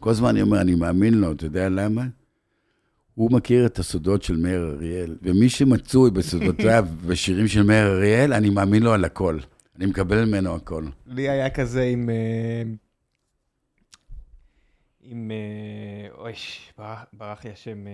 [0.00, 2.06] כל הזמן אני אומר, אני מאמין לו, אתה יודע למה?
[3.14, 8.50] הוא מכיר את הסודות של מאיר אריאל, ומי שמצוי בסודותיו בשירים של מאיר אריאל, אני
[8.50, 9.38] מאמין לו על הכל.
[9.76, 10.84] אני מקבל ממנו הכל.
[11.06, 12.10] לי היה כזה עם...
[12.10, 12.62] אה,
[15.02, 15.30] עם...
[15.30, 16.32] אה, אוי,
[17.12, 17.86] ברח- לי השם.
[17.86, 17.92] אה,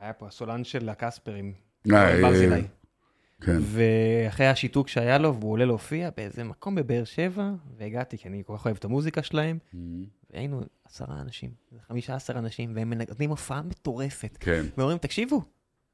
[0.00, 1.52] היה פה הסולן של הקספרים.
[1.86, 2.62] ברזילי.
[3.40, 3.56] כן.
[3.60, 8.56] ואחרי השיתוק שהיה לו, והוא עולה להופיע באיזה מקום בבאר שבע, והגעתי, כי אני כל
[8.56, 9.58] כך אוהב את המוזיקה שלהם,
[10.30, 11.50] והיינו עשרה אנשים,
[11.88, 14.36] חמישה עשר אנשים, והם נותנים הופעה מטורפת.
[14.40, 14.64] כן.
[14.78, 15.42] ואומרים, תקשיבו,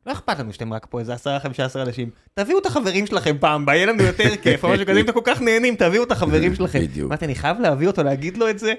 [0.06, 3.36] לא אכפת לנו שאתם רק פה איזה עשרה, חמישה עשר אנשים, תביאו את החברים שלכם
[3.40, 6.12] פעם יהיה לנו יותר כיף, או משהו כזה, אם אתם כל כך נהנים, תביאו את
[6.12, 6.81] החברים שלכם.
[6.81, 7.09] בדיוק.
[7.09, 8.74] אמרתי, אני חייב להביא אותו, להגיד לו את זה,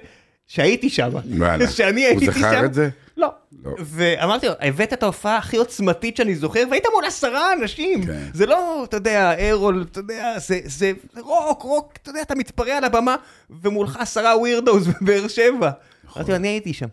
[0.48, 1.10] שהייתי שם.
[1.38, 1.68] וואלה.
[1.78, 2.66] שאני הוא הייתי זכר שם.
[2.66, 2.90] את זה?
[3.18, 3.32] לא,
[3.64, 3.72] לא.
[3.80, 8.06] ואמרתי לו, הבאת את ההופעה הכי עוצמתית שאני זוכר, והיית מול עשרה אנשים.
[8.06, 8.30] כן.
[8.34, 12.78] זה לא, אתה יודע, ארול, אתה יודע, זה, זה רוק, רוק, אתה יודע, אתה מתפרע
[12.78, 13.16] על הבמה,
[13.50, 15.72] ומולך עשרה ווירדוס בבאר שבע.
[16.16, 16.88] אמרתי לו, אני הייתי שם.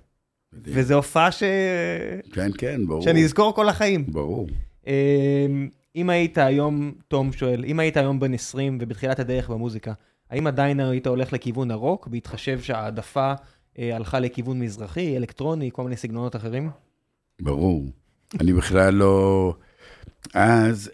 [0.53, 1.43] וזו הופעה ש...
[2.33, 3.03] כן, כן, ברור.
[3.03, 4.05] שאני אזכור כל החיים.
[4.09, 4.47] ברור.
[4.87, 9.93] אמ, אם היית היום, תום שואל, אם היית היום בן 20 ובתחילת הדרך במוזיקה,
[10.31, 13.33] האם עדיין היית הולך לכיוון הרוק, בהתחשב שההעדפה
[13.81, 16.71] הלכה לכיוון מזרחי, אלקטרוני, כל מיני סגנונות אחרים?
[17.41, 17.85] ברור.
[18.41, 19.55] אני בכלל לא...
[20.35, 20.91] אז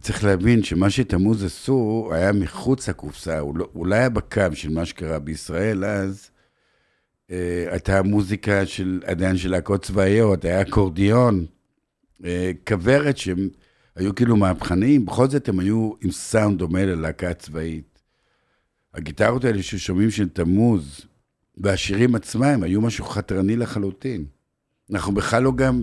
[0.00, 4.84] צריך להבין שמה שתמוז עשו היה מחוץ לקופסה, הוא לא, לא היה בקו של מה
[4.84, 6.30] שקרה בישראל אז.
[7.30, 11.46] אה, הייתה מוזיקה של, עדיין של להקות צבאיות, היה אקורדיון,
[12.24, 13.48] אה, כוורת שהם
[13.96, 18.02] היו כאילו מהפכניים, בכל זאת הם היו עם סאונד דומה ללהקה צבאית.
[18.94, 21.06] הגיטרות האלה ששומעים של תמוז,
[21.58, 24.24] והשירים עצמם היו משהו חתרני לחלוטין.
[24.92, 25.82] אנחנו בכלל לא גם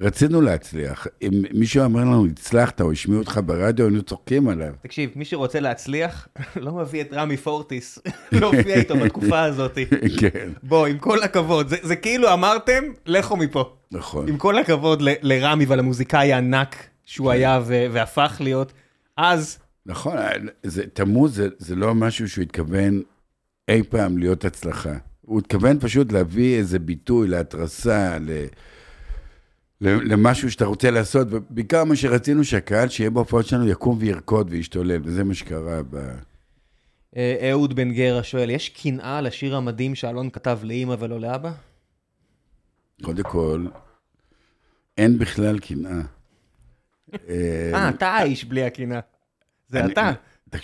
[0.00, 1.06] רצינו להצליח.
[1.22, 4.72] אם מישהו אומר לנו, הצלחת, או השמיעו אותך ברדיו, היינו צוחקים עליו.
[4.82, 7.98] תקשיב, מי שרוצה להצליח, לא מביא את רמי פורטיס
[8.32, 9.78] להופיע איתו בתקופה הזאת.
[10.20, 13.76] כן, בוא, עם כל הכבוד, זה, זה כאילו אמרתם, לכו מפה.
[13.92, 14.28] נכון.
[14.28, 18.72] עם כל הכבוד ל- לרמי ולמוזיקאי הענק שהוא היה ו- והפך להיות,
[19.16, 20.16] אז, נכון,
[20.62, 23.02] זה, תמוז זה, זה לא משהו שהוא התכוון
[23.68, 24.94] אי פעם להיות הצלחה.
[25.28, 28.46] הוא התכוון פשוט להביא איזה ביטוי להתרסה, ל...
[29.80, 35.24] למשהו שאתה רוצה לעשות, ובעיקר מה שרצינו שהקהל שיהיה בהופעות שלנו יקום וירקוד וישתולל, וזה
[35.24, 35.96] מה שקרה ב...
[37.16, 41.52] אה, אהוד בן גרה שואל, יש קנאה לשיר המדהים שאלון כתב לאימא ולא לאבא?
[43.02, 43.66] קודם כל,
[44.98, 46.00] אין בכלל קנאה.
[47.28, 49.00] אה, אתה האיש בלי הקנאה.
[49.68, 50.12] זה אתה.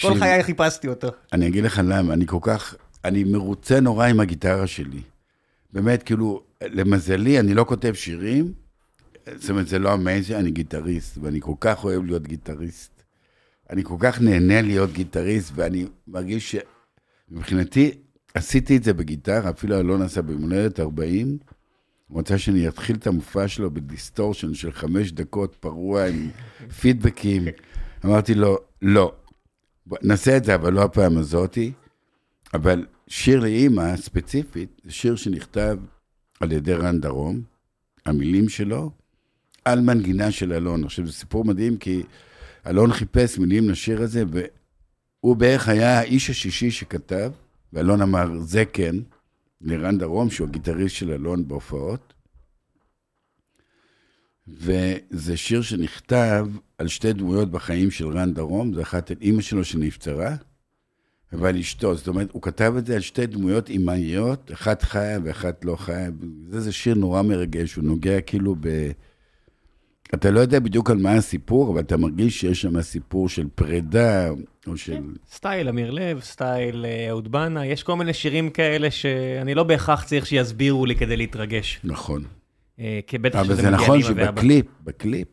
[0.01, 1.09] כל חיי חיפשתי אותו.
[1.33, 2.75] אני אגיד לך למה, אני כל כך,
[3.05, 5.01] אני מרוצה נורא עם הגיטרה שלי.
[5.73, 8.53] באמת, כאילו, למזלי, אני לא כותב שירים,
[9.37, 13.03] זאת אומרת, זה לא ה major, אני גיטריסט, ואני כל כך אוהב להיות גיטריסט.
[13.71, 16.57] אני כל כך נהנה להיות גיטריסט, ואני מרגיש
[17.31, 17.91] שמבחינתי,
[18.35, 21.39] עשיתי את זה בגיטרה, אפילו אלון עשה במולדת 40,
[22.09, 26.31] הוא רצה שאני אתחיל את המופע שלו ב distortion של חמש דקות פרוע עם
[26.81, 27.45] פידבקים.
[28.05, 29.13] אמרתי לו, לא,
[30.03, 31.73] נעשה את זה, אבל לא הפעם הזאתי.
[32.55, 35.79] אבל שיר לאימא, ספציפית, זה שיר שנכתב
[36.41, 37.41] על ידי רן דרום,
[38.07, 38.91] המילים שלו,
[39.65, 40.85] על מנגינה של אלון.
[40.85, 42.03] עכשיו, זה סיפור מדהים, כי
[42.67, 47.33] אלון חיפש מילים לשיר הזה, והוא בערך היה האיש השישי שכתב,
[47.73, 48.97] ואלון אמר, זה כן,
[49.61, 52.15] לרן דרום, שהוא הגיטריסט של אלון בהופעות.
[54.47, 56.49] וזה שיר שנכתב
[56.79, 60.37] על שתי דמויות בחיים של רן דרום, זה אחת על אימא שלו שנפטרה,
[61.39, 61.95] ועל אשתו.
[61.95, 66.09] זאת אומרת, הוא כתב את זה על שתי דמויות אימהיות, אחת חיה ואחת לא חיה.
[66.51, 68.91] זה, זה שיר נורא מרגש, הוא נוגע כאילו ב...
[70.15, 74.31] אתה לא יודע בדיוק על מה הסיפור, אבל אתה מרגיש שיש שם סיפור של פרידה,
[74.67, 75.03] או של...
[75.31, 80.05] style אמיר לב, style אה, אהוד בנאי, יש כל מיני שירים כאלה שאני לא בהכרח
[80.05, 81.81] צריך שיסבירו לי כדי להתרגש.
[81.85, 82.25] נכון.
[82.81, 84.41] אה, כי בטח אבל שזה זה מגיע נכון לאמא ואבא.
[84.41, 85.29] שבקליפ, בקליפ,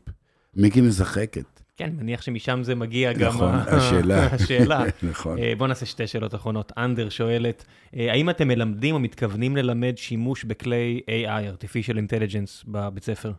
[0.56, 1.61] מיקי משחקת.
[1.82, 3.28] כן, מניח שמשם זה מגיע גם...
[3.34, 4.26] נכון, ה- השאלה.
[4.36, 4.84] השאלה.
[5.04, 5.38] נכון.
[5.40, 6.72] אה, בוא נעשה שתי שאלות אחרונות.
[6.78, 13.04] אנדר שואלת, אה, האם אתם מלמדים או מתכוונים ללמד שימוש בכלי AI, artificial intelligence, בבית
[13.04, 13.32] ספר?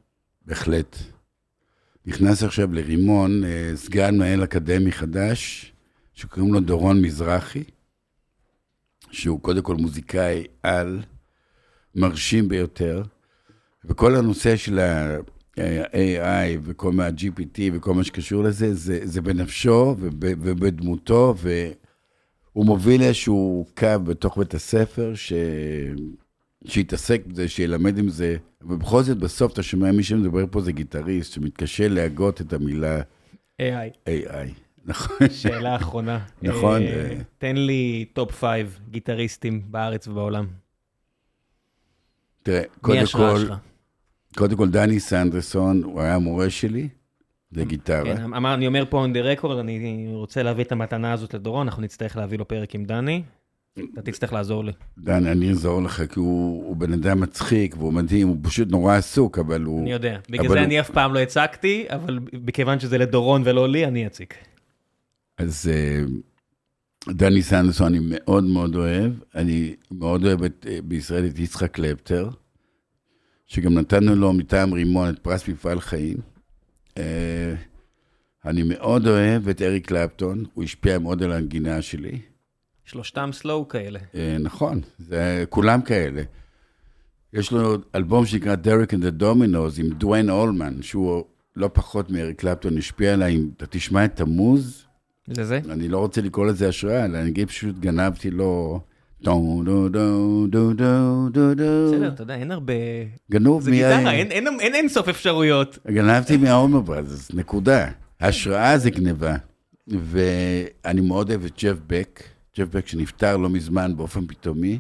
[0.47, 0.97] בהחלט.
[2.07, 5.73] נכנס עכשיו לרימון אה, סגן מנהל אקדמי חדש,
[6.15, 7.65] שקוראים לו דורון מזרחי,
[9.11, 11.03] שהוא קודם כל מוזיקאי על,
[11.95, 13.03] מרשים ביותר,
[13.85, 14.79] וכל הנושא של
[15.59, 23.03] ה-AI וכל מה gpt וכל מה שקשור לזה, זה, זה בנפשו וב, ובדמותו, והוא מוביל
[23.03, 25.33] איזשהו קו בתוך בית הספר, ש...
[26.65, 31.33] שיתעסק בזה, שילמד עם זה, ובכל זאת בסוף אתה שומע מי שמדבר פה זה גיטריסט,
[31.33, 33.01] שמתקשה להגות את המילה
[33.63, 34.09] AI.
[34.09, 34.49] AI.
[34.85, 35.17] נכון.
[35.31, 36.19] שאלה אחרונה.
[36.43, 37.17] נכון, אה.
[37.39, 40.47] תן לי top five גיטריסטים בארץ ובעולם.
[42.43, 43.55] תראה, מי קודם ההשראה כל, שלך?
[44.37, 46.89] קודם כל דני סנדרסון, הוא היה המורה שלי
[47.53, 48.05] לגיטרה.
[48.17, 51.67] כן, אמר, אני אומר פה on the record, אני רוצה להביא את המתנה הזאת לדורון,
[51.69, 53.23] אנחנו נצטרך להביא לו פרק עם דני.
[53.93, 54.73] אתה תצטרך לעזור לי.
[54.99, 58.95] דן, אני אעזור לך, כי הוא, הוא בן אדם מצחיק והוא מדהים, הוא פשוט נורא
[58.97, 59.83] עסוק, אבל הוא...
[59.83, 60.19] אני יודע.
[60.31, 64.07] בגלל זה הוא- אני אף פעם לא הצגתי, אבל מכיוון שזה לדורון ולא לי, אני
[64.07, 64.27] אציג.
[65.39, 66.05] אז אה,
[67.15, 69.13] דני סנדרסון אני מאוד מאוד אוהב.
[69.35, 72.29] אני מאוד אוהב את, אה, בישראל את יצחק קלפטר,
[73.53, 76.17] שגם נתנו לו מטעם רימון את פרס מפעל חיים.
[76.99, 77.55] אה,
[78.45, 82.19] אני מאוד אוהב את אריק קלפטון, הוא השפיע מאוד על הנגינה שלי.
[82.85, 83.99] שלושתם סלואו כאלה.
[84.15, 86.23] אה, נכון, זה כולם כאלה.
[87.33, 91.25] יש לו אלבום שנקרא Derek and the Dominoes עם דוויין אולמן, שהוא
[91.57, 94.85] לא פחות מאריק קלפטון השפיע עליי, אם אתה תשמע את המוז,
[95.27, 95.61] זה זה?
[95.71, 98.81] אני לא רוצה לקרוא לזה השראה, אלא אני אגיד פשוט גנבתי לו...
[99.23, 101.93] דו דו דו דו דו דו דו.
[101.93, 102.73] בסדר, אתה יודע, אין הרבה...
[103.31, 105.79] גנוב זה מה- גיטרה, אין- אין אין אין סוף אפשרויות.
[105.91, 106.83] גנבתי מההומו
[107.35, 107.91] נקודה.
[108.21, 109.37] השראה זה גניבה.
[109.89, 112.23] ואני מאוד אוהב את ג'ף בק,
[112.59, 114.79] ג'ף בק שנפטר לא מזמן באופן פתאומי.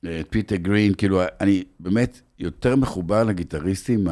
[0.00, 4.06] את פיטר גרין, כאילו, אני באמת יותר מחובר לגיטריסטים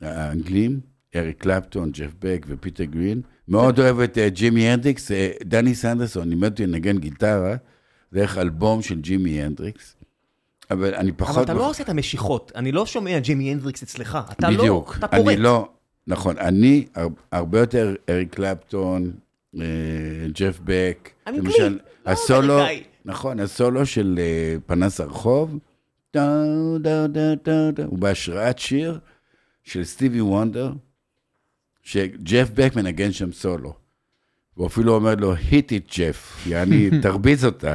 [0.00, 0.80] האנגלים,
[1.16, 3.20] אריק קלפטון, ג'ף בק ופיטר גרין.
[3.48, 7.56] מאוד אוהב את אה, ג'ימי הנדריקס, אה, דני סנדרסון לימד אותי לנגן גיטרה,
[8.12, 9.96] דרך אלבום של ג'ימי הנדריקס.
[10.70, 11.34] אבל אני פחות...
[11.36, 12.52] אבל אתה לא עושה את המשיכות.
[12.54, 14.18] אני לא שומע ג'ימי הנדריקס אצלך.
[14.32, 14.94] אתה לא, בדיוק.
[14.98, 15.28] אתה פורט.
[15.28, 15.68] אני לא,
[16.06, 19.12] נכון, אני הר- הרבה יותר אריק קלפטון,
[19.60, 19.64] אה,
[20.34, 21.10] ג'ף בק.
[21.26, 21.68] למשל,
[22.06, 22.58] לא הסולו.
[23.04, 25.58] נכון, הסולו של אה, פנס הרחוב,
[27.86, 28.98] הוא בהשראת שיר
[29.64, 30.72] של סטיבי וונדר,
[31.82, 33.74] שג'ף בק מנגן שם סולו.
[34.54, 37.74] הוא אפילו אומר לו, hit it ג'ף, יעני, תרביץ אותה.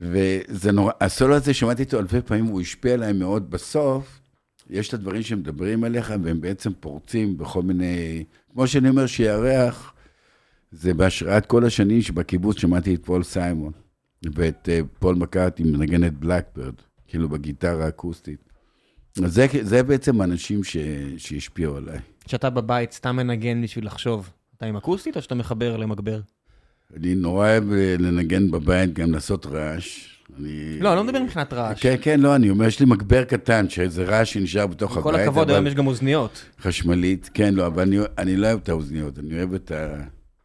[0.00, 4.20] וזה נורא, הסולו הזה, שמעתי אותו אלפי פעמים, הוא השפיע עליי מאוד בסוף.
[4.70, 8.24] יש את הדברים שמדברים עליך, והם בעצם פורצים בכל מיני...
[8.52, 9.92] כמו שאני אומר, שירח,
[10.72, 13.72] זה בהשראת כל השנים שבקיבוץ שמעתי את פול סיימון,
[14.34, 16.74] ואת uh, פול מקרטני מנגן את Blackbird,
[17.08, 18.50] כאילו בגיטרה האקוסטית.
[19.24, 20.64] אז זה, זה בעצם האנשים
[21.16, 21.98] שהשפיעו עליי.
[22.24, 26.20] כשאתה בבית סתם מנגן בשביל לחשוב, אתה עם אקוסטית או שאתה מחבר למגבר?
[26.96, 30.06] אני נורא אוהב אה, לנגן בבית, גם לעשות רעש.
[30.38, 30.78] אני...
[30.80, 31.82] לא, אני לא מדבר מבחינת רעש.
[31.82, 35.02] כן, כן, לא, אני אומר, יש לי מגבר קטן, שזה רעש שנשאר בתוך הבית.
[35.02, 36.44] כל הכבוד, אבל- היום יש גם אוזניות.
[36.60, 39.96] חשמלית, כן, לא, אבל אני, אני לא אוהב את האוזניות, אני אוהב את ה...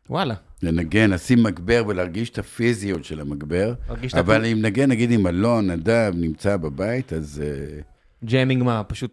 [0.10, 0.36] וואלה.
[0.64, 3.74] לנגן, לשים מגבר ולהרגיש את הפיזיות של המגבר.
[4.14, 7.44] אבל אם נגן, נגיד אם אלון, נדב, נמצא בבית, אז...
[7.46, 7.80] אה,
[8.26, 9.12] jamming מה, פשוט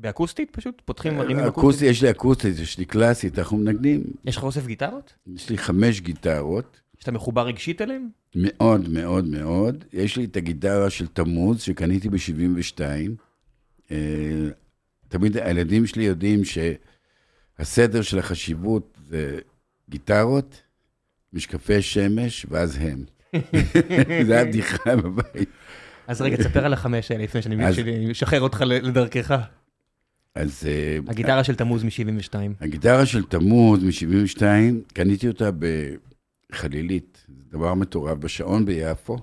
[0.00, 0.50] באקוסטית?
[0.50, 1.90] פשוט פותחים מרימים אקוסטי, אקוסטית?
[1.90, 4.02] יש לי אקוסטית, יש לי קלאסית, אנחנו מנגנים.
[4.24, 5.14] יש לך אוסף גיטרות?
[5.34, 8.08] יש לי חמש גיטרות, שאתה מחובר רגשית אליהן?
[8.34, 9.84] מאוד מאוד מאוד.
[9.92, 12.80] יש לי את הגיטרה של תמוז, שקניתי ב-72.
[15.08, 19.38] תמיד הילדים שלי יודעים שהסדר של החשיבות זה
[19.90, 20.62] גיטרות,
[21.32, 23.04] משקפי שמש, ואז הם.
[24.26, 25.48] זה הבדיחה בבית.
[26.06, 27.56] אז רגע, תספר על החמש האלה לפני שאני
[28.10, 29.40] משחרר אותך לדרכך.
[30.34, 32.34] אז אה, הגיטרה של תמוז מ-72.
[32.60, 34.42] הגיטרה של תמוז מ-72,
[34.94, 35.50] קניתי אותה
[36.50, 39.18] בחלילית, זה דבר מטורף, בשעון ביפו.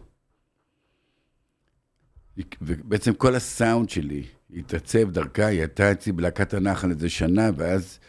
[2.62, 4.24] ובעצם כל הסאונד שלי
[4.56, 8.00] התעצב דרכה, היא הייתה אצלי בלהקת הנחל איזה שנה, ואז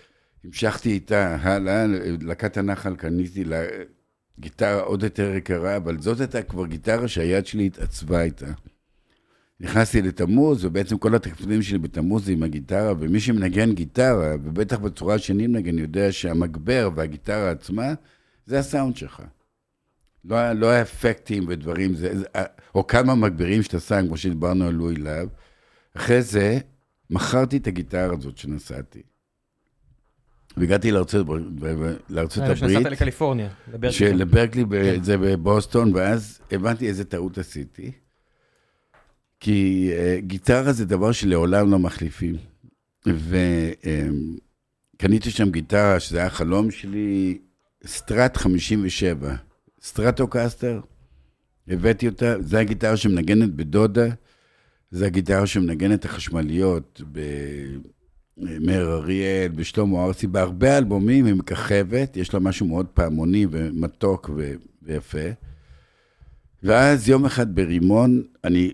[0.44, 1.86] המשכתי איתה הלאה,
[2.20, 3.62] להקת הנחל קניתי לה
[4.40, 8.46] גיטרה עוד יותר יקרה, אבל זאת הייתה כבר גיטרה שהיד שלי התעצבה איתה.
[9.60, 15.18] נכנסתי לתמוז, ובעצם כל התפקידים שלי בתמוז זה עם הגיטרה, ומי שמנגן גיטרה, ובטח בצורה
[15.18, 17.94] שאני מנגן, יודע שהמגבר והגיטרה עצמה,
[18.46, 19.22] זה הסאונד שלך.
[20.24, 22.24] לא, לא האפקטים ודברים, זה, זה,
[22.74, 25.28] או כמה מגבירים שאתה שם, כמו שדיברנו על לואי להב.
[25.96, 26.58] אחרי זה,
[27.10, 29.02] מכרתי את הגיטרה הזאת שנסעתי.
[30.56, 31.26] והגעתי לארצות,
[32.08, 32.92] לארצות אה, שנסעת הברית.
[32.92, 33.92] לקליפורניה, לברקלי.
[33.92, 35.02] שלברקלי, כן.
[35.02, 37.92] זה בבוסטון, ואז הבנתי איזה טעות עשיתי.
[39.40, 42.36] כי uh, גיטרה זה דבר שלעולם לא מחליפים.
[44.96, 47.38] וקניתי שם גיטרה, שזה היה חלום שלי,
[47.86, 49.34] סטרט 57,
[49.82, 50.80] סטרטוקסטר,
[51.68, 54.06] הבאתי אותה, זו הגיטרה שמנגנת בדודה,
[54.90, 57.02] זו הגיטרה שמנגנת החשמליות
[58.36, 64.54] במאיר אריאל, בשלמה ארצי, בהרבה אלבומים היא מככבת, יש לה משהו מאוד פעמוני ומתוק ו-
[64.82, 65.28] ויפה.
[66.62, 68.72] ואז יום אחד ברימון, אני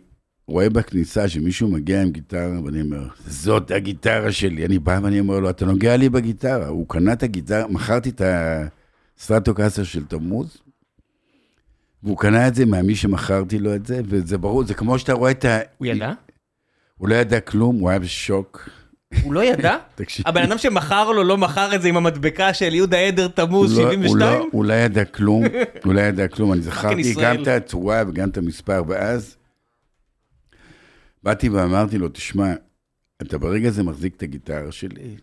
[0.48, 4.64] רואה בכניסה שמישהו מגיע עם גיטרה, ואני אומר, זאת הגיטרה שלי.
[4.66, 6.66] אני בא ואני אומר לו, אתה נוגע לי בגיטרה.
[6.66, 8.22] הוא קנה את הגיטרה, מכרתי את
[9.18, 10.56] הסטרטוקסטר של תמוז,
[12.02, 15.30] והוא קנה את זה ממי שמכרתי לו את זה, וזה ברור, זה כמו שאתה רואה
[15.30, 15.58] את ה...
[15.78, 16.12] הוא ידע?
[16.98, 18.68] הוא לא ידע כלום, הוא היה בשוק.
[19.22, 19.76] הוא לא ידע?
[19.94, 20.28] תקשיב.
[20.28, 23.82] הבן אדם שמכר לו לא מכר את זה עם המדבקה של יהודה עדר תמוז הוא
[23.82, 24.18] לא- הוא 72?
[24.40, 25.44] לא- הוא לא ידע כלום,
[25.84, 27.14] הוא לא ידע כלום, אני זכרתי.
[27.22, 29.36] גם את הצורה וגם את המספר, ואז
[31.24, 32.54] באתי ואמרתי לו, תשמע,
[33.22, 35.16] אתה ברגע הזה מחזיק את הגיטרה שלי,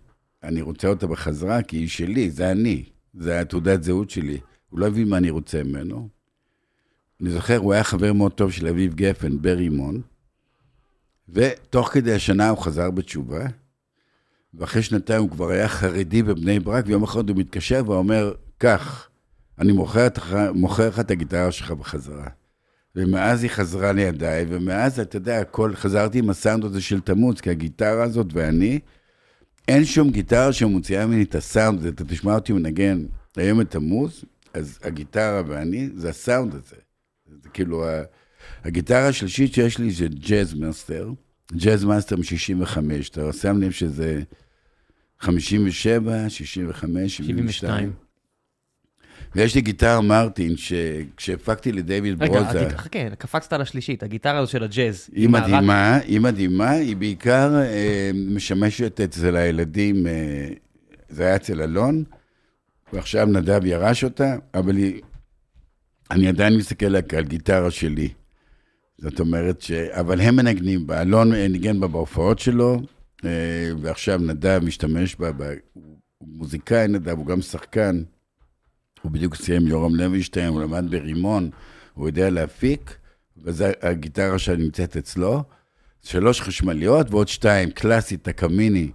[0.43, 2.83] אני רוצה אותה בחזרה, כי היא שלי, זה אני,
[3.13, 4.39] זה התעודת זהות שלי.
[4.69, 6.09] הוא לא הבין מה אני רוצה ממנו.
[7.21, 10.01] אני זוכר, הוא היה חבר מאוד טוב של אביב גפן ברימון,
[11.29, 13.45] ותוך כדי השנה הוא חזר בתשובה,
[14.53, 19.09] ואחרי שנתיים הוא כבר היה חרדי בבני ברק, ויום אחד הוא מתקשר ואומר, קח,
[19.59, 19.71] אני
[20.53, 22.27] מוכר לך את הגיטרה שלך בחזרה.
[22.95, 27.49] ומאז היא חזרה לידיי, ומאז, אתה יודע, הכל, חזרתי עם הסאונד הזה של תמוז, כי
[27.49, 28.79] הגיטרה הזאת ואני,
[29.67, 33.05] אין שום גיטרה שמוציאה ממני את הסאונד הזה, אתה תשמע אותי מנגן
[33.37, 34.23] היום את תמוז,
[34.53, 36.75] אז הגיטרה ואני, זה הסאונד הזה.
[37.43, 37.85] זה כאילו,
[38.63, 41.11] הגיטרה השלישית שיש לי זה Jazzmaster,
[41.53, 42.77] Jazzmaster מ-65,
[43.11, 44.21] אתה שם לב שזה
[45.19, 47.91] 57, 65, 72.
[49.35, 52.59] ויש לי גיטרה Martin, שכשהפקתי לדיוויד ברוזה...
[52.59, 55.09] רגע, חכה, קפצת על השלישית, הגיטרה הזו של הג'אז.
[55.13, 60.47] היא מדהימה, היא מדהימה, היא בעיקר אה, משמשת אצל הילדים, אה,
[61.09, 62.03] זה היה אצל אלון,
[62.93, 65.01] ועכשיו נדב ירש אותה, אבל היא,
[66.11, 68.09] אני עדיין מסתכל על גיטרה שלי.
[68.97, 69.71] זאת אומרת ש...
[69.71, 72.81] אבל הם מנגנים בה, אלון ניגן בה בהופעות שלו,
[73.25, 73.29] אה,
[73.81, 75.31] ועכשיו נדב משתמש בה,
[76.17, 78.03] הוא מוזיקאי נדב, הוא גם שחקן.
[79.01, 81.49] הוא בדיוק סיים יורם לוינשטיין, הוא למד ברימון,
[81.93, 82.95] הוא יודע להפיק,
[83.43, 85.43] וזו הגיטרה שנמצאת אצלו.
[86.03, 88.91] שלוש חשמליות ועוד שתיים, קלאסית, טקמיני,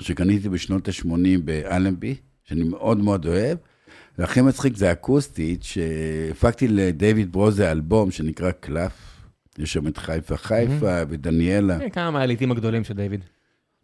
[0.00, 2.14] שקניתי בשנות ה-80 באלנבי,
[2.44, 3.58] שאני מאוד מאוד אוהב.
[4.18, 8.92] והכי מצחיק זה אקוסטית, שהפקתי לדייוויד ברוזה אלבום שנקרא קלף.
[9.58, 11.78] יש שם את חיפה חיפה ודניאלה.
[11.78, 13.20] כן, כמה מהעליתים הגדולים של דיוויד.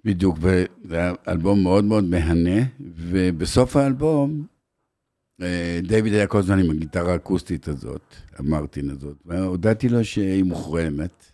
[0.04, 4.46] בדיוק, וזה היה אלבום מאוד מאוד מהנה, ובסוף האלבום
[5.82, 11.24] דיוויד היה כל הזמן עם הגיטרה האקוסטית הזאת, המרטין הזאת, והודעתי לו שהיא מוחרמת.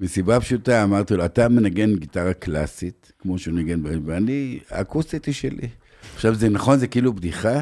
[0.00, 5.68] מסיבה פשוטה, אמרתי לו, אתה מנגן גיטרה קלאסית, כמו שהוא ניגן, ואני, האקוסטית היא שלי.
[6.14, 7.60] עכשיו, זה נכון, זה כאילו בדיחה,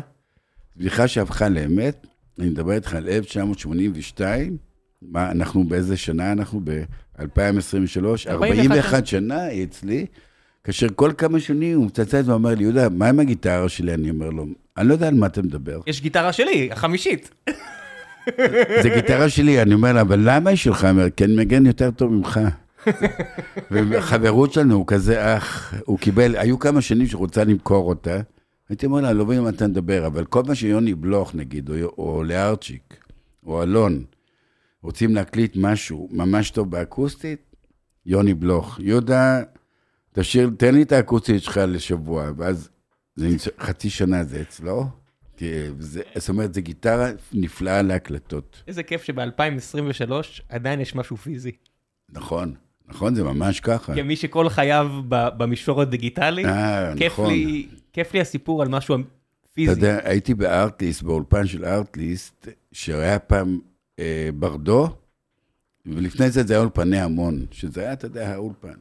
[0.76, 2.06] בדיחה שהפכה לאמת.
[2.38, 4.56] אני מדבר איתך על 1982,
[5.02, 6.60] מה, אנחנו באיזה שנה אנחנו?
[6.64, 10.06] ב-2023, 41 שנה היא אצלי,
[10.64, 13.94] כאשר כל כמה שנים הוא מצלצל ואומר לי, יהודה, מה עם הגיטרה שלי?
[13.94, 14.46] אני אומר לו,
[14.78, 15.80] אני לא יודע על מה אתה מדבר.
[15.86, 17.30] יש גיטרה שלי, החמישית.
[18.82, 20.84] זה גיטרה שלי, אני אומר לה, אבל למה היא שלך?
[20.90, 22.40] אומר, כי אני מגן יותר טוב ממך.
[23.70, 28.20] וחברות שלנו, הוא כזה אח, הוא קיבל, היו כמה שנים שרוצה למכור אותה.
[28.68, 31.74] הייתי אומר לה, לא מבין מה אתה מדבר, אבל כל מה שיוני בלוך, נגיד, או,
[31.98, 33.04] או לארצ'יק,
[33.46, 34.04] או אלון,
[34.82, 37.56] רוצים להקליט משהו ממש טוב באקוסטית,
[38.06, 38.80] יוני בלוך.
[38.82, 39.42] יהודה,
[40.12, 42.68] תשאיר, תן לי את האקוסטית שלך לשבוע, ואז
[43.18, 44.84] זה חצי שנה זה אצלו.
[45.78, 48.62] זה, זאת אומרת, זו גיטרה נפלאה להקלטות.
[48.66, 50.12] איזה כיף שב-2023
[50.48, 51.52] עדיין יש משהו פיזי.
[52.12, 52.54] נכון,
[52.88, 53.94] נכון, זה ממש ככה.
[53.94, 57.32] כמי שכל חייו במישור הדיגיטלי, אה, כיף, נכון.
[57.32, 58.96] לי, כיף לי הסיפור על משהו
[59.54, 59.72] פיזי.
[59.72, 63.58] אתה יודע, הייתי בארטליסט, באולפן של ארטליסט, שהיה פעם
[63.98, 64.88] אה, ברדו,
[65.86, 68.78] ולפני זה זה היה אולפני המון, שזה היה, אתה יודע, האולפן.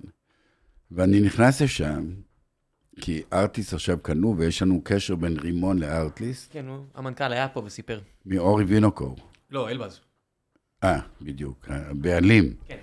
[0.91, 2.05] ואני נכנס לשם,
[3.01, 6.53] כי ארטיסט עכשיו קנו, ויש לנו קשר בין רימון לארטליסט.
[6.53, 6.65] כן,
[6.95, 7.99] המנכ"ל היה פה וסיפר.
[8.25, 9.15] מאורי וינוקור.
[9.51, 9.99] לא, אלבז.
[10.83, 12.53] אה, בדיוק, הבעלים.
[12.67, 12.77] כן.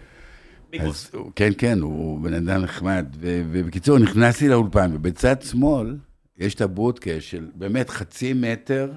[0.80, 3.06] אז, כן, כן, הוא בן אדם נחמד.
[3.20, 5.96] ובקיצור, נכנסתי לאולפן, ובצד שמאל
[6.36, 8.92] יש את הבודקה של באמת חצי מטר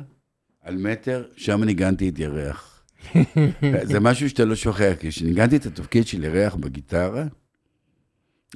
[0.61, 2.83] על מטר, שם ניגנתי את ירח.
[3.91, 7.23] זה משהו שאתה לא שוכח, כי כשניגנתי את התפקיד של ירח בגיטרה,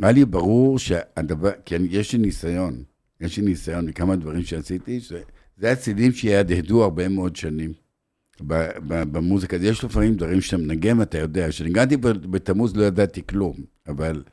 [0.01, 2.83] היה לי ברור שהדבר, כי כן, יש לי ניסיון,
[3.21, 7.73] יש לי ניסיון מכמה דברים שעשיתי, שזה הצידים שיהדהדו הרבה מאוד שנים
[9.11, 9.55] במוזיקה.
[9.55, 13.55] יש לפעמים דברים שאתה מנגן ואתה יודע, כשניגנתי בתמוז לא ידעתי כלום,
[13.87, 14.23] אבל...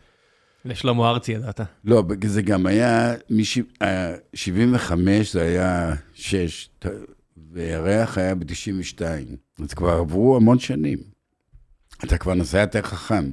[0.65, 1.61] לשלמה ארצי ידעת.
[1.85, 4.93] לא, זה גם היה, מ-75
[5.33, 6.71] זה היה 6,
[7.53, 9.03] וירח היה ב-92.
[9.63, 10.99] אז כבר עברו המון שנים.
[12.05, 13.31] אתה כבר נוסע יותר חכם.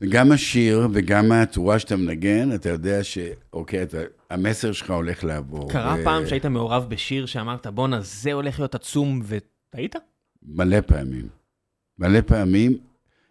[0.00, 3.98] וגם השיר וגם הצורה שאתה מנגן, אתה יודע שאוקיי, אתה,
[4.30, 5.70] המסר שלך הולך לעבור.
[5.70, 6.04] קרה ו...
[6.04, 9.96] פעם שהיית מעורב בשיר שאמרת, בואנה, זה הולך להיות עצום, וטעית?
[10.42, 11.28] מלא פעמים.
[11.98, 12.78] מלא פעמים.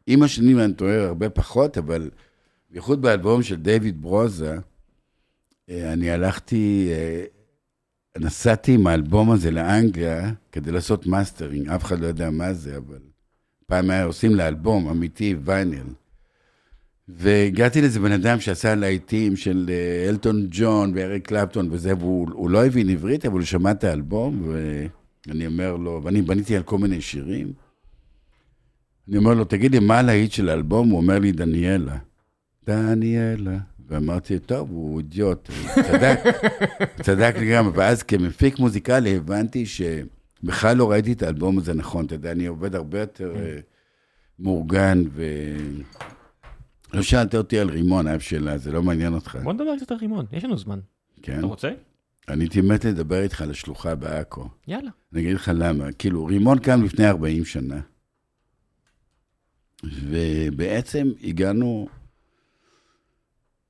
[0.07, 2.09] עם השנים אני טועה הרבה פחות, אבל
[2.69, 4.57] בייחוד באלבום של דיוויד ברוזה,
[5.69, 7.23] אה, אני הלכתי, אה,
[8.17, 12.99] נסעתי עם האלבום הזה לאנגליה כדי לעשות מאסטרינג, אף אחד לא יודע מה זה, אבל
[13.65, 15.87] פעם היה עושים לאלבום אמיתי, וייניל.
[17.07, 22.65] והגעתי לאיזה בן אדם שעשה להיטים של אה, אלטון ג'ון ואריק קלפטון וזה, והוא לא
[22.65, 24.53] הבין עברית, אבל הוא שמע את האלבום,
[25.27, 27.53] ואני אומר לו, ואני בניתי על כל מיני שירים.
[29.09, 30.89] אני אומר לו, תגיד לי, מה הלהיט של האלבום?
[30.89, 31.97] הוא אומר לי, דניאלה.
[32.65, 33.57] דניאלה.
[33.87, 36.19] ואמרתי, טוב, הוא אידיוט, צדק,
[37.01, 37.71] צדק לגמרי.
[37.75, 42.05] ואז כמפיק מוזיקלי הבנתי שבכלל לא ראיתי את האלבום הזה נכון.
[42.05, 43.61] אתה יודע, אני עובד הרבה יותר uh,
[44.39, 45.23] מאורגן ו...
[46.95, 49.37] לא שאלת אותי על רימון, אף שאלה, זה לא מעניין אותך.
[49.43, 50.79] בוא נדבר קצת על רימון, יש לנו זמן.
[51.21, 51.39] כן?
[51.39, 51.71] אתה רוצה?
[52.29, 54.49] אני הייתי מת לדבר איתך על השלוחה בעכו.
[54.67, 54.89] יאללה.
[55.13, 55.91] אני אגיד לך למה.
[55.91, 57.79] כאילו, רימון קם לפני 40 שנה.
[59.83, 61.87] ובעצם הגענו,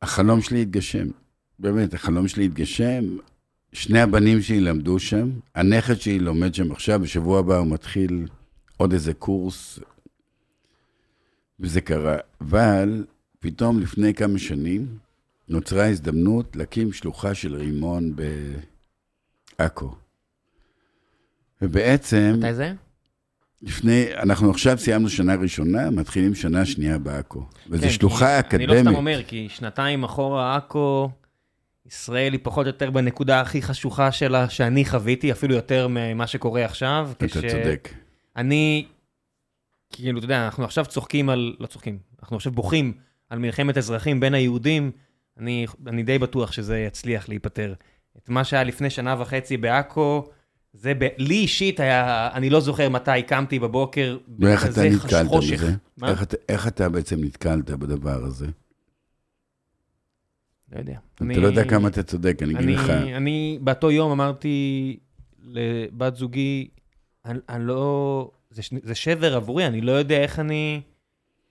[0.02, 1.08] החלום שלי התגשם.
[1.60, 3.18] באמת, החלום שלי התגשם.
[3.74, 8.28] שני הבנים שלי למדו שם, הנכד שלי לומד שם עכשיו, בשבוע הבא הוא מתחיל
[8.78, 9.80] עוד איזה קורס,
[11.60, 12.18] וזה קרה.
[12.42, 13.06] אבל
[13.46, 14.98] פתאום לפני כמה שנים
[15.50, 18.16] נוצרה הזדמנות להקים שלוחה של רימון
[19.60, 19.96] בעכו.
[21.62, 22.36] ובעצם...
[22.38, 22.74] מתי זה?
[23.62, 27.46] לפני, אנחנו עכשיו סיימנו שנה ראשונה, מתחילים שנה שנייה בעכו.
[27.70, 28.70] וזו כן, שלוחה כי- אקדמית.
[28.70, 31.10] אני לא סתם אומר, כי שנתיים אחורה עכו,
[31.86, 36.66] ישראל היא פחות או יותר בנקודה הכי חשוכה שלה שאני חוויתי, אפילו יותר ממה שקורה
[36.66, 37.10] עכשיו.
[37.18, 37.90] אתה צודק.
[38.38, 38.86] אני,
[39.92, 42.94] כאילו, אתה יודע, אנחנו עכשיו צוחקים על, לא צוחקים, אנחנו עכשיו בוכים
[43.30, 44.92] על מלחמת אזרחים בין היהודים,
[45.38, 47.74] אני, אני די בטוח שזה יצליח להיפתר.
[48.18, 50.30] את מה שהיה לפני שנה וחצי בעכו,
[50.74, 51.08] זה ב...
[51.18, 55.64] לי אישית היה, אני לא זוכר מתי קמתי בבוקר, ואיך אתה נתקלת חושך.
[55.64, 55.74] בזה?
[55.98, 56.10] מה?
[56.10, 58.46] איך איך אתה בעצם נתקלת בדבר הזה?
[60.72, 60.98] לא יודע.
[61.16, 62.90] אתה לא יודע כמה אתה צודק, אני אגיד אני, לך.
[62.90, 64.98] אני באותו יום אמרתי
[65.44, 66.68] לבת זוגי,
[67.26, 70.82] אני, אני לא, זה, זה שבר עבורי, אני לא יודע איך אני,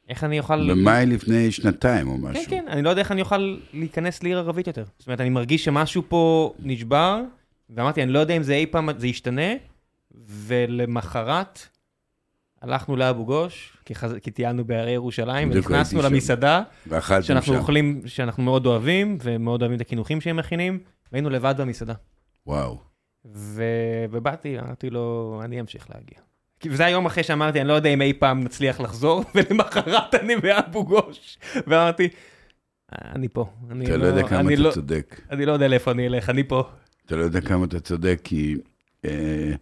[0.09, 0.71] איך אני אוכל...
[0.71, 2.45] במאי לפני שנתיים או משהו.
[2.45, 4.85] כן, כן, אני לא יודע איך אני אוכל להיכנס לעיר ערבית יותר.
[4.99, 7.23] זאת אומרת, אני מרגיש שמשהו פה נשבר,
[7.71, 9.53] ואמרתי, אני לא יודע אם זה אי פעם, זה ישתנה,
[10.27, 11.69] ולמחרת
[12.65, 14.15] הלכנו לאבו גוש, כי, חז...
[14.23, 16.03] כי טיילנו בהרי ירושלים, ונכנסנו.
[16.03, 16.63] למסעדה,
[17.21, 17.59] שאנחנו שם.
[17.59, 20.79] אוכלים, שאנחנו מאוד אוהבים, ומאוד אוהבים את הקינוחים שהם מכינים,
[21.13, 21.95] והיינו לבד במסעדה.
[22.47, 22.79] וואו.
[23.35, 23.65] ו...
[24.11, 26.19] ובאתי, אמרתי לו, אני אמשיך להגיע.
[26.65, 30.37] כי זה היום אחרי שאמרתי, אני לא יודע אם אי פעם נצליח לחזור, ולמחרת אני
[30.37, 31.39] באבו גוש.
[31.67, 32.09] ואמרתי,
[32.93, 33.51] אני פה.
[33.71, 35.21] אני אתה לא יודע כמה אני אתה לא, צודק.
[35.31, 36.63] אני לא יודע לאיפה אני אלך, אני פה.
[37.07, 38.57] אתה לא יודע כמה אתה צודק, כי
[39.05, 39.53] אה,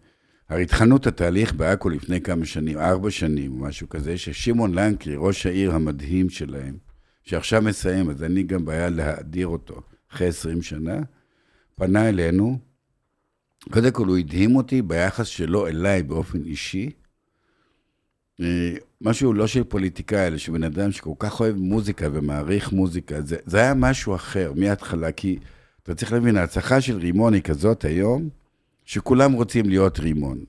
[0.49, 5.47] הרי התחלנו את התהליך בעכו לפני כמה שנים, ארבע שנים, משהו כזה, ששמעון לנקרי, ראש
[5.47, 6.77] העיר המדהים שלהם,
[7.23, 9.81] שעכשיו מסיים, אז לי גם בעיה להאדיר אותו
[10.13, 10.99] אחרי 20 שנה,
[11.75, 12.72] פנה אלינו.
[13.71, 16.91] קודם כל, הוא הדהים אותי ביחס שלו אליי באופן אישי.
[18.41, 23.21] אה, משהו לא של פוליטיקאי, אלא של בן אדם שכל כך אוהב מוזיקה ומעריך מוזיקה.
[23.21, 25.39] זה, זה היה משהו אחר מההתחלה, כי
[25.83, 28.29] אתה צריך להבין, ההצלחה של רימון היא כזאת היום,
[28.85, 30.45] שכולם רוצים להיות רימון.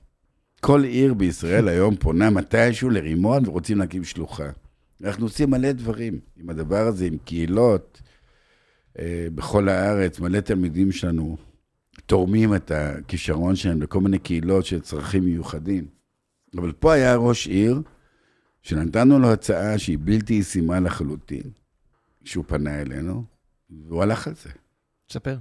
[0.60, 4.50] כל עיר בישראל היום פונה מתישהו לרימון ורוצים להקים שלוחה.
[5.04, 8.02] אנחנו עושים מלא דברים עם הדבר הזה, עם קהילות
[8.98, 11.36] אה, בכל הארץ, מלא תלמידים שלנו
[12.06, 15.86] תורמים את הכישרון שלהם לכל מיני קהילות של צרכים מיוחדים.
[16.56, 17.82] אבל פה היה ראש עיר
[18.62, 21.50] שנתנו לו הצעה שהיא בלתי ישימה לחלוטין,
[22.24, 23.24] כשהוא פנה אלינו,
[23.70, 24.50] והוא הלך על זה.
[25.06, 25.36] תספר.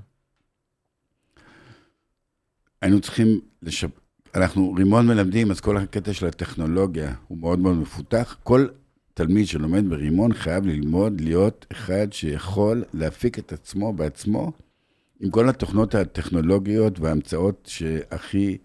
[2.82, 3.90] היינו צריכים לשפ...
[4.36, 8.38] אנחנו רימון מלמדים, אז כל הקטע של הטכנולוגיה הוא מאוד מאוד מפותח.
[8.44, 8.68] כל
[9.14, 14.52] תלמיד שלומד ברימון חייב ללמוד להיות אחד שיכול להפיק את עצמו בעצמו
[15.24, 18.58] עם כל התוכנות הטכנולוגיות וההמצאות שהכי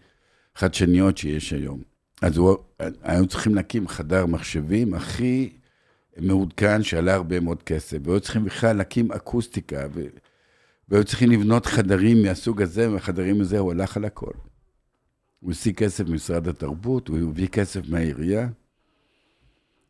[0.55, 1.83] חדשניות שיש היום.
[2.23, 2.57] אז הוא,
[3.03, 5.57] היינו צריכים להקים חדר מחשבים הכי
[6.17, 9.87] מעודכן, שעלה הרבה מאוד כסף, והיו צריכים בכלל להקים אקוסטיקה.
[10.89, 14.33] והיו צריכים לבנות חדרים מהסוג הזה, והחדרים הזה, הוא הלך על הכל.
[15.41, 18.49] הוא השיג כסף ממשרד התרבות, הוא הביא כסף מהעירייה.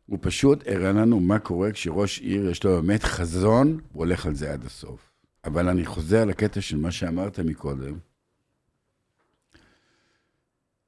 [0.05, 4.35] הוא פשוט הראה לנו מה קורה כשראש עיר יש לו באמת חזון, הוא הולך על
[4.35, 5.08] זה עד הסוף.
[5.45, 7.97] אבל אני חוזר לקטע של מה שאמרת מקודם.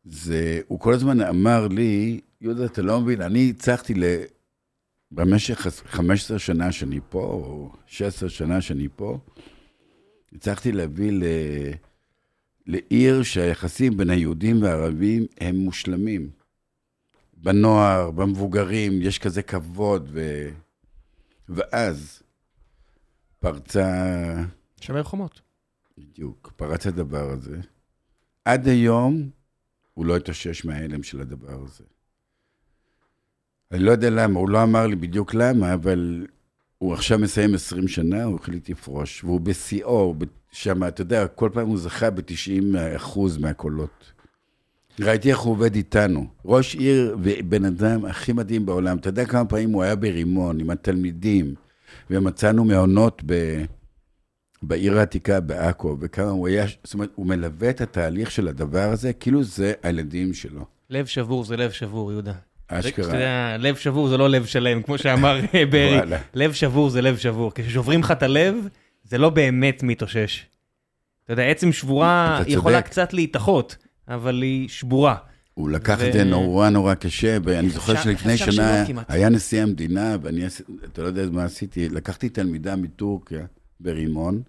[0.06, 4.04] זה, הוא כל הזמן אמר לי, יהודה, אתה לא מבין, אני הצלחתי ל...
[5.12, 9.18] במשך 15 שנה שאני פה, או 16 שנה שאני פה,
[10.34, 11.24] הצלחתי להביא ל...
[12.68, 16.30] לעיר שהיחסים בין היהודים והערבים הם מושלמים.
[17.34, 20.50] בנוער, במבוגרים, יש כזה כבוד, ו...
[21.50, 22.21] ואז
[23.42, 24.44] פרצה,
[24.82, 25.42] שומר חומות.
[25.98, 27.58] בדיוק, פרץ הדבר הזה.
[28.46, 29.30] עד היום
[29.94, 31.84] הוא לא התאושש מההלם של הדבר הזה.
[33.72, 36.28] אני לא יודע למה, הוא לא אמר לי בדיוק למה, אבל
[36.78, 40.16] הוא עכשיו מסיים 20 שנה, הוא החליט לפרוש, והוא בשיאו,
[40.52, 44.12] שם, אתה יודע, כל פעם הוא זכה ב-90 אחוז מהקולות.
[45.00, 46.28] ראיתי איך הוא עובד איתנו.
[46.46, 48.98] ראש עיר ובן אדם הכי מדהים בעולם.
[48.98, 51.56] אתה יודע כמה פעמים הוא היה ברימון עם התלמידים,
[52.12, 53.64] ומצאנו מעונות ב...
[54.64, 59.14] בעיר העתיקה בעכו, וכמה הוא היה, זאת אומרת, הוא מלווה את התהליך של הדבר הזה,
[59.14, 60.66] כאילו זה הילדים שלו.
[60.90, 62.34] לב שבור זה לב שבור, יהודה.
[62.68, 63.06] אשכרה.
[63.06, 65.40] יודע, לב שבור זה לא לב שלם, כמו שאמר
[65.72, 65.96] ברי.
[65.96, 66.18] וואלה.
[66.34, 67.52] לב שבור זה לב שבור.
[67.56, 68.56] כששוברים לך את הלב,
[69.04, 70.46] זה לא באמת מתאושש.
[71.24, 72.42] אתה יודע, עצם שבורה.
[72.48, 73.76] יכולה קצת להתאחות,
[74.08, 75.16] אבל היא שבורה.
[75.62, 78.84] הוא לקח ו- את זה נורא נורא קשה, ואני זוכר שלפני שנה.
[79.08, 80.42] היה נשיא המדינה, ואני,
[80.86, 83.46] אתה לא יודע מה עשיתי, לקחתי תלמידה מטורקיה,
[83.80, 84.42] ברימון,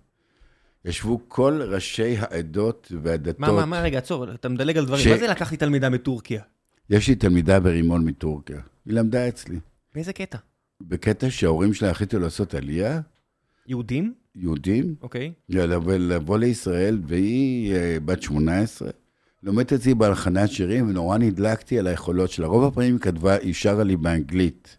[0.85, 3.41] ישבו כל ראשי העדות והדתות.
[3.41, 5.05] מה, מה, מה, רגע, עצור, אתה מדלג על דברים.
[5.05, 6.43] ש- מה זה לקחתי תלמידה מטורקיה?
[6.91, 9.59] יש לי תלמידה ברימון מטורקיה, היא למדה אצלי.
[9.95, 10.39] באיזה קטע?
[10.81, 13.01] בקטע שההורים שלה החליטו לעשות עלייה,
[13.67, 14.15] יהודים?
[14.35, 15.33] יהודים, אוקיי.
[15.49, 18.91] לבוא, לבוא לישראל, והיא אה, בת 18,
[19.43, 22.47] לומדת אצלי בהלחנת שירים, ונורא נדלקתי על היכולות שלה.
[22.47, 24.77] רוב הפעמים היא כתבה, היא שרה לי באנגלית.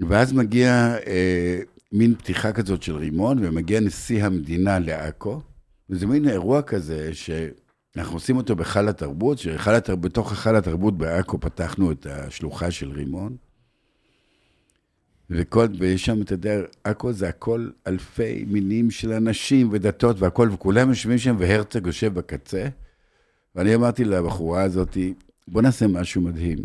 [0.00, 1.58] ואז מגיע אה,
[1.92, 5.40] מין פתיחה כזאת של רימון, ומגיע נשיא המדינה לעכו,
[5.90, 11.40] וזה מין אירוע כזה שאנחנו עושים אותו בהיכל התרבות, שהיכל התרבות, בתוך היכל התרבות בעכו
[11.40, 13.36] פתחנו את השלוחה של רימון.
[15.30, 20.88] וכל, ויש שם, אתה יודע, עכו זה הכל אלפי מינים של אנשים ודתות והכל, וכולם
[20.88, 22.68] יושבים שם והרצוג יושב בקצה.
[23.54, 24.98] ואני אמרתי לבחורה הזאת,
[25.48, 26.58] בוא נעשה משהו מדהים.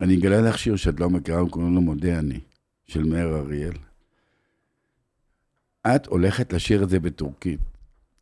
[0.00, 2.40] אני אגלה לך שיר שאת לא מכירה, קוראים לו מודה אני,
[2.86, 3.72] של מאיר אריאל.
[5.86, 7.60] את הולכת לשיר את זה בטורקית.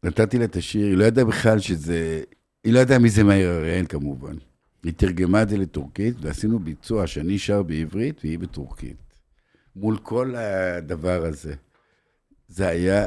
[0.03, 2.23] נתתי לה את השיר, היא לא ידעה בכלל שזה...
[2.65, 4.35] היא לא ידעה מי זה מאיר אריאל כמובן.
[4.85, 8.97] היא תרגמה את זה לטורקית, ועשינו ביצוע שאני שר בעברית והיא בטורקית.
[9.81, 11.55] מול כל הדבר הזה.
[12.49, 13.07] זה היה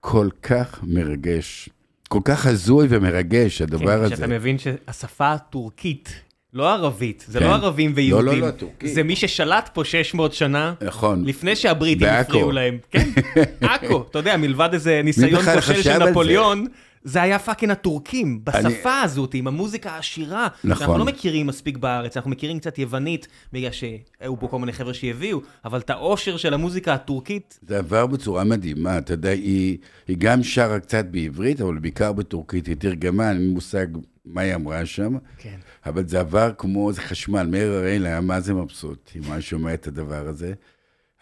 [0.00, 1.68] כל כך מרגש,
[2.08, 4.16] כל כך הזוי ומרגש, הדבר כן, הזה.
[4.16, 6.12] שאתה מבין שהשפה הטורקית,
[6.52, 7.44] לא ערבית, זה כן.
[7.44, 8.40] לא ערבים לא, ויהודים.
[8.40, 8.94] לא, טורקית.
[8.94, 11.24] זה מי ששלט פה 600 שנה, נכון.
[11.24, 12.08] לפני שהבריטים.
[12.08, 12.78] הפריעו להם.
[12.90, 13.08] כן,
[13.60, 16.70] עכו, אתה יודע, מלבד איזה ניסיון כושל של על זה?
[17.04, 20.48] זה היה fucking הטורקים, אני- בשפה הזאת, עם המוזיקה העשירה.
[20.64, 20.78] נכון.
[20.78, 24.94] שאנחנו לא מכירים מספיק בארץ, אנחנו מכירים קצת יוונית, בגלל שהיו פה כל מיני חבר'ה
[24.94, 30.16] שהביאו, אבל את העושר של המוזיקה הטורקית, זה עבר בצורה מדהימה, אתה יודע, היא, היא
[30.20, 33.86] גם שרה קצת בעברית, אבל בעיקר בטורקית, היא תרגמה, אין מושג
[34.24, 35.56] מה היא אמרה שם, כן.
[35.86, 39.40] אבל זה עבר כמו איזה חשמל, מאיר אריאל היה מה זה מבסוט, אם הוא היה
[39.42, 40.52] שומע את הדבר הזה.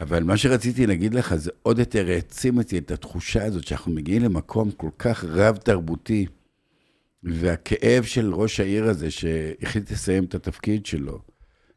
[0.00, 4.22] אבל מה שרציתי להגיד לך, זה עוד יותר העצים אותי את התחושה הזאת, שאנחנו מגיעים
[4.22, 6.26] למקום כל כך רב-תרבותי,
[7.22, 11.18] והכאב של ראש העיר הזה, שהחליט לסיים את התפקיד שלו.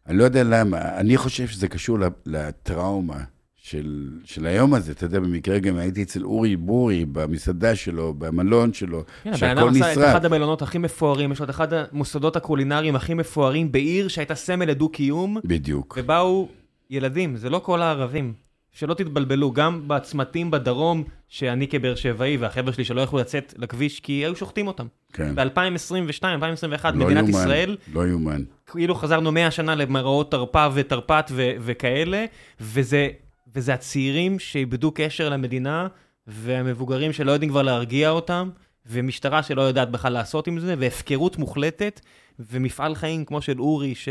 [0.07, 3.23] אני לא יודע למה, אני חושב שזה קשור לטראומה
[3.55, 4.91] של, של היום הזה.
[4.91, 9.59] אתה יודע, במקרה גם הייתי אצל אורי בורי, במסעדה שלו, במלון שלו, כן, הבן שהכל
[9.59, 10.15] אדם עשה את נשרף.
[10.15, 14.65] אחד המלונות הכי מפוארים, יש לו את אחד המוסדות הקולינריים הכי מפוארים בעיר שהייתה סמל
[14.65, 15.97] לדו-קיום, בדיוק.
[16.01, 16.47] ובאו
[16.93, 18.33] ילדים, זה לא כל הערבים.
[18.71, 24.13] שלא תתבלבלו, גם בצמתים בדרום, שאני כבאר שבעי והחבר'ה שלי שלא יכלו לצאת לכביש כי
[24.13, 24.87] היו שוחטים אותם.
[25.13, 25.35] כן.
[25.35, 28.43] ב-2022, 2021, לא מדינת יאומן, ישראל, לא יאומן.
[28.65, 32.25] כאילו חזרנו 100 שנה למראות תרפ"א ותרפ"ט ו- וכאלה,
[32.61, 33.09] וזה,
[33.55, 35.87] וזה הצעירים שאיבדו קשר למדינה,
[36.27, 38.49] והמבוגרים שלא יודעים כבר להרגיע אותם,
[38.85, 42.01] ומשטרה שלא יודעת בכלל לעשות עם זה, והפקרות מוחלטת,
[42.39, 44.09] ומפעל חיים כמו של אורי, ש...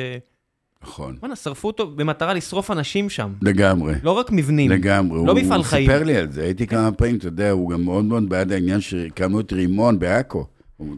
[0.83, 1.17] נכון.
[1.21, 3.33] וואלה, שרפו אותו במטרה לשרוף אנשים שם.
[3.43, 3.95] לגמרי.
[4.03, 4.71] לא רק מבנים.
[4.71, 5.19] לגמרי.
[5.27, 5.91] לא הוא- מפעל חיים.
[5.91, 8.53] הוא סיפר לי על זה, הייתי כמה פעמים, אתה יודע, הוא גם מאוד מאוד בעד
[8.53, 10.47] העניין שהקמנו את רימון בעכו.
[10.77, 10.97] הוא-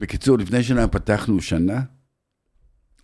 [0.00, 1.80] בקיצור, לפני שנה פתחנו שנה,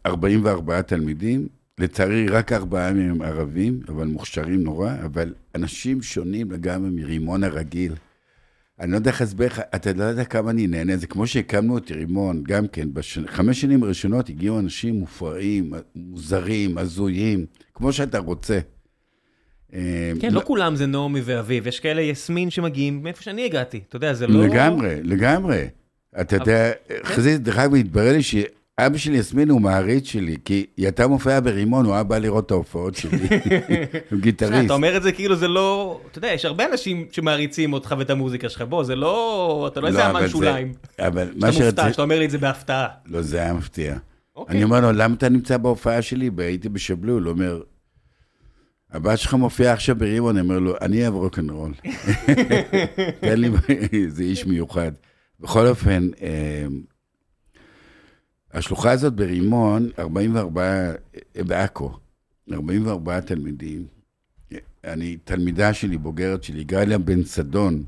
[0.07, 1.49] 44 תלמידים,
[1.79, 7.93] לצערי רק ארבעה מהם ערבים, אבל מוכשרים נורא, אבל אנשים שונים לגמרי מרימון הרגיל.
[8.83, 11.79] אני לא יודע איך להסביר לך, אתה לא יודע כמה אני נהנה, זה כמו שהקמנו
[11.79, 18.59] את רימון, גם כן, בחמש שנים הראשונות הגיעו אנשים מופרעים, מוזרים, הזויים, כמו שאתה רוצה.
[19.75, 23.97] אה, כן, לא כולם זה נעמי ואביב, יש כאלה יסמין שמגיעים מאיפה שאני הגעתי, אתה
[23.97, 24.47] יודע, זה לא...
[24.47, 25.69] לגמרי, לגמרי.
[26.21, 26.71] אתה יודע,
[27.17, 28.23] זה, דרך אגב, התברר לי
[28.83, 32.47] שאבא של יסמין הוא מעריץ שלי, כי היא הייתה מופיעה ברימון, הוא היה בא לראות
[32.47, 33.19] את ההופעות שלי.
[34.11, 34.65] הוא גיטריסט.
[34.67, 36.01] אתה אומר את זה כאילו זה לא...
[36.11, 39.69] אתה יודע, יש הרבה אנשים שמעריצים אותך ואת המוזיקה שלך, בוא, זה לא...
[39.73, 40.73] אתה לא איזה לא, אמן אבל זה- שוליים.
[40.99, 41.91] אבל מה מופתע, שרציתי...
[41.91, 42.87] שאתה אומר לי את זה בהפתעה.
[43.07, 43.97] לא, זה היה מפתיע.
[44.37, 44.55] אוקיי.
[44.57, 46.31] אני אומר לו, למה אתה נמצא בהופעה שלי?
[46.37, 47.61] והייתי בשבלול, הוא אומר,
[48.93, 51.73] הבת שלך מופיעה עכשיו ברימון, אני אומר לו, אני אוהב רוקנרול.
[53.21, 53.51] תן לי,
[54.09, 54.93] זה איש מיוחד.
[55.41, 56.67] בכל אופן, אה,
[58.53, 61.99] השלוחה הזאת ברימון, 44, אה, בעכו,
[62.53, 63.87] 44 תלמידים.
[64.85, 67.85] אני, תלמידה שלי, בוגרת שלי, גליה בן סדון,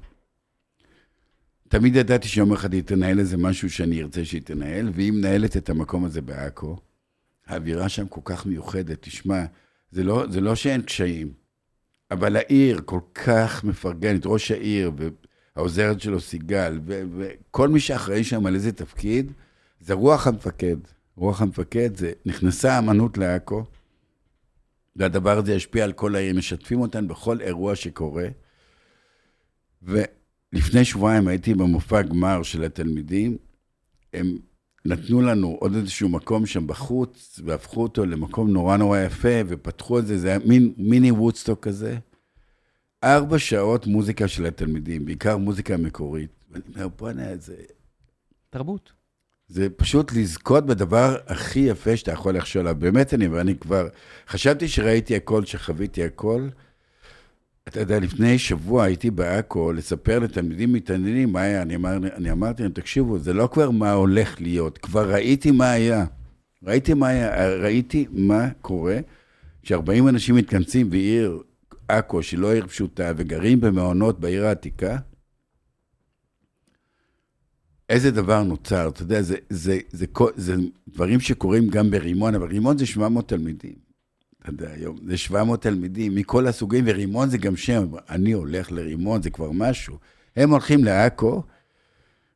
[1.68, 5.70] תמיד ידעתי שיום אחד היא תנהל איזה משהו שאני ארצה שהיא תנהל, והיא מנהלת את
[5.70, 6.76] המקום הזה בעכו.
[7.46, 9.44] האווירה שם כל כך מיוחדת, תשמע,
[9.90, 11.32] זה לא, זה לא שאין קשיים,
[12.10, 14.92] אבל העיר כל כך מפרגנת, ראש העיר
[15.56, 19.32] והעוזרת שלו סיגל, וכל מי שאחראי שם על איזה תפקיד,
[19.84, 20.76] זה רוח המפקד.
[21.16, 23.64] רוח המפקד זה, נכנסה האמנות לעכו,
[24.96, 28.28] והדבר הזה ישפיע על כל העיר, משתפים אותן בכל אירוע שקורה.
[29.82, 33.36] ולפני שבועיים הייתי במופע גמר של התלמידים,
[34.12, 34.38] הם
[34.84, 40.06] נתנו לנו עוד איזשהו מקום שם בחוץ, והפכו אותו למקום נורא נורא יפה, ופתחו את
[40.06, 41.98] זה, זה היה מין, מיני וודסטוק כזה.
[43.04, 46.30] ארבע שעות מוזיקה של התלמידים, בעיקר מוזיקה מקורית.
[46.50, 47.56] ואני אומר, בוא'נה, זה,
[48.50, 49.03] תרבות.
[49.48, 52.74] זה פשוט לזכות בדבר הכי יפה שאתה יכול לחשוב עליו.
[52.78, 53.88] באמת, אני, ואני כבר,
[54.28, 56.48] חשבתי שראיתי הכל, שחוויתי הכל.
[57.68, 61.62] אתה יודע, לפני שבוע הייתי בעכו לספר לתלמידים מתעניינים מה היה.
[61.62, 65.70] אני, אמר, אני אמרתי להם, תקשיבו, זה לא כבר מה הולך להיות, כבר ראיתי מה
[65.70, 66.04] היה.
[66.62, 68.98] ראיתי מה היה, ראיתי מה קורה
[69.62, 71.42] כש-40 אנשים מתכנסים בעיר
[71.88, 74.96] עכו, שהיא לא עיר פשוטה, וגרים במעונות בעיר העתיקה.
[77.88, 80.06] איזה דבר נוצר, אתה יודע, זה, זה, זה,
[80.36, 83.84] זה, זה דברים שקורים גם ברימון, אבל רימון זה 700 תלמידים.
[84.42, 87.86] אתה יודע, היום זה 700 תלמידים מכל הסוגים, ורימון זה גם שם.
[88.10, 89.98] אני הולך לרימון, זה כבר משהו.
[90.36, 91.42] הם הולכים לעכו,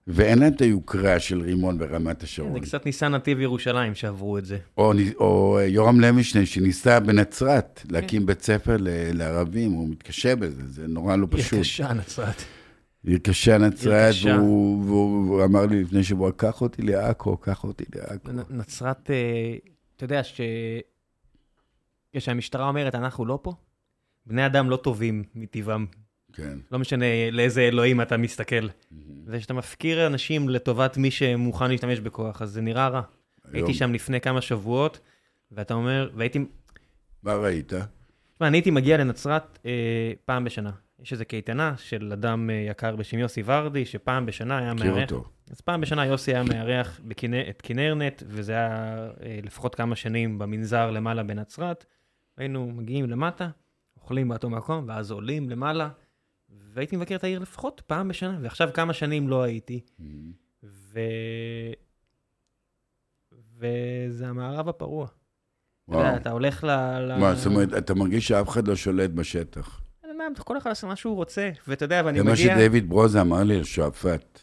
[0.06, 2.52] ואין להם את היוקרה של רימון ברמת השרון.
[2.54, 4.58] זה קצת ניסן נתיב ירושלים שעברו את זה.
[4.78, 8.88] או, או יורם לוינשטיין, שניסה בנצרת להקים בית ספר ל-
[9.18, 11.52] לערבים, הוא מתקשה בזה, זה נורא לא פשוט.
[11.52, 12.42] עיר קשה נצרת.
[13.06, 14.14] עיר קשה נצרת.
[14.24, 18.28] והוא, והוא, והוא אמר לי לפני שבוע, קח אותי לעכו, קח אותי לעכו.
[18.50, 19.56] נצרת, אה,
[19.96, 20.40] אתה יודע ש...
[22.16, 23.52] כשהמשטרה אומרת, אנחנו לא פה,
[24.26, 25.86] בני אדם לא טובים מטבעם.
[26.32, 26.58] כן.
[26.72, 28.68] לא משנה לאיזה אלוהים אתה מסתכל.
[29.26, 33.02] זה שאתה מפקיר אנשים לטובת מי שמוכן להשתמש בכוח, אז זה נראה רע.
[33.52, 35.00] הייתי שם לפני כמה שבועות,
[35.52, 36.38] ואתה אומר, והייתי...
[37.22, 37.72] מה ראית?
[38.34, 40.70] תשמע, אני הייתי מגיע לנצרת אה, פעם בשנה.
[40.98, 45.02] יש איזו קייטנה של אדם אה, יקר בשם יוסי ורדי, שפעם בשנה היה מכיר מארח...
[45.02, 45.24] אותו.
[45.50, 50.38] אז פעם בשנה יוסי היה מארח בכנ- את כנרנט, וזה היה אה, לפחות כמה שנים
[50.38, 51.84] במנזר למעלה בנצרת.
[52.36, 53.48] היינו מגיעים למטה,
[53.96, 55.88] אוכלים באותו מקום, ואז עולים למעלה,
[56.50, 59.80] והייתי מבקר את העיר לפחות פעם בשנה, ועכשיו כמה שנים לא הייתי.
[60.64, 61.00] ו...
[63.58, 65.06] וזה המערב הפרוע.
[65.06, 66.16] אתה יודע, וואו.
[66.16, 66.70] אתה הולך ל...
[67.00, 67.18] ל...
[67.20, 69.87] מה, זאת אומרת, אתה מרגיש שאף אחד לא שולט בשטח.
[70.28, 72.54] מה, כל אחד עושה מה שהוא רוצה, ואתה יודע, ואני זה מה מגיע...
[72.54, 74.40] שדייוויד ברוזה אמר לי על שועפאט.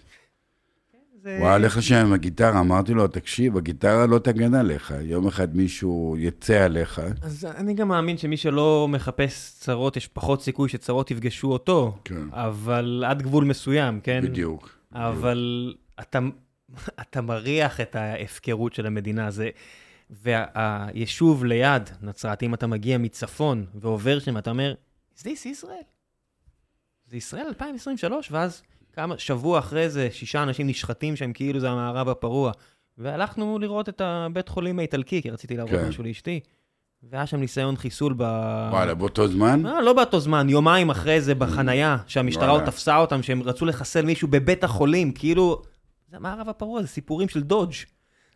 [1.24, 4.94] זה- הוא היה הולך לשם עם הגיטרה, אמרתי לו, תקשיב, הגיטרה לא תגן עליך.
[5.02, 7.02] יום אחד מישהו יצא עליך.
[7.22, 12.22] אז אני גם מאמין שמי שלא מחפש צרות, יש פחות סיכוי שצרות יפגשו אותו, כן,
[12.32, 14.22] אבל עד גבול מסוים, כן?
[14.24, 14.70] בדיוק.
[14.94, 16.20] אבל אתה,
[17.02, 19.32] אתה מריח את ההפקרות של המדינה.
[19.32, 19.50] זה,
[20.10, 24.74] והיישוב ליד נצרת, אם אתה מגיע מצפון ועובר שם, אתה אומר,
[25.18, 25.86] is this Israel?
[27.06, 28.32] זה ישראל 2023?
[28.32, 28.62] ואז
[28.94, 32.52] כמה, שבוע אחרי זה, שישה אנשים נשחטים שם כאילו זה המערב הפרוע.
[32.98, 35.88] והלכנו לראות את הבית חולים האיטלקי, כי רציתי להראות כן.
[35.88, 36.40] משהו לאשתי.
[37.04, 38.22] והיה שם ניסיון חיסול ב...
[38.72, 39.62] וואלה, באותו זמן?
[39.62, 42.66] לא, לא באותו זמן, יומיים אחרי זה בחנייה, שהמשטרה עוד.
[42.66, 45.62] תפסה אותם, שהם רצו לחסל מישהו בבית החולים, כאילו...
[46.10, 47.74] זה המערב הפרוע, זה סיפורים של דודג'.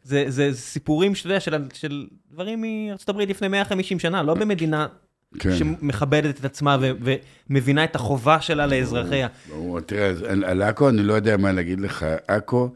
[0.04, 4.34] זה, זה, זה סיפורים, שאתה יודע, של, של דברים מארצות הברית לפני 150 שנה, לא
[4.34, 4.88] במדינה
[5.40, 5.56] כן.
[5.56, 6.92] שמכבדת את עצמה ו,
[7.50, 9.28] ומבינה את החובה שלה לאזרחיה.
[9.50, 12.06] ברור, תראה, על על עכו אני לא יודע מה להגיד לך.
[12.28, 12.70] עכו,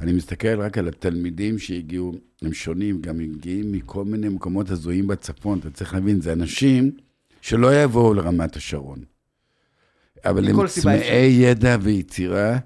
[0.00, 2.12] אני מסתכל רק על התלמידים שהגיעו,
[2.42, 5.58] הם שונים, גם הם מגיעים מכל מיני מקומות הזויים בצפון.
[5.58, 6.90] אתה צריך להבין, זה אנשים
[7.40, 8.98] שלא יבואו לרמת השרון.
[10.24, 12.58] אבל הם צמאי ידע ויצירה,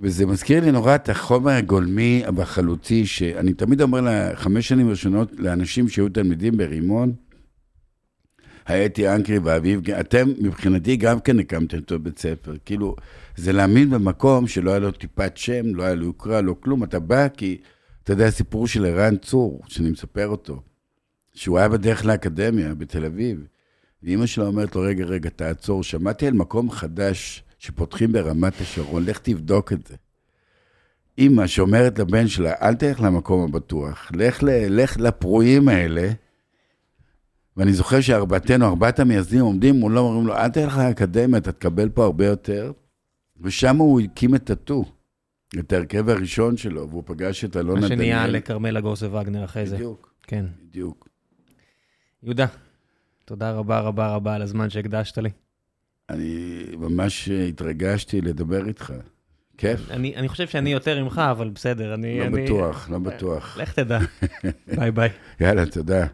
[0.00, 5.88] וזה מזכיר לי נורא את החומר הגולמי והחלוצי, שאני תמיד אומר לחמש שנים ראשונות לאנשים
[5.88, 7.12] שהיו תלמידים ברימון,
[8.70, 12.54] היה אתי אנקרי ואביב, אתם מבחינתי גם כן הקמתם אותו בית ספר.
[12.64, 12.96] כאילו,
[13.36, 16.84] זה להאמין במקום שלא היה לו טיפת שם, לא היה לו יוקרה, לא כלום.
[16.84, 17.58] אתה בא כי,
[18.04, 20.62] אתה יודע, הסיפור של ערן צור, שאני מספר אותו,
[21.34, 23.46] שהוא היה בדרך לאקדמיה בתל אביב,
[24.02, 29.18] ואימא שלו אומרת לו, רגע, רגע, תעצור, שמעתי על מקום חדש שפותחים ברמת השרון, לך
[29.18, 29.94] תבדוק את זה.
[31.18, 36.10] אימא שאומרת לבן שלה, אל תלך למקום הבטוח, לך, לך לפרועים האלה,
[37.60, 42.04] ואני זוכר שארבעתנו, ארבעת המייסדים עומדים מולו, אומרים לו, אל תלך לאקדמיה, אתה תקבל פה
[42.04, 42.72] הרבה יותר.
[43.40, 44.84] ושם הוא הקים את טאטו,
[45.58, 47.98] את ההרכב הראשון שלו, והוא פגש את אלונה מה דניאל.
[47.98, 49.76] שנהיה לכרמלה גוסה וגנר אחרי זה.
[49.76, 50.44] בדיוק, כן.
[50.62, 51.08] בדיוק.
[52.22, 52.46] יהודה,
[53.24, 55.30] תודה רבה רבה רבה על הזמן שהקדשת לי.
[56.10, 58.92] אני ממש התרגשתי לדבר איתך.
[59.58, 59.90] כיף.
[59.90, 62.20] אני, אני חושב שאני יותר ממך, אבל בסדר, אני...
[62.20, 62.44] לא אני...
[62.44, 63.58] בטוח, לא בטוח.
[63.58, 63.98] לך תדע.
[64.76, 65.08] ביי ביי.
[65.40, 66.06] יאללה, תודה.